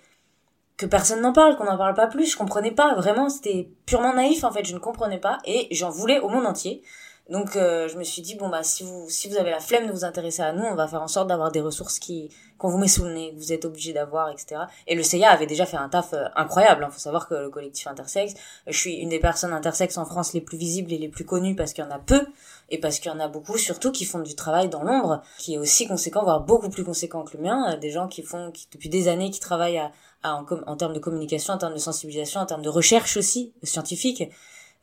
[0.76, 4.14] que personne n'en parle, qu'on n'en parle pas plus, je comprenais pas, vraiment, c'était purement
[4.14, 6.82] naïf en fait, je ne comprenais pas, et j'en voulais au monde entier.
[7.30, 9.86] Donc euh, je me suis dit bon bah si vous si vous avez la flemme
[9.86, 12.68] de vous intéresser à nous, on va faire en sorte d'avoir des ressources qui qu'on
[12.68, 14.62] vous met sous le nez, que vous êtes obligé d'avoir, etc.
[14.88, 16.82] Et le CIA avait déjà fait un taf euh, incroyable.
[16.82, 16.90] Il hein.
[16.90, 18.34] faut savoir que le collectif intersexe,
[18.66, 21.54] je suis une des personnes intersexes en France les plus visibles et les plus connues
[21.54, 22.26] parce qu'il y en a peu
[22.70, 25.54] et parce qu'il y en a beaucoup surtout qui font du travail dans l'ombre, qui
[25.54, 27.76] est aussi conséquent, voire beaucoup plus conséquent que le mien.
[27.78, 29.92] Des gens qui font qui, depuis des années qui travaillent à,
[30.24, 33.52] à en, en termes de communication, en termes de sensibilisation, en termes de recherche aussi
[33.62, 34.24] scientifique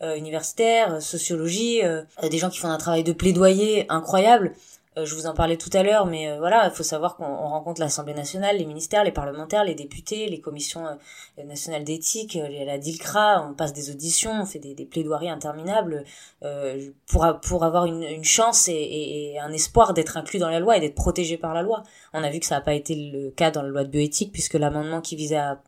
[0.02, 4.54] euh, universitaire, euh, sociologie, euh, des gens qui font un travail de plaidoyer incroyable.
[5.06, 8.14] Je vous en parlais tout à l'heure, mais voilà, il faut savoir qu'on rencontre l'Assemblée
[8.14, 10.86] nationale, les ministères, les parlementaires, les députés, les commissions
[11.44, 16.04] nationales d'éthique, la DILCRA, on passe des auditions, on fait des, plaidoiries interminables
[17.08, 20.96] pour, pour avoir une, chance et, un espoir d'être inclus dans la loi et d'être
[20.96, 21.84] protégé par la loi.
[22.14, 24.32] On a vu que ça n'a pas été le cas dans la loi de bioéthique
[24.32, 25.60] puisque l'amendement qui visait à,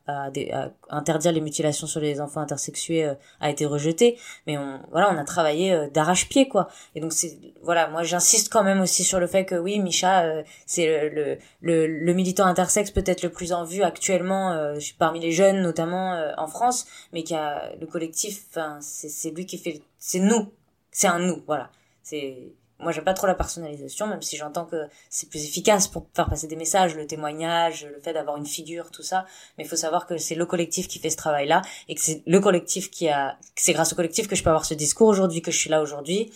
[0.90, 4.18] interdire les mutilations sur les enfants intersexués euh, a été rejeté.
[4.48, 6.68] Mais on, voilà, on a travaillé euh, d'arrache-pied quoi.
[6.96, 10.24] Et donc c'est voilà, moi j'insiste quand même aussi sur le fait que oui, Micha,
[10.24, 15.62] euh, c'est le, le, militant intersexe peut-être le plus en vue actuellement parmi les jeunes
[15.62, 18.46] notamment en France, mais qui a le collectif.
[18.82, 20.52] C'est lui qui fait, c'est nous,
[20.92, 21.70] c'est un nous, voilà.
[22.04, 26.08] C'est moi j'aime pas trop la personnalisation même si j'entends que c'est plus efficace pour
[26.14, 29.26] faire passer des messages le témoignage le fait d'avoir une figure tout ça
[29.58, 32.02] mais il faut savoir que c'est le collectif qui fait ce travail là et que
[32.02, 35.08] c'est le collectif qui a c'est grâce au collectif que je peux avoir ce discours
[35.08, 36.32] aujourd'hui que je suis là aujourd'hui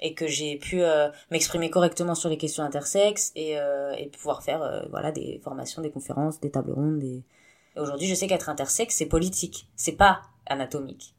[0.00, 4.42] et que j'ai pu euh, m'exprimer correctement sur les questions intersexes et, euh, et pouvoir
[4.42, 7.22] faire euh, voilà des formations des conférences des tables rondes des...
[7.76, 11.14] aujourd'hui je sais qu'être intersexe c'est politique c'est pas anatomique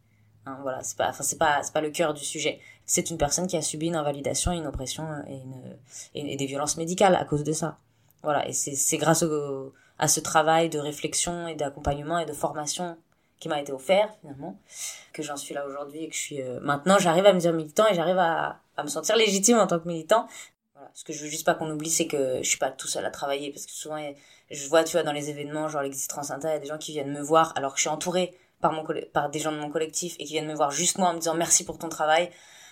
[0.49, 2.59] Hein, voilà, c'est pas, enfin c'est pas, c'est pas le cœur du sujet.
[2.85, 6.77] C'est une personne qui a subi une invalidation, une oppression et, une, et, des violences
[6.77, 7.77] médicales à cause de ça.
[8.23, 12.33] Voilà, et c'est, c'est grâce au, à ce travail de réflexion et d'accompagnement et de
[12.33, 12.97] formation
[13.39, 14.59] qui m'a été offert finalement
[15.13, 17.53] que j'en suis là aujourd'hui et que je suis euh, maintenant j'arrive à me dire
[17.53, 20.27] militant et j'arrive à, à me sentir légitime en tant que militant
[20.93, 23.05] ce que je veux juste pas qu'on oublie c'est que je suis pas tout seul
[23.05, 23.97] à travailler parce que souvent
[24.49, 26.77] je vois tu vois dans les événements genre l'existence inter il y a des gens
[26.77, 29.57] qui viennent me voir alors que je suis entourée par, mon par des gens de
[29.57, 31.89] mon collectif et qui viennent me voir juste moi en me disant merci pour ton
[31.89, 32.29] travail,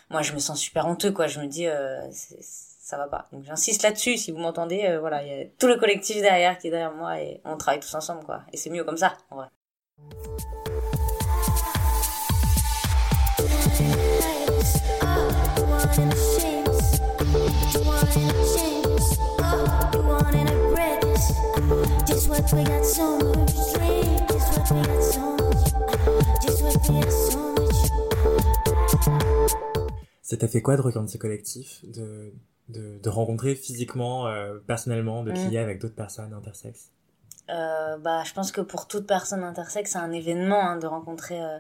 [0.10, 1.28] moi je me sens super honteux quoi.
[1.28, 3.28] Je me dis euh, ça va pas.
[3.32, 4.18] Donc j'insiste là-dessus.
[4.18, 6.94] Si vous m'entendez, euh, voilà, il y a tout le collectif derrière qui est derrière
[6.94, 8.42] moi et on travaille tous ensemble quoi.
[8.54, 9.18] Et c'est mieux comme ça.
[30.22, 32.32] Ça t'a fait quoi de rejoindre ce collectif, de,
[32.70, 35.58] de, de rencontrer physiquement, euh, personnellement, de mm.
[35.58, 36.92] avec d'autres personnes intersexes
[37.50, 41.42] euh, bah, je pense que pour toute personne intersexe, c'est un événement hein, de rencontrer
[41.42, 41.58] euh,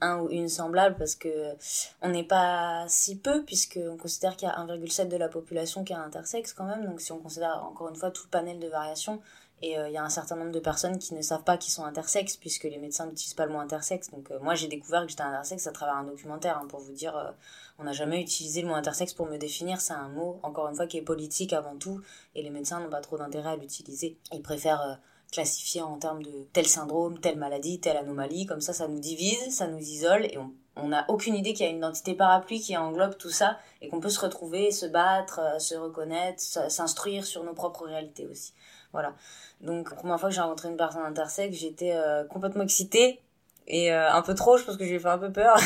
[0.00, 1.54] un ou une semblable parce que
[2.02, 5.84] on n'est pas si peu puisque on considère qu'il y a 1,7 de la population
[5.84, 6.84] qui est intersexe quand même.
[6.84, 9.20] Donc si on considère encore une fois tout le panel de variations
[9.62, 11.72] et euh, il y a un certain nombre de personnes qui ne savent pas qu'ils
[11.72, 15.02] sont intersexes puisque les médecins n'utilisent pas le mot intersexe donc euh, moi j'ai découvert
[15.02, 17.30] que j'étais intersexe à travers un documentaire hein, pour vous dire euh,
[17.78, 20.74] on n'a jamais utilisé le mot intersexe pour me définir c'est un mot encore une
[20.74, 22.00] fois qui est politique avant tout
[22.34, 24.98] et les médecins n'ont pas trop d'intérêt à l'utiliser ils préfèrent
[25.30, 29.54] classifier en termes de tel syndrome, telle maladie, telle anomalie, comme ça ça nous divise,
[29.54, 30.38] ça nous isole et
[30.78, 33.88] on n'a aucune idée qu'il y a une identité parapluie qui englobe tout ça et
[33.88, 36.40] qu'on peut se retrouver, se battre, se reconnaître,
[36.70, 38.54] s'instruire sur nos propres réalités aussi.
[38.92, 39.14] Voilà.
[39.60, 43.20] Donc, la première fois que j'ai rencontré une personne intersexe, j'étais euh, complètement excitée
[43.66, 45.58] et euh, un peu trop, je pense que j'ai fait un peu peur.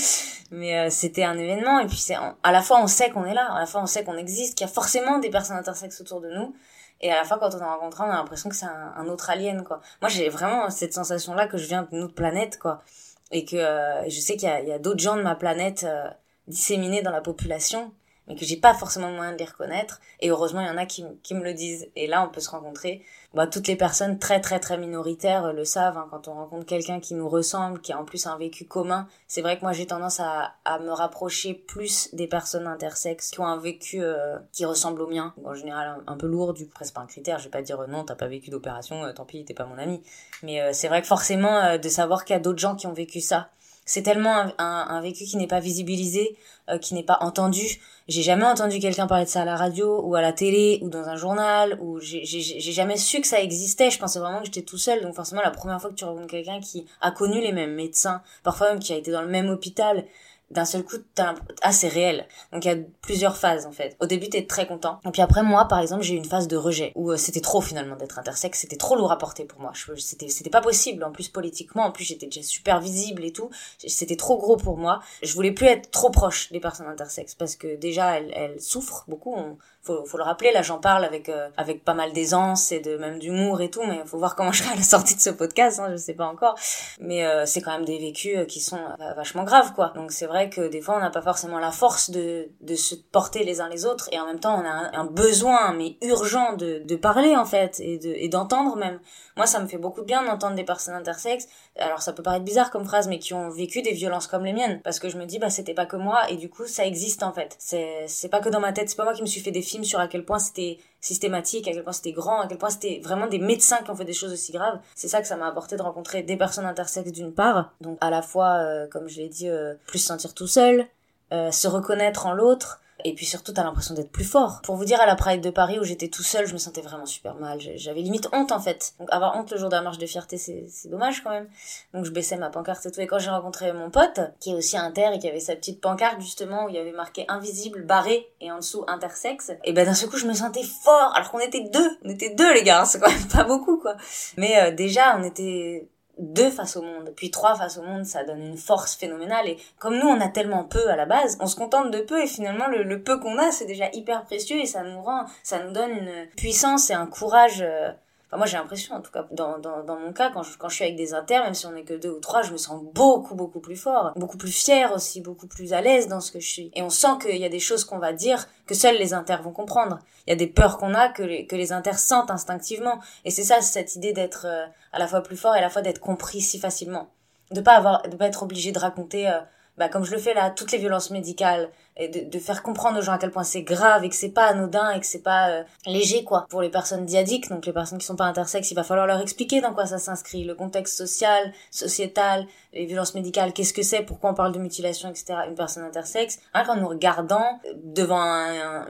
[0.50, 3.52] Mais c'était un événement et puis c'est à la fois on sait qu'on est là,
[3.52, 6.20] à la fois on sait qu'on existe, qu'il y a forcément des personnes intersexes autour
[6.20, 6.52] de nous
[7.00, 9.30] et à la fin, quand on a rencontré, on a l'impression que c'est un, autre
[9.30, 9.80] alien, quoi.
[10.02, 12.82] Moi, j'ai vraiment cette sensation-là que je viens d'une autre planète, quoi.
[13.30, 16.08] Et que euh, je sais qu'il y a, a d'autres gens de ma planète euh,
[16.46, 17.92] disséminés dans la population
[18.30, 20.00] mais que j'ai pas forcément moyen de les reconnaître.
[20.20, 21.88] Et heureusement, il y en a qui, qui me le disent.
[21.96, 23.02] Et là, on peut se rencontrer.
[23.34, 25.98] Bah, toutes les personnes très très très minoritaires euh, le savent.
[25.98, 29.08] Hein, quand on rencontre quelqu'un qui nous ressemble, qui a en plus un vécu commun,
[29.26, 33.40] c'est vrai que moi j'ai tendance à, à me rapprocher plus des personnes intersexes qui
[33.40, 35.34] ont un vécu euh, qui ressemble au mien.
[35.44, 37.38] En général, un, peu lourd, du presque pas un critère.
[37.38, 39.78] Je vais pas dire euh, non, t'as pas vécu d'opération, tant pis, t'es pas mon
[39.78, 40.02] ami.
[40.42, 43.20] Mais c'est vrai que forcément, de savoir qu'il y a d'autres gens qui ont vécu
[43.20, 43.50] ça,
[43.90, 46.36] c'est tellement un, vécu qui n'est pas visibilisé,
[46.80, 47.80] qui n'est pas entendu.
[48.06, 50.88] J'ai jamais entendu quelqu'un parler de ça à la radio ou à la télé ou
[50.88, 53.90] dans un journal ou j'ai jamais su que ça existait.
[53.90, 55.02] Je pensais vraiment que j'étais tout seul.
[55.02, 58.22] Donc forcément, la première fois que tu rencontres quelqu'un qui a connu les mêmes médecins,
[58.44, 60.06] parfois même qui a été dans le même hôpital,
[60.50, 62.26] d'un seul coup, t'as ah, c'est réel.
[62.52, 63.96] Donc il y a plusieurs phases en fait.
[64.00, 65.00] Au début, t'es très content.
[65.06, 67.40] Et puis après, moi, par exemple, j'ai eu une phase de rejet où euh, c'était
[67.40, 68.60] trop finalement d'être intersexe.
[68.60, 69.72] C'était trop lourd à porter pour moi.
[69.96, 71.04] C'était c'était pas possible.
[71.04, 73.50] En plus politiquement, en plus j'étais déjà super visible et tout.
[73.78, 75.00] C'était trop gros pour moi.
[75.22, 79.04] Je voulais plus être trop proche des personnes intersexes parce que déjà elles, elles souffrent
[79.08, 79.36] beaucoup.
[79.82, 82.96] Faut, faut le rappeler, là j'en parle avec euh, avec pas mal d'aisance et de
[82.98, 85.30] même d'humour et tout, mais faut voir comment je serai à la sortie de ce
[85.30, 86.54] podcast, hein, je sais pas encore.
[87.00, 88.80] Mais euh, c'est quand même des vécus euh, qui sont
[89.16, 89.92] vachement graves, quoi.
[89.94, 92.94] Donc c'est vrai que des fois on n'a pas forcément la force de, de se
[92.94, 96.52] porter les uns les autres et en même temps on a un, besoin, mais urgent,
[96.52, 99.00] de, de parler en fait et de et d'entendre même.
[99.36, 101.48] Moi ça me fait beaucoup de bien d'entendre des personnes intersexes.
[101.78, 104.52] Alors ça peut paraître bizarre comme phrase, mais qui ont vécu des violences comme les
[104.52, 106.84] miennes, parce que je me dis bah c'était pas que moi et du coup ça
[106.84, 107.56] existe en fait.
[107.58, 110.00] C'est pas que dans ma tête, c'est pas moi qui me suis fait des sur
[110.00, 113.26] à quel point c'était systématique, à quel point c'était grand, à quel point c'était vraiment
[113.26, 114.78] des médecins qui ont fait des choses aussi graves.
[114.94, 118.10] C'est ça que ça m'a apporté de rencontrer des personnes intersexes d'une part, donc à
[118.10, 120.86] la fois, euh, comme je l'ai dit, euh, plus se sentir tout seul,
[121.32, 124.60] euh, se reconnaître en l'autre, et puis surtout, t'as l'impression d'être plus fort.
[124.62, 126.80] Pour vous dire, à la Pride de Paris où j'étais tout seul, je me sentais
[126.80, 127.58] vraiment super mal.
[127.76, 128.94] J'avais limite honte en fait.
[128.98, 131.48] Donc avoir honte le jour de la marche de fierté, c'est dommage quand même.
[131.94, 133.00] Donc je baissais ma pancarte et tout.
[133.00, 135.80] Et quand j'ai rencontré mon pote, qui est aussi inter et qui avait sa petite
[135.80, 139.84] pancarte justement où il y avait marqué invisible, barré et en dessous intersexe, et ben
[139.84, 141.98] d'un seul coup je me sentais fort alors qu'on était deux.
[142.04, 143.96] On était deux les gars, c'est quand même pas beaucoup quoi.
[144.36, 145.88] Mais euh, déjà on était
[146.20, 149.48] deux face au monde, puis trois face au monde, ça donne une force phénoménale.
[149.48, 152.22] Et comme nous, on a tellement peu à la base, on se contente de peu
[152.22, 155.62] et finalement le, peu qu'on a, c'est déjà hyper précieux et ça nous rend, ça
[155.64, 157.62] nous donne une puissance et un courage.
[157.62, 157.90] Euh,
[158.36, 160.76] moi, j'ai l'impression, en tout cas, dans, dans, dans mon cas, quand je, quand je
[160.76, 162.80] suis avec des inters, même si on est que deux ou trois, je me sens
[162.94, 166.38] beaucoup, beaucoup plus fort, beaucoup plus fière aussi, beaucoup plus à l'aise dans ce que
[166.38, 166.70] je suis.
[166.74, 169.42] Et on sent qu'il y a des choses qu'on va dire que seuls les inters
[169.42, 169.98] vont comprendre.
[170.26, 173.00] Il y a des peurs qu'on a que les, que les inters sentent instinctivement.
[173.24, 175.70] Et c'est ça, cette idée d'être euh, à la fois plus fort et à la
[175.70, 177.10] fois d'être compris si facilement.
[177.50, 179.40] De pas avoir, de pas être obligé de raconter, euh,
[179.80, 182.98] bah, comme je le fais là, toutes les violences médicales, et de, de, faire comprendre
[182.98, 185.22] aux gens à quel point c'est grave et que c'est pas anodin et que c'est
[185.22, 186.44] pas euh, léger quoi.
[186.50, 189.20] Pour les personnes diadiques, donc les personnes qui sont pas intersexes, il va falloir leur
[189.20, 194.02] expliquer dans quoi ça s'inscrit, le contexte social, sociétal, les violences médicales, qu'est-ce que c'est,
[194.02, 195.40] pourquoi on parle de mutilation, etc.
[195.48, 198.22] Une personne intersexe, hein, quand nous regardant devant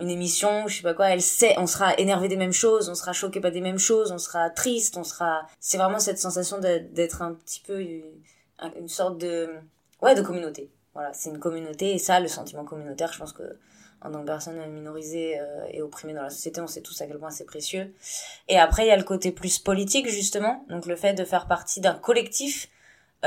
[0.00, 2.96] une émission, je sais pas quoi, elle sait, on sera énervé des mêmes choses, on
[2.96, 6.58] sera choqué pas des mêmes choses, on sera triste, on sera, c'est vraiment cette sensation
[6.58, 9.50] d'être un petit peu une sorte de,
[10.02, 13.58] ouais, de communauté voilà, c'est une communauté et ça, le sentiment communautaire, je pense que
[14.02, 17.06] en tant que personne minorisée euh, et opprimée dans la société, on sait tous à
[17.06, 17.94] quel point c'est précieux.
[18.48, 21.46] Et après, il y a le côté plus politique, justement, donc le fait de faire
[21.46, 22.68] partie d'un collectif.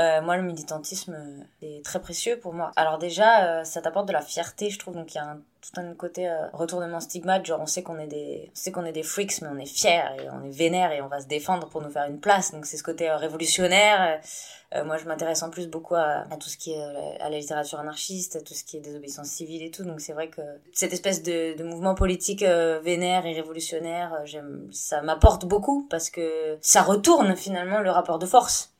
[0.00, 2.72] Euh, moi, le militantisme est très précieux pour moi.
[2.74, 4.94] Alors déjà, euh, ça t'apporte de la fierté, je trouve.
[4.94, 5.40] Donc il y a un,
[5.72, 8.92] tout un côté retournement stigmate, genre on sait qu'on est des, on sait qu'on est
[8.92, 11.68] des freaks, mais on est fiers et on est vénère et on va se défendre
[11.68, 12.52] pour nous faire une place.
[12.52, 14.20] Donc c'est ce côté révolutionnaire
[14.74, 17.38] euh, moi, je m'intéresse en plus beaucoup à, tout ce qui est euh, à la
[17.38, 19.84] littérature anarchiste, à tout ce qui est désobéissance civile et tout.
[19.84, 20.40] Donc c'est vrai que
[20.72, 26.10] cette espèce de, de mouvement politique euh, vénère et révolutionnaire, j'aime, ça m'apporte beaucoup parce
[26.10, 28.73] que ça retourne finalement le rapport de force.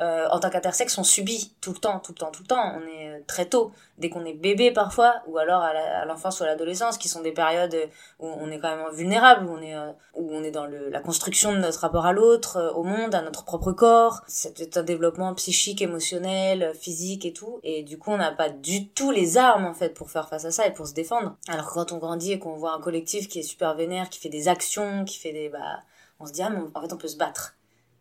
[0.00, 2.74] Euh, en tant qu'intersexe, on subit tout le temps, tout le temps, tout le temps.
[2.76, 6.44] On est euh, très tôt, dès qu'on est bébé parfois, ou alors à l'enfance ou
[6.44, 7.76] à l'adolescence, qui sont des périodes
[8.20, 10.88] où on est quand même vulnérable, où on est, euh, où on est dans le,
[10.88, 14.22] la construction de notre rapport à l'autre, au monde, à notre propre corps.
[14.28, 17.60] C'est un développement psychique, émotionnel, physique et tout.
[17.64, 20.44] Et du coup, on n'a pas du tout les armes en fait pour faire face
[20.44, 21.36] à ça et pour se défendre.
[21.48, 24.28] Alors quand on grandit et qu'on voit un collectif qui est super vénère, qui fait
[24.28, 25.80] des actions, qui fait des bah,
[26.20, 27.57] on se dit ah mais en fait on peut se battre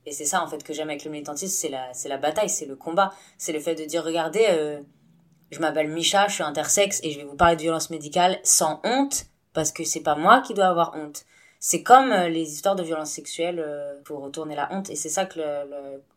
[0.08, 2.50] et c'est ça en fait que j'aime avec le militantisme, c'est la, c'est la bataille,
[2.50, 4.80] c'est le combat, c'est le fait de dire regardez, euh,
[5.52, 8.80] je m'appelle Micha, je suis intersexe et je vais vous parler de violence médicale sans
[8.86, 11.26] honte parce que c'est pas moi qui dois avoir honte.
[11.60, 15.10] C'est comme euh, les histoires de violence sexuelle euh, pour retourner la honte et c'est
[15.10, 15.42] ça que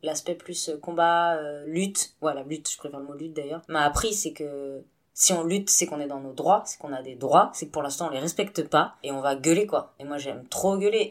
[0.04, 4.32] l'aspect plus combat, lutte, voilà lutte, je préfère le mot lutte d'ailleurs, m'a appris, c'est
[4.32, 4.84] que
[5.20, 7.66] si on lutte, c'est qu'on est dans nos droits, c'est qu'on a des droits, c'est
[7.66, 9.92] que pour l'instant on les respecte pas et on va gueuler quoi.
[9.98, 11.10] Et moi j'aime trop gueuler.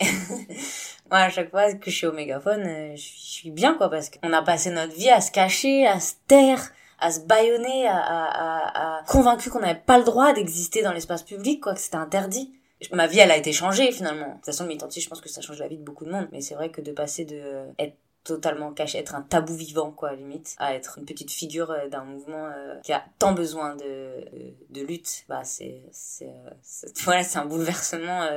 [1.12, 4.10] moi à chaque fois que je suis au mégaphone, euh, je suis bien quoi parce
[4.10, 8.98] qu'on a passé notre vie à se cacher, à se taire, à se baïonner, à,
[8.98, 12.52] à, convaincu qu'on n'avait pas le droit d'exister dans l'espace public quoi, que c'était interdit.
[12.92, 14.30] Ma vie elle a été changée finalement.
[14.30, 16.28] De toute façon militantisme je pense que ça change la vie de beaucoup de monde,
[16.32, 20.14] mais c'est vrai que de passer de être totalement caché, être un tabou vivant, quoi,
[20.14, 24.26] limite, à être une petite figure euh, d'un mouvement euh, qui a tant besoin de,
[24.70, 28.28] de, lutte, bah, c'est, c'est, euh, voilà, c'est un bouleversement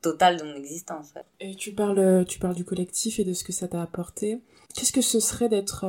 [0.00, 1.14] total de mon existence.
[1.40, 4.40] Et tu parles, tu parles du collectif et de ce que ça t'a apporté.
[4.74, 5.84] Qu'est-ce que ce serait d'être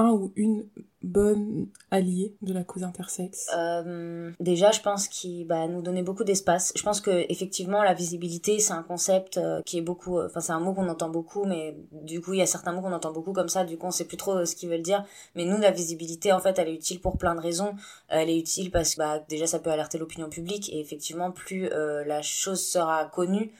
[0.00, 0.66] un ou une
[1.02, 3.48] bonne alliée de la cause intersexe?
[3.56, 6.72] Euh, Déjà, je pense qu'il bah, nous donnait beaucoup d'espace.
[6.76, 10.18] Je pense que effectivement, la visibilité, c'est un concept euh, qui est beaucoup.
[10.18, 12.72] Euh, enfin, c'est un mot qu'on entend beaucoup, mais du coup, il y a certains
[12.72, 13.64] mots qu'on entend beaucoup comme ça.
[13.64, 15.04] Du coup, on sait plus trop ce qu'ils veulent dire.
[15.34, 17.74] Mais nous, la visibilité, en fait, elle est utile pour plein de raisons.
[18.08, 21.68] Elle est utile parce que bah, déjà, ça peut alerter l'opinion publique et effectivement, plus
[21.70, 23.52] la chose sera connue,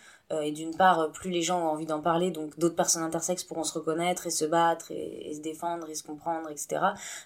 [0.43, 3.45] et d'une part, euh, plus les gens ont envie d'en parler, donc d'autres personnes intersexes
[3.45, 6.81] pourront se reconnaître et se battre et, se défendre et se comprendre, etc.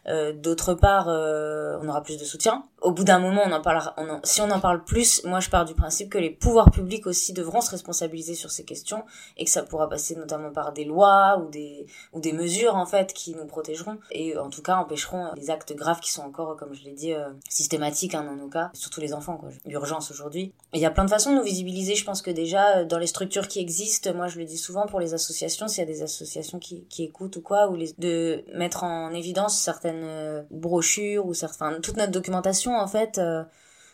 [0.07, 2.65] Euh, d'autre part, on aura plus de soutien.
[2.81, 3.95] Au bout d'un moment, on en parlera.
[4.25, 7.33] Si on en parle plus, moi je pars du principe que les pouvoirs publics aussi
[7.33, 9.05] devront se responsabiliser sur ces questions
[9.37, 12.87] et que ça pourra passer notamment par des lois ou des ou des mesures en
[12.87, 16.57] fait qui nous protégeront et en tout cas empêcheront les actes graves qui sont encore,
[16.57, 17.15] comme je l'ai dit,
[17.49, 19.37] systématiques hein, dans nos cas, surtout les enfants.
[19.37, 19.49] quoi.
[19.65, 20.53] L'urgence aujourd'hui.
[20.73, 21.95] Il y a plein de façons de nous visibiliser.
[21.95, 25.15] Je pense que déjà les structures qui existent, moi je le dis souvent pour les
[25.15, 28.85] associations, s'il y a des associations qui, qui écoutent ou quoi, ou les, de mettre
[28.85, 33.19] en évidence certaines euh, brochures ou certaines, toute notre documentation en fait.
[33.19, 33.43] Euh,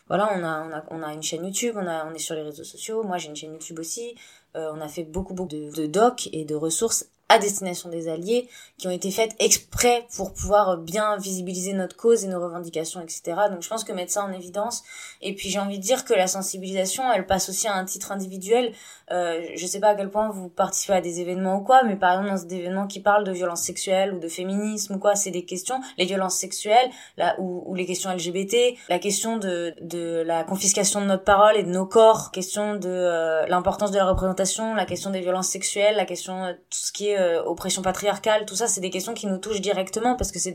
[0.09, 2.35] voilà, on a, on a, on a une chaîne YouTube, on, a, on est sur
[2.35, 4.17] les réseaux sociaux, moi j'ai une chaîne YouTube aussi,
[4.57, 8.09] euh, on a fait beaucoup, beaucoup de, de docs et de ressources à destination des
[8.09, 13.01] alliés, qui ont été faites exprès pour pouvoir bien visibiliser notre cause et nos revendications,
[13.01, 13.23] etc.
[13.51, 14.82] Donc je pense que mettre ça en évidence.
[15.23, 18.11] Et puis j'ai envie de dire que la sensibilisation, elle passe aussi à un titre
[18.11, 18.73] individuel.
[19.12, 21.97] Euh, je sais pas à quel point vous participez à des événements ou quoi, mais
[21.97, 25.15] par exemple dans des événements qui parlent de violences sexuelles ou de féminisme ou quoi,
[25.15, 29.74] c'est des questions, les violences sexuelles, là, ou, ou les questions LGBT, la question de,
[29.81, 33.97] de la confiscation de notre parole et de nos corps, question de euh, l'importance de
[33.97, 37.43] la représentation, la question des violences sexuelles, la question de tout ce qui est euh,
[37.45, 40.55] oppression patriarcale, tout ça, c'est des questions qui nous touchent directement parce que c'est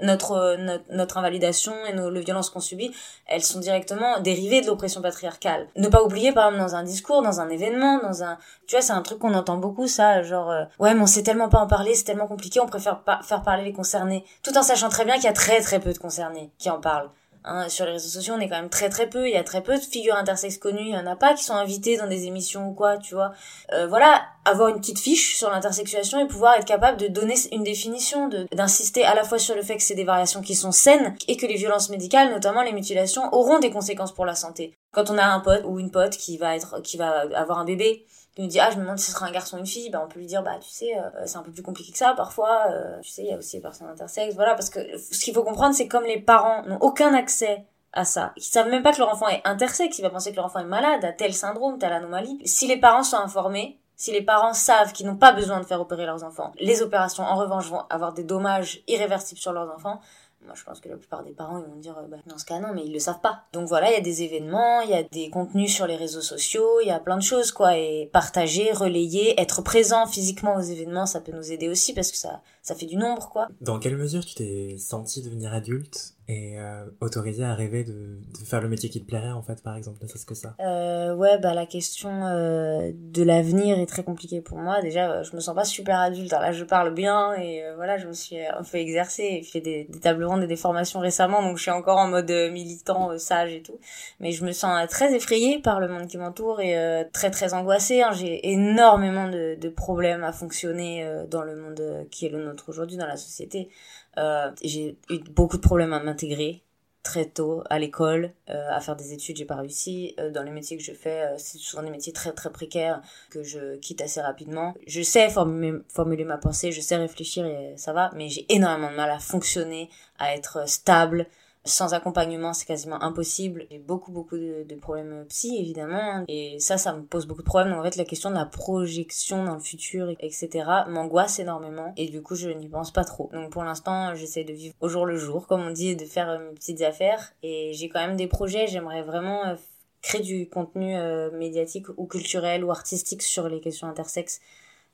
[0.00, 2.92] notre, euh, notre, notre invalidation et nos, les violences qu'on subit,
[3.26, 5.68] elles sont directement dérivées de l'oppression patriarcale.
[5.76, 8.82] Ne pas oublier, par exemple, dans un discours, dans un événement, dans un, tu vois,
[8.82, 11.58] c'est un truc qu'on entend beaucoup, ça, genre, euh, ouais, mais on sait tellement pas
[11.58, 14.88] en parler, c'est tellement compliqué, on préfère pas faire parler les concernés, tout en sachant
[14.88, 17.10] très bien qu'il y a très très peu de concernés qui en parlent.
[17.44, 19.26] Hein, sur les réseaux sociaux, on est quand même très très peu.
[19.26, 20.86] Il y a très peu de figures intersexes connues.
[20.86, 23.32] Il y en a pas qui sont invitées dans des émissions ou quoi, tu vois.
[23.72, 27.64] Euh, voilà, avoir une petite fiche sur l'intersexuation et pouvoir être capable de donner une
[27.64, 31.16] définition, d'insister à la fois sur le fait que c'est des variations qui sont saines
[31.26, 34.72] et que les violences médicales, notamment les mutilations, auront des conséquences pour la santé.
[34.92, 37.64] Quand on a un pote ou une pote qui va être, qui va avoir un
[37.64, 39.66] bébé, qui nous dit ah je me demande si ce sera un garçon ou une
[39.66, 41.92] fille bah on peut lui dire bah tu sais euh, c'est un peu plus compliqué
[41.92, 44.70] que ça parfois euh, tu sais il y a aussi les personnes intersexes voilà parce
[44.70, 48.32] que ce qu'il faut comprendre c'est comme les parents n'ont aucun accès à ça.
[48.36, 50.60] Ils savent même pas que leur enfant est intersexe, il va penser que leur enfant
[50.60, 52.40] est malade, a tel syndrome, telle anomalie.
[52.46, 55.80] Si les parents sont informés, si les parents savent qu'ils n'ont pas besoin de faire
[55.80, 60.00] opérer leurs enfants, les opérations en revanche vont avoir des dommages irréversibles sur leurs enfants,
[60.44, 62.44] moi, je pense que la plupart des parents, ils vont dire, euh, bah, dans ce
[62.44, 63.44] cas, non, mais ils le savent pas.
[63.52, 66.20] Donc voilà, il y a des événements, il y a des contenus sur les réseaux
[66.20, 67.76] sociaux, il y a plein de choses, quoi.
[67.76, 72.16] Et partager, relayer, être présent physiquement aux événements, ça peut nous aider aussi parce que
[72.16, 73.48] ça, ça fait du nombre, quoi.
[73.60, 78.44] Dans quelle mesure tu t'es senti devenir adulte et euh, autorisé à rêver de, de,
[78.46, 80.54] faire le métier qui te plairait en fait par exemple ne serait-ce que ça?
[80.60, 84.80] Euh, ouais bah la question euh, de l'avenir est très compliquée pour moi.
[84.82, 86.30] Déjà je me sens pas super adulte.
[86.30, 89.84] Là je parle bien et euh, voilà je me suis un peu exercée fait des,
[89.84, 93.18] des tables rondes et des formations récemment donc je suis encore en mode euh, militant
[93.18, 93.78] sage et tout.
[94.20, 96.76] Mais je me sens très effrayée par le monde qui m'entoure et
[97.12, 98.12] très très angoissée hein.
[98.12, 102.96] j'ai énormément de, de, problèmes à fonctionner dans le monde qui est le nôtre aujourd'hui
[102.96, 103.70] dans la société
[104.18, 106.62] euh, j'ai eu beaucoup de problèmes à m'intégrer
[107.02, 110.14] très tôt à l'école, euh, à faire des études, j'ai pas réussi.
[110.20, 113.00] Euh, dans les métiers que je fais, c'est souvent des métiers très très précaires
[113.30, 114.74] que je quitte assez rapidement.
[114.86, 118.90] Je sais formuler, formuler ma pensée, je sais réfléchir et ça va, mais j'ai énormément
[118.90, 121.26] de mal à fonctionner, à être stable,
[121.64, 123.66] sans accompagnement, c'est quasiment impossible.
[123.70, 126.24] J'ai beaucoup, beaucoup de, de, problèmes psy, évidemment.
[126.26, 127.70] Et ça, ça me pose beaucoup de problèmes.
[127.70, 130.48] Donc, en fait, la question de la projection dans le futur, etc.,
[130.88, 131.92] m'angoisse énormément.
[131.96, 133.30] Et du coup, je n'y pense pas trop.
[133.32, 136.28] Donc, pour l'instant, j'essaie de vivre au jour le jour, comme on dit, de faire
[136.30, 137.32] euh, mes petites affaires.
[137.44, 138.66] Et j'ai quand même des projets.
[138.66, 139.54] J'aimerais vraiment euh,
[140.02, 144.40] créer du contenu euh, médiatique ou culturel ou artistique sur les questions intersexes.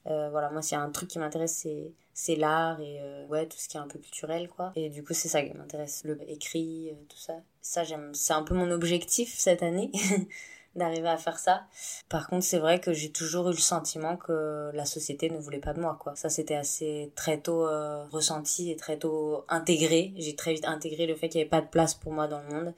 [0.07, 1.67] Euh, voilà, moi, s'il y a un truc qui m'intéresse,
[2.15, 4.73] c'est l'art et euh, ouais tout ce qui est un peu culturel quoi.
[4.75, 7.35] Et du coup c'est ça qui m'intéresse le écrit euh, tout ça.
[7.63, 9.93] Ça j'aime c'est un peu mon objectif cette année
[10.75, 11.63] d'arriver à faire ça.
[12.09, 15.61] Par contre c'est vrai que j'ai toujours eu le sentiment que la société ne voulait
[15.61, 16.17] pas de moi quoi.
[16.17, 17.69] Ça c'était assez très tôt
[18.11, 20.13] ressenti et très tôt intégré.
[20.17, 22.41] J'ai très vite intégré le fait qu'il n'y avait pas de place pour moi dans
[22.41, 22.75] le monde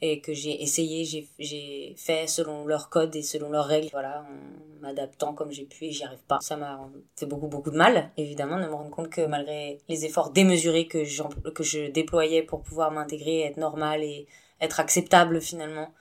[0.00, 1.04] et que j'ai essayé,
[1.38, 5.86] j'ai fait selon leurs codes et selon leurs règles, voilà, en m'adaptant comme j'ai pu
[5.86, 6.38] et j'y arrive pas.
[6.40, 10.04] Ça m'a fait beaucoup beaucoup de mal, évidemment, de me rendre compte que malgré les
[10.04, 14.28] efforts démesurés que, que je déployais pour pouvoir m'intégrer, être normal et
[14.60, 15.92] être acceptable finalement,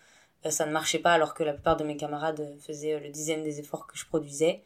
[0.46, 3.44] euh, ça ne marchait pas alors que la plupart de mes camarades faisaient le dixième
[3.44, 4.64] des efforts que je produisais.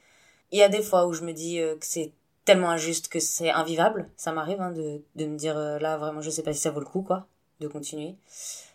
[0.52, 2.12] Il y a des fois où je me dis euh, que c'est
[2.44, 4.10] tellement injuste que c'est invivable.
[4.18, 6.72] Ça m'arrive hein, de, de me dire euh, là vraiment je sais pas si ça
[6.72, 7.28] vaut le coup quoi
[7.62, 8.16] de continuer.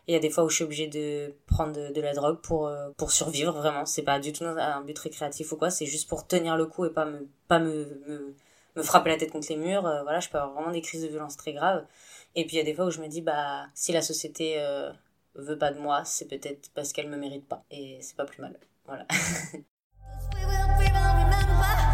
[0.09, 2.69] Il y a des fois où je suis obligée de prendre de, la drogue pour
[2.69, 3.85] euh, pour survivre vraiment.
[3.85, 6.87] C'est pas du tout un but récréatif ou quoi c'est juste pour tenir le coup
[6.87, 8.35] et pas me pas me,
[8.77, 9.87] me, frapper la tête contre les murs.
[9.87, 11.85] Euh, voilà je peux avoir vraiment des crises de violence très graves.
[12.37, 14.55] Et puis il y a des fois où je me dis bah si la société
[14.59, 14.93] euh,
[15.35, 17.65] veut pas de moi c'est peut-être parce qu'elle me mérite pas.
[17.71, 18.59] Et c'est pas plus mal.
[18.87, 19.07] Voilà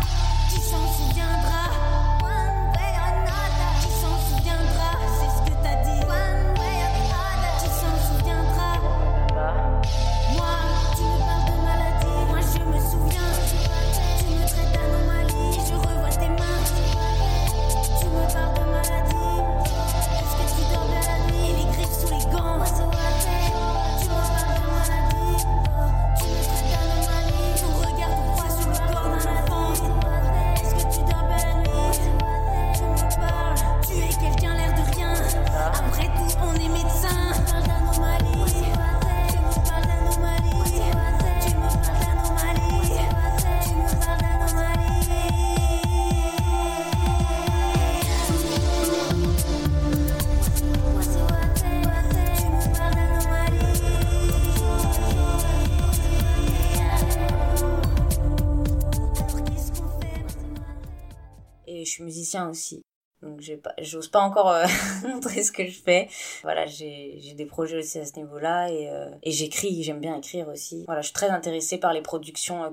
[62.40, 62.82] aussi.
[63.22, 64.66] Donc j'ai pas, j'ose pas encore euh,
[65.08, 66.08] montrer ce que je fais.
[66.42, 70.48] Voilà, j'ai des projets aussi à ce niveau-là et euh, et j'écris, j'aime bien écrire
[70.48, 70.84] aussi.
[70.86, 72.70] Voilà, je suis très intéressée par les productions euh,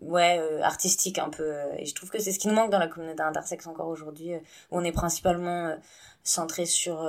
[0.00, 2.88] ouais artistiques un peu et je trouve que c'est ce qui nous manque dans la
[2.88, 4.32] communauté intersexe encore aujourd'hui
[4.70, 5.76] on est principalement
[6.22, 7.06] centré sur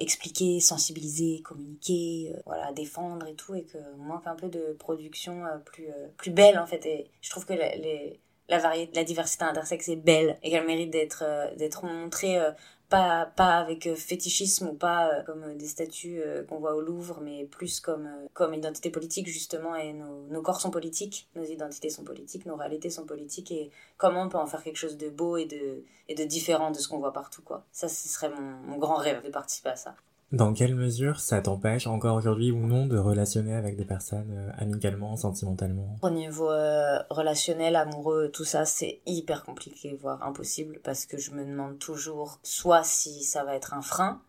[0.00, 5.88] expliquer, sensibiliser, communiquer, voilà, défendre et tout et que manque un peu de production plus
[6.16, 8.18] plus belle en fait et je trouve que les
[8.48, 12.50] la variété, la diversité intersexe est belle et qu'elle mérite d'être euh, d'être montrée euh,
[12.90, 17.46] pas pas avec euh, fétichisme ou pas comme des statues qu'on voit au Louvre mais
[17.46, 22.04] plus comme comme identité politique justement et nos, nos corps sont politiques nos identités sont
[22.04, 25.36] politiques nos réalités sont politiques et comment on peut en faire quelque chose de beau
[25.38, 27.64] et de et de différent de ce qu'on voit partout quoi.
[27.72, 29.96] Ça ce serait mon, mon grand rêve de participer à ça
[30.34, 34.50] dans quelle mesure ça t'empêche encore aujourd'hui ou non de relationner avec des personnes euh,
[34.58, 35.96] amicalement, sentimentalement?
[36.02, 41.30] Au niveau euh, relationnel, amoureux, tout ça, c'est hyper compliqué, voire impossible, parce que je
[41.30, 44.20] me demande toujours soit si ça va être un frein,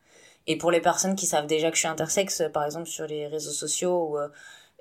[0.48, 3.27] et pour les personnes qui savent déjà que je suis intersexe, par exemple sur les
[3.27, 4.27] réseaux sociaux, euh,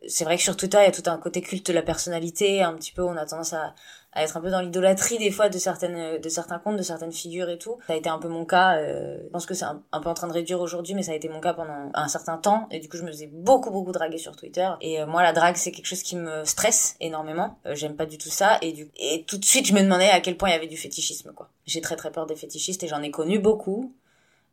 [0.06, 2.62] c'est vrai que sur Twitter, il y a tout un côté culte de la personnalité,
[2.62, 3.74] un petit peu, on a tendance à,
[4.14, 7.12] à être un peu dans l'idolâtrie des fois de certaines de certains comptes de certaines
[7.12, 7.78] figures et tout.
[7.86, 10.14] Ça a été un peu mon cas euh, je pense que c'est un, peu en
[10.14, 12.68] train de réduire aujourd'hui mais ça a été mon cas pendant un certain temps.
[12.70, 14.68] Et du coup je me faisais beaucoup beaucoup draguer sur Twitter.
[14.80, 17.58] Et euh, moi la drague c'est quelque chose qui me stresse énormément.
[17.66, 18.58] Euh, j'aime pas du tout ça.
[18.62, 20.68] Et du et tout de suite je me demandais à quel point il y avait
[20.68, 21.48] du fétichisme quoi.
[21.66, 23.92] J'ai très très peur des fétichistes et j'en ai connu beaucoup.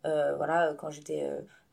[0.04, 1.30] Voilà quand j'étais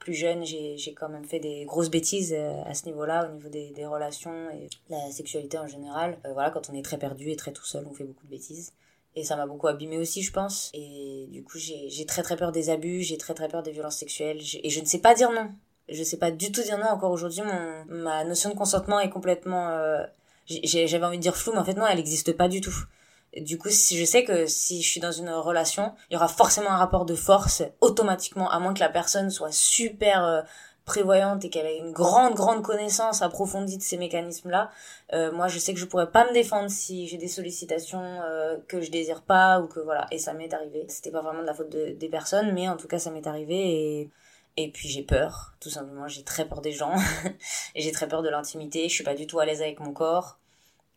[0.08, 3.84] plus jeune, j'ai quand même fait des grosses bêtises à ce niveau-là, au niveau des,
[3.84, 6.16] relations et la sexualité en général.
[6.32, 8.72] voilà, quand on est très perdu et très tout seul, on fait beaucoup de bêtises.
[9.16, 10.70] Et ça m'a beaucoup abîmé aussi, je pense.
[10.72, 13.98] Et du coup, j'ai très très peur des abus, j'ai très très peur des violences
[13.98, 14.40] sexuelles.
[14.62, 15.50] Et je ne sais pas dire non.
[15.90, 16.86] Je sais pas du tout dire non.
[16.86, 17.42] Encore aujourd'hui,
[17.88, 19.68] ma notion de consentement est complètement...
[19.68, 20.02] Euh,
[20.46, 22.86] j'avais envie de dire floue, mais en fait non, elle n'existe pas du tout.
[23.40, 26.28] Du coup, si je sais que si je suis dans une relation, il y aura
[26.28, 30.42] forcément un rapport de force automatiquement, à moins que la personne soit super euh,
[30.84, 34.70] prévoyante et qu'elle ait une grande grande connaissance approfondie de ces mécanismes là
[35.12, 38.56] euh, moi je sais que je pourrais pas me défendre si j'ai des sollicitations euh,
[38.68, 40.86] que je désire pas ou que voilà et ça m'est arrivé.
[40.88, 44.00] C'était pas vraiment de la faute des personnes mais en tout cas ça m'est arrivé
[44.00, 44.10] et
[44.58, 46.08] et puis j'ai peur tout simplement.
[46.08, 46.94] J'ai très peur des gens
[47.76, 48.88] et j'ai très peur de l'intimité.
[48.88, 50.38] Je suis pas du tout à l'aise avec mon corps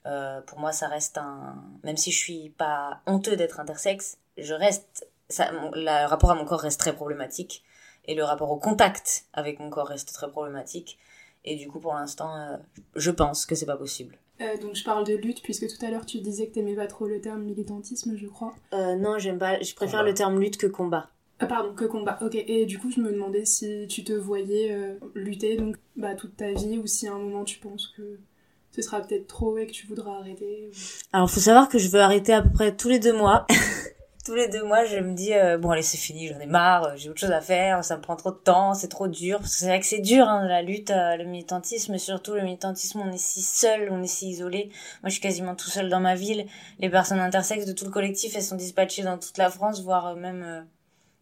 [0.06, 4.54] euh, pour moi ça reste un même si je suis pas honteux d'être intersexe je
[4.54, 7.64] reste ça le rapport à mon corps reste très problématique
[8.06, 10.98] et le rapport au contact avec mon corps reste très problématique.
[11.44, 12.58] Et du coup, pour l'instant, euh,
[12.96, 14.18] je pense que c'est pas possible.
[14.42, 16.88] Euh, donc je parle de lutte puisque tout à l'heure tu disais que t'aimais pas
[16.88, 18.56] trop le terme militantisme, je crois.
[18.74, 19.60] Euh, non, j'aime pas.
[19.62, 21.10] Je préfère le terme lutte que combat.
[21.40, 22.20] Ah pardon, que combat.
[22.22, 22.36] Ok.
[22.36, 26.38] Et du coup, je me demandais si tu te voyais euh, lutter donc bah toute
[26.38, 28.20] ta vie ou si à un moment tu penses que
[28.72, 30.72] ce sera peut-être trop et que tu voudras arrêter.
[31.14, 33.46] Alors, faut savoir que je veux arrêter à peu près tous les deux mois.
[34.24, 36.84] tous les deux mois, je me dis euh, bon allez c'est fini, j'en ai marre,
[36.84, 39.40] euh, j'ai autre chose à faire, ça me prend trop de temps, c'est trop dur.
[39.40, 42.42] Parce que c'est vrai que c'est dur hein, la lutte, euh, le militantisme, surtout le
[42.42, 44.70] militantisme, on est si seul, on est si isolé.
[45.02, 46.46] Moi je suis quasiment tout seul dans ma ville.
[46.80, 50.16] Les personnes intersexes de tout le collectif, elles sont dispatchées dans toute la France, voire
[50.16, 50.68] même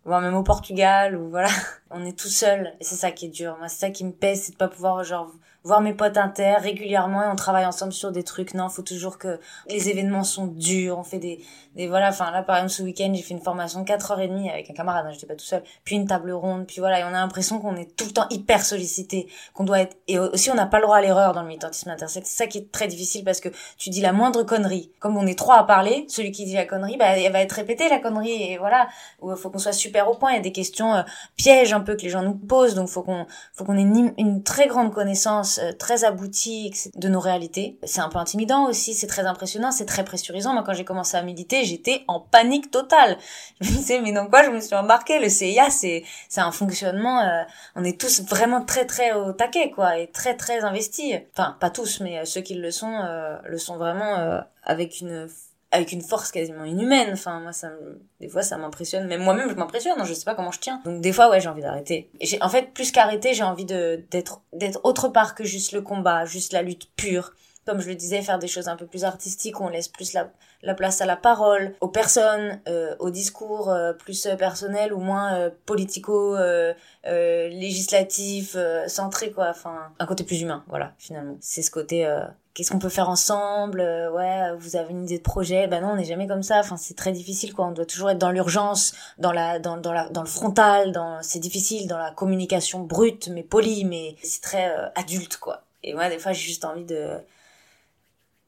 [0.04, 1.50] voire même au Portugal ou voilà.
[1.92, 3.56] On est tout seul et c'est ça qui est dur.
[3.60, 5.32] Moi c'est ça qui me pèse, c'est de pas pouvoir genre
[5.64, 8.54] voir mes potes inter régulièrement et on travaille ensemble sur des trucs.
[8.54, 10.98] Non, faut toujours que les événements sont durs.
[10.98, 11.44] On fait des,
[11.76, 12.10] des voilà.
[12.10, 15.06] Enfin là, par exemple, ce week-end, j'ai fait une formation 4h30 avec un camarade.
[15.06, 15.64] Hein, j'étais pas tout seul.
[15.84, 16.66] Puis une table ronde.
[16.66, 19.82] Puis voilà, et on a l'impression qu'on est tout le temps hyper sollicité, qu'on doit
[19.82, 19.98] être.
[20.08, 22.30] Et aussi, on n'a pas le droit à l'erreur dans le militantisme intersexe.
[22.30, 24.92] C'est ça qui est très difficile parce que tu dis la moindre connerie.
[25.00, 27.54] Comme on est trois à parler, celui qui dit la connerie, bah, elle va être
[27.54, 28.54] répétée la connerie.
[28.54, 28.88] Et voilà,
[29.24, 30.32] il faut qu'on soit super au point.
[30.32, 31.02] Il y a des questions euh,
[31.36, 32.76] pièges un peu que les gens nous posent.
[32.76, 37.20] Donc faut qu'on faut qu'on ait une très grande connaissance euh, très aboutie de nos
[37.20, 37.80] réalités.
[37.84, 40.54] C'est un peu intimidant aussi, c'est très impressionnant, c'est très pressurisant.
[40.54, 43.18] Moi, quand j'ai commencé à méditer, j'étais en panique totale.
[43.62, 45.20] Je me disais, mais dans quoi je me suis embarquée?
[45.20, 47.22] Le CIA, c'est c'est un fonctionnement.
[47.22, 47.44] Euh,
[47.76, 51.16] on est tous vraiment très très au taquet, quoi, et très très investis.
[51.34, 53.00] Enfin, pas tous, mais euh, ceux qui le sont
[53.46, 55.28] le sont vraiment avec une
[55.72, 57.12] avec une force quasiment inhumaine.
[57.14, 57.72] Enfin, moi, ça
[58.20, 59.08] des fois, ça m'impressionne.
[59.08, 60.00] Même moi-même, je m'impressionne.
[60.00, 60.82] Hein, je sais pas comment je tiens.
[60.86, 62.12] Donc, des fois, ouais, j'ai envie d'arrêter.
[62.42, 66.26] En fait, plus qu'arrêter, j'ai envie de, d'être, d'être autre part que juste le combat,
[66.26, 67.34] juste la lutte pure.
[67.66, 70.14] Comme je le disais, faire des choses un peu plus artistiques, où on laisse plus
[70.14, 70.32] la,
[70.64, 75.36] la place à la parole, aux personnes, euh, au discours euh, plus personnel ou moins
[75.36, 76.74] euh, politico, euh,
[77.06, 79.50] euh législatif, centré, quoi.
[79.50, 81.38] Enfin, un côté plus humain, voilà, finalement.
[81.42, 82.08] C'est ce côté
[82.60, 85.68] qu'est-ce qu'on peut faire ensemble euh, ouais vous avez une idée de projet.
[85.68, 86.60] Ben non on n'est jamais comme ça.
[86.60, 87.68] Enfin c'est très difficile quoi.
[87.68, 91.22] On doit toujours être dans l'urgence dans la dans dans la dans le frontal dans
[91.22, 95.64] c'est difficile dans la communication brute mais polie mais c'est très euh, adulte quoi.
[95.84, 97.12] Et moi des fois j'ai juste envie de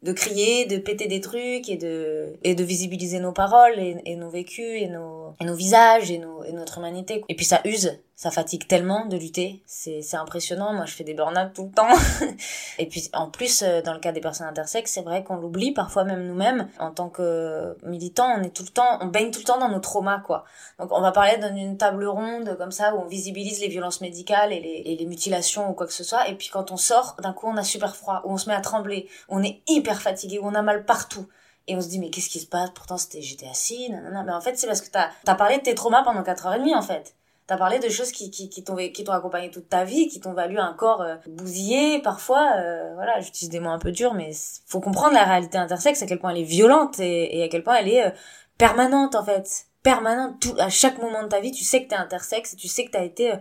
[0.03, 4.17] de crier, de péter des trucs et de et de visibiliser nos paroles et, et
[4.17, 7.23] nos vécus et nos et nos visages et nos et notre humanité.
[7.29, 10.73] Et puis ça use ça fatigue tellement de lutter, c'est impressionnant.
[10.73, 11.89] Moi, je fais des burn-out tout le temps.
[12.77, 15.71] et puis en plus, euh, dans le cas des personnes intersexes, c'est vrai qu'on l'oublie
[15.71, 16.67] parfois même nous-mêmes.
[16.77, 19.69] En tant que militants, on est tout le temps, on baigne tout le temps dans
[19.69, 20.45] nos traumas, quoi.
[20.77, 24.53] Donc on va parler d'une table ronde comme ça où on visibilise les violences médicales
[24.53, 26.29] et les, et les mutilations ou quoi que ce soit.
[26.29, 28.55] Et puis quand on sort, d'un coup, on a super froid, où on se met
[28.55, 31.25] à trembler, on est hyper fatigué, où on a mal partout.
[31.67, 32.71] Et on se dit, mais qu'est-ce qui se passe?
[32.71, 34.23] Pourtant, c'était, j'étais assis, nanana.
[34.23, 36.81] Mais en fait, c'est parce que t'as, as parlé de tes traumas pendant 4h30, en
[36.81, 37.15] fait.
[37.51, 40.21] T'as parlé de choses qui, qui, qui t'ont qui t'ont accompagné toute ta vie, qui
[40.21, 42.53] t'ont valu un corps euh, bousillé parfois.
[42.57, 44.31] Euh, voilà, j'utilise des mots un peu durs, mais
[44.67, 47.61] faut comprendre la réalité intersexe, à quel point elle est violente et, et à quel
[47.61, 48.11] point elle est euh,
[48.57, 50.39] permanente en fait, permanente.
[50.39, 52.91] Tout, à chaque moment de ta vie, tu sais que t'es intersexe tu sais que
[52.91, 53.33] t'as été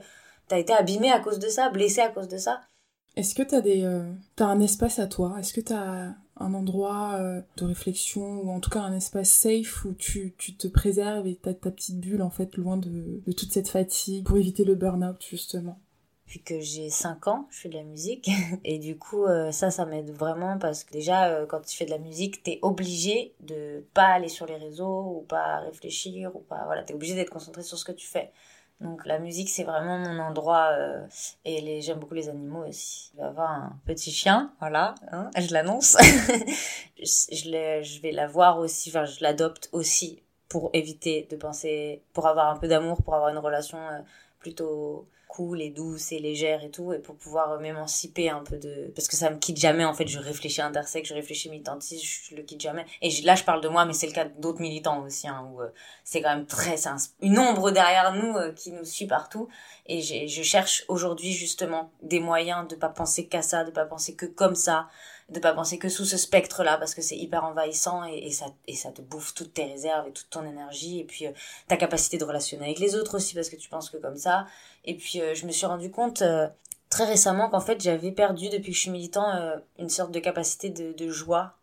[0.48, 2.62] t'as été abîmé à cause de ça, blessé à cause de ça.
[3.14, 3.88] Est-ce que t'as des
[4.34, 5.36] t'as un espace à toi?
[5.38, 9.84] Est-ce que t'as un endroit euh, de réflexion ou en tout cas un espace safe
[9.84, 13.32] où tu, tu te préserves et t'as ta petite bulle en fait loin de, de
[13.32, 15.78] toute cette fatigue pour éviter le burn-out justement
[16.30, 18.30] depuis que j'ai 5 ans, je fais de la musique.
[18.64, 21.86] Et du coup, euh, ça, ça m'aide vraiment parce que déjà, euh, quand tu fais
[21.86, 26.38] de la musique, t'es obligé de pas aller sur les réseaux ou pas réfléchir ou
[26.38, 26.62] pas.
[26.66, 28.30] Voilà, t'es obligé d'être concentré sur ce que tu ffais.
[28.80, 30.70] Donc la musique, c'est vraiment mon endroit.
[30.72, 31.06] Euh,
[31.44, 33.10] et les, j'aime beaucoup les animaux aussi.
[33.12, 35.96] Je vais avoir un petit chien, voilà, hein, je l'annonce.
[36.98, 42.26] je, je, je vais l'avoir aussi, enfin je l'adopte aussi pour éviter de penser, pour
[42.26, 44.00] avoir un peu d'amour, pour avoir une relation euh,
[44.40, 48.92] plutôt cool et douce et légère et tout, et pour pouvoir m'émanciper un peu de...
[48.94, 52.34] Parce que ça me quitte jamais, en fait, je réfléchis intersexe, je réfléchis militantisme, je
[52.34, 52.84] le quitte jamais.
[53.00, 55.62] Et là, je parle de moi, mais c'est le cas d'autres militants aussi, hein, où
[55.62, 55.68] euh,
[56.04, 56.76] c'est quand même très...
[56.76, 56.90] C'est
[57.22, 59.48] une ombre derrière nous euh, qui nous suit partout.
[59.86, 64.14] Et je cherche aujourd'hui, justement, des moyens de pas penser qu'à ça, de pas penser
[64.14, 64.88] que comme ça,
[65.30, 68.46] de pas penser que sous ce spectre là parce que c'est hyper envahissant et, ça
[68.66, 71.00] et ça te bouffe toutes tes réserves et toute ton énergie.
[71.00, 71.32] Et puis euh,
[71.68, 74.46] ta capacité de relationner avec les autres aussi parce que tu penses que comme ça.
[74.84, 76.48] Et puis euh, je me suis rendu compte euh,
[76.88, 79.24] très récemment qu'en fait j'avais perdu depuis que je suis militant
[79.78, 81.54] une sorte de capacité de joie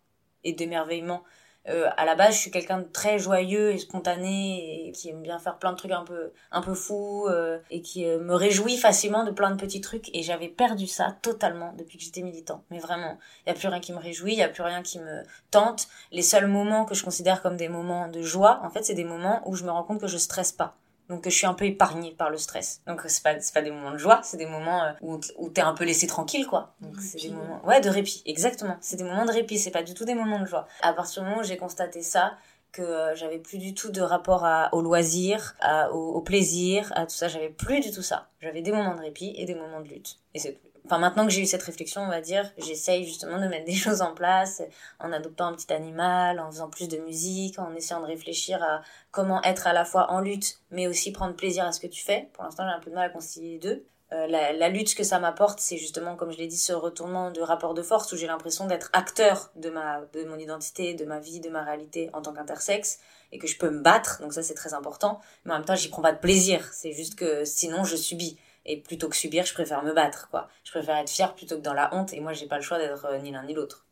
[0.42, 1.22] et d'émerveillement
[1.68, 5.22] euh, à la base, je suis quelqu'un de très joyeux et spontané et qui aime
[5.22, 8.34] bien faire plein de trucs un peu un peu fous euh, et qui euh, me
[8.34, 12.22] réjouit facilement de plein de petits trucs et j'avais perdu ça totalement depuis que j'étais
[12.22, 12.64] militant.
[12.70, 14.82] Mais vraiment, il y a plus rien qui me réjouit, il y a plus rien
[14.82, 15.88] qui me tente.
[16.12, 19.04] Les seuls moments que je considère comme des moments de joie, en fait, c'est des
[19.04, 20.76] moments où je me rends compte que je stresse pas
[21.08, 22.80] donc je suis un peu épargnée par le stress.
[22.86, 25.48] Donc c'est pas c'est pas des moments de joie, c'est des moments euh, où où
[25.48, 26.74] t'es un peu laissé tranquille quoi.
[26.80, 28.76] Donc c'est des moments ouais de répit, exactement.
[28.80, 30.66] C'est des moments de répit, c'est pas du tout des moments de joie.
[30.82, 32.36] À partir du moment où j'ai constaté ça,
[32.72, 36.92] que euh, j'avais plus du tout de rapport à, au loisir, à, au, au, plaisir,
[36.94, 38.28] à tout ça, j'avais plus du tout ça.
[38.40, 40.18] J'avais des moments de répit et des moments de lutte.
[40.34, 40.58] Et c'est
[40.88, 43.74] Enfin, maintenant que j'ai eu cette réflexion, on va dire, j'essaye justement de mettre des
[43.74, 44.62] choses en place
[44.98, 48.80] en adoptant un petit animal, en faisant plus de musique, en essayant de réfléchir à
[49.10, 52.02] comment être à la fois en lutte, mais aussi prendre plaisir à ce que tu
[52.02, 52.30] fais.
[52.32, 53.84] Pour l'instant, j'ai un peu de mal à concilier les deux.
[54.14, 56.72] Euh, la, la, lutte, ce que ça m'apporte, c'est justement, comme je l'ai dit, ce
[56.72, 60.94] retournement de rapport de force où j'ai l'impression d'être acteur de ma, de mon identité,
[60.94, 62.98] de ma vie, de ma réalité en tant qu'intersexe
[63.32, 64.22] et que je peux me battre.
[64.22, 65.20] Donc ça, c'est très important.
[65.44, 66.66] Mais en même temps, j'y prends pas de plaisir.
[66.72, 68.38] C'est juste que sinon, je subis.
[68.68, 70.48] Et plutôt que subir, je préfère me battre, quoi.
[70.62, 72.12] Je préfère être fière plutôt que dans la honte.
[72.12, 73.86] Et moi, j'ai pas le choix d'être euh, ni l'un ni l'autre.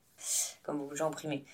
[0.63, 1.45] Comme beaucoup de gens opprimés.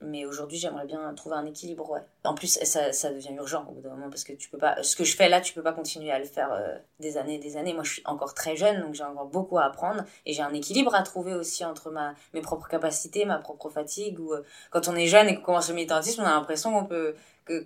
[0.00, 2.00] Mais aujourd'hui, j'aimerais bien trouver un équilibre, ouais.
[2.24, 4.82] En plus, ça, devient urgent au bout d'un moment parce que tu peux pas.
[4.82, 7.36] Ce que je fais là, tu peux pas continuer à le faire euh, des années
[7.36, 7.72] et des années.
[7.72, 10.04] Moi, je suis encore très jeune, donc j'ai encore beaucoup à apprendre.
[10.26, 14.18] Et j'ai un équilibre à trouver aussi entre ma, mes propres capacités, ma propre fatigue.
[14.18, 16.86] Ou euh, quand on est jeune et qu'on commence le militantisme, on a l'impression qu'on
[16.86, 17.14] peut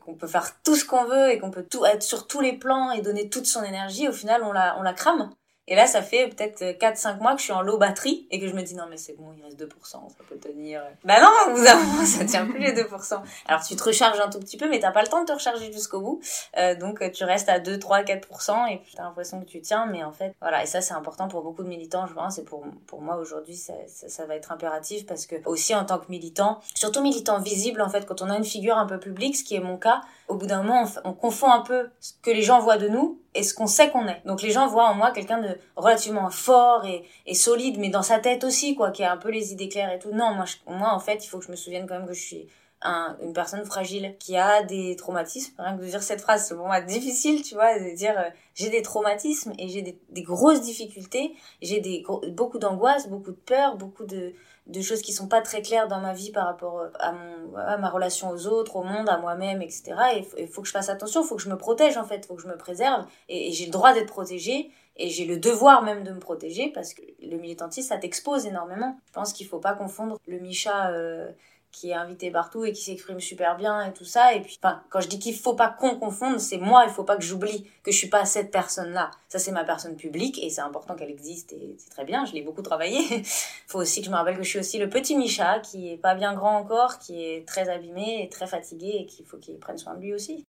[0.01, 2.53] qu'on peut faire tout ce qu'on veut et qu'on peut tout être sur tous les
[2.53, 4.09] plans et donner toute son énergie.
[4.09, 5.31] Au final, on la, on la crame.
[5.69, 8.47] Et là, ça fait peut-être 4-5 mois que je suis en low batterie et que
[8.47, 10.81] je me dis non mais c'est bon, il reste 2%, ça peut tenir.
[11.05, 13.21] Bah non, vous avez, ça tient plus les 2%.
[13.47, 15.33] Alors tu te recharges un tout petit peu mais t'as pas le temps de te
[15.33, 16.21] recharger jusqu'au bout.
[16.57, 20.05] Euh, donc tu restes à 2, 3, 4% et t'as l'impression que tu tiens mais
[20.05, 22.65] en fait voilà et ça c'est important pour beaucoup de militants je pense et pour,
[22.87, 26.07] pour moi aujourd'hui ça, ça, ça, va être impératif parce que aussi en tant que
[26.11, 29.43] militant, surtout militant visible en fait quand on a une figure un peu publique, ce
[29.43, 32.31] qui est mon cas, au bout d'un moment on, on confond un peu ce que
[32.31, 34.23] les gens voient de nous et ce qu'on sait qu'on est.
[34.25, 38.19] Donc les gens voient en moi quelqu'un de relativement fort et, solide, mais dans sa
[38.19, 40.11] tête aussi, quoi, qui a un peu les idées claires et tout.
[40.13, 42.23] Non, moi, moi, en fait, il faut que je me souvienne quand même que je
[42.23, 42.49] suis
[42.83, 45.55] un, une personne fragile qui a des traumatismes.
[45.59, 48.31] Rien que de dire cette phrase, c'est pour moi difficile, tu vois, de dire euh,
[48.55, 54.05] j'ai des traumatismes et j'ai des, grosses difficultés, j'ai beaucoup d'angoisse, beaucoup de peur, beaucoup
[54.05, 54.33] de
[54.67, 57.57] de choses qui sont pas très claires dans ma vie par rapport euh, à, mon,
[57.57, 59.95] à ma relation aux autres, au monde, à moi-même, etc.
[60.17, 62.17] Et il faut que je fasse attention, il faut que je me protège en fait,
[62.17, 63.07] il faut que je me préserve.
[63.29, 66.71] Et, et j'ai le droit d'être protégée et j'ai le devoir même de me protéger
[66.73, 68.99] parce que le militantisme, ça t'expose énormément.
[69.07, 71.31] Je pense qu'il faut pas confondre le Micha euh,
[71.73, 74.35] qui est invité partout et qui s'exprime super bien et tout ça.
[74.35, 77.17] Et puis, quand je dis qu'il faut pas qu'on confonde, c'est moi, il faut pas
[77.17, 79.11] que j'oublie que je suis pas cette personne-là.
[79.29, 82.33] Ça, c'est ma personne publique et c'est important qu'elle existe et c'est très bien, je
[82.33, 83.23] l'ai beaucoup travaillé.
[83.67, 85.99] faut aussi que je me rappelle que je suis aussi le petit Micha qui est
[85.99, 89.59] pas bien grand encore, qui est très abîmé et très fatigué et qu'il faut qu'il
[89.59, 90.45] prenne soin de lui aussi.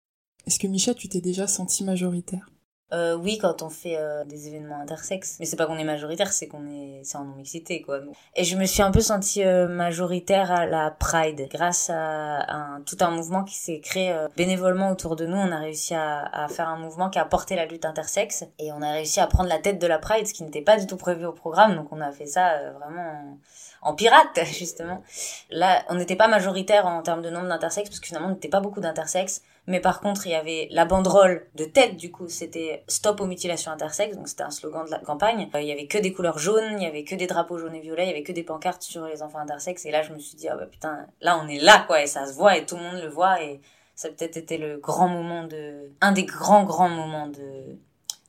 [0.47, 2.47] Est-ce que Micha, tu t'es déjà senti majoritaire?
[2.93, 5.37] Euh, oui, quand on fait euh, des événements intersexes.
[5.41, 7.99] Mais c'est pas qu'on est majoritaire, c'est qu'on est, c'est en non-mixité, quoi.
[8.37, 11.49] Et je me suis un peu sentie euh, majoritaire à la Pride.
[11.51, 15.51] Grâce à, un, tout un mouvement qui s'est créé euh, bénévolement autour de nous, on
[15.51, 18.45] a réussi à, à, faire un mouvement qui a porté la lutte intersexe.
[18.61, 20.77] Et on a réussi à prendre la tête de la Pride, ce qui n'était pas
[20.77, 21.75] du tout prévu au programme.
[21.75, 23.03] Donc on a fait ça euh, vraiment
[23.83, 25.03] en, en pirate, justement.
[25.51, 28.49] Là, on n'était pas majoritaire en termes de nombre d'intersexes, parce que finalement, on n'était
[28.49, 29.43] pas beaucoup d'intersexes.
[29.67, 33.27] Mais par contre, il y avait la banderole de tête, du coup, c'était Stop aux
[33.27, 35.51] mutilations intersexes, donc c'était un slogan de la campagne.
[35.55, 37.75] Euh, il y avait que des couleurs jaunes, il y avait que des drapeaux jaunes
[37.75, 39.85] et violets, il y avait que des pancartes sur les enfants intersexes.
[39.87, 42.07] Et là, je me suis dit, ah bah putain, là on est là, quoi, et
[42.07, 43.61] ça se voit, et tout le monde le voit, et
[43.97, 47.77] ça peut-être été le grand moment de, un des grands, grands moments de,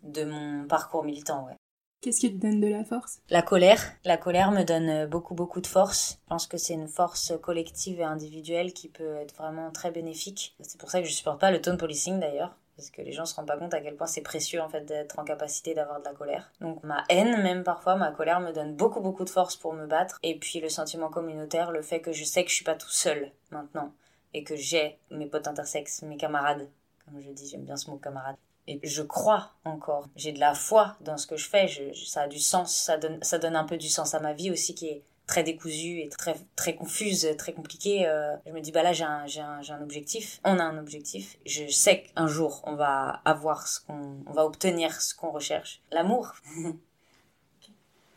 [0.03, 1.55] de mon parcours militant, ouais.
[2.01, 3.19] Qu'est-ce qui te donne de la force?
[3.29, 3.81] La colère.
[4.05, 6.19] La colère me donne beaucoup, beaucoup de force.
[6.25, 10.55] Je pense que c'est une force collective et individuelle qui peut être vraiment très bénéfique.
[10.61, 12.55] C'est pour ça que je supporte pas le tone policing d'ailleurs.
[12.75, 14.85] Parce que les gens se rendent pas compte à quel point c'est précieux en fait
[14.85, 16.51] d'être en capacité d'avoir de la colère.
[16.61, 19.87] Donc ma haine, même parfois, ma colère me donne beaucoup beaucoup de force pour me
[19.87, 20.19] battre.
[20.21, 22.91] Et puis le sentiment communautaire, le fait que je sais que je suis pas tout
[22.91, 23.91] seul maintenant.
[24.35, 26.69] Et que j'ai mes potes intersexes, mes camarades.
[27.05, 28.35] Comme je dis, j'aime bien ce mot camarade
[28.67, 30.07] et je crois encore.
[30.15, 31.67] J'ai de la foi dans ce que je fais.
[31.67, 32.75] Je, ça a du sens.
[32.75, 35.43] Ça donne, ça donne un peu du sens à ma vie aussi qui est très
[35.43, 38.07] décousue et très, très confuse, très compliquée.
[38.07, 40.39] Euh, je me dis, bah là, j'ai un, j'ai un, j'ai un objectif.
[40.43, 41.37] On a un objectif.
[41.45, 45.81] Je sais qu'un jour, on va avoir ce qu'on, on va obtenir ce qu'on recherche.
[45.91, 46.33] L'amour.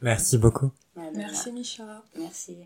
[0.01, 0.70] Merci beaucoup.
[1.14, 2.02] Merci Micha.
[2.16, 2.59] Merci.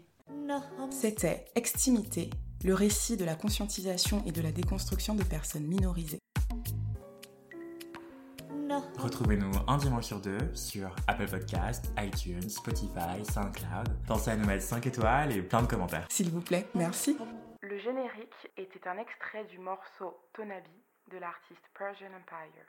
[0.90, 2.30] C'était Extimité,
[2.64, 6.20] le récit de la conscientisation et de la déconstruction de personnes minorisées.
[8.98, 13.88] Retrouvez-nous un dimanche sur deux sur Apple Podcast, iTunes, Spotify, SoundCloud.
[14.06, 16.06] Pensez à nous mettre 5 étoiles et plein de commentaires.
[16.08, 17.16] S'il vous plaît, merci.
[17.60, 20.70] Le générique était un extrait du morceau Tonabi
[21.10, 22.64] de l'artiste Persian Empire.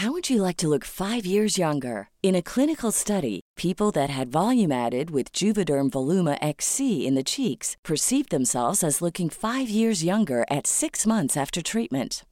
[0.00, 2.08] How would you like to look five years younger?
[2.22, 7.22] In a clinical study, people that had volume added with Juvederm Voluma XC in the
[7.22, 12.24] cheeks perceived themselves as looking five years younger at six months after treatment.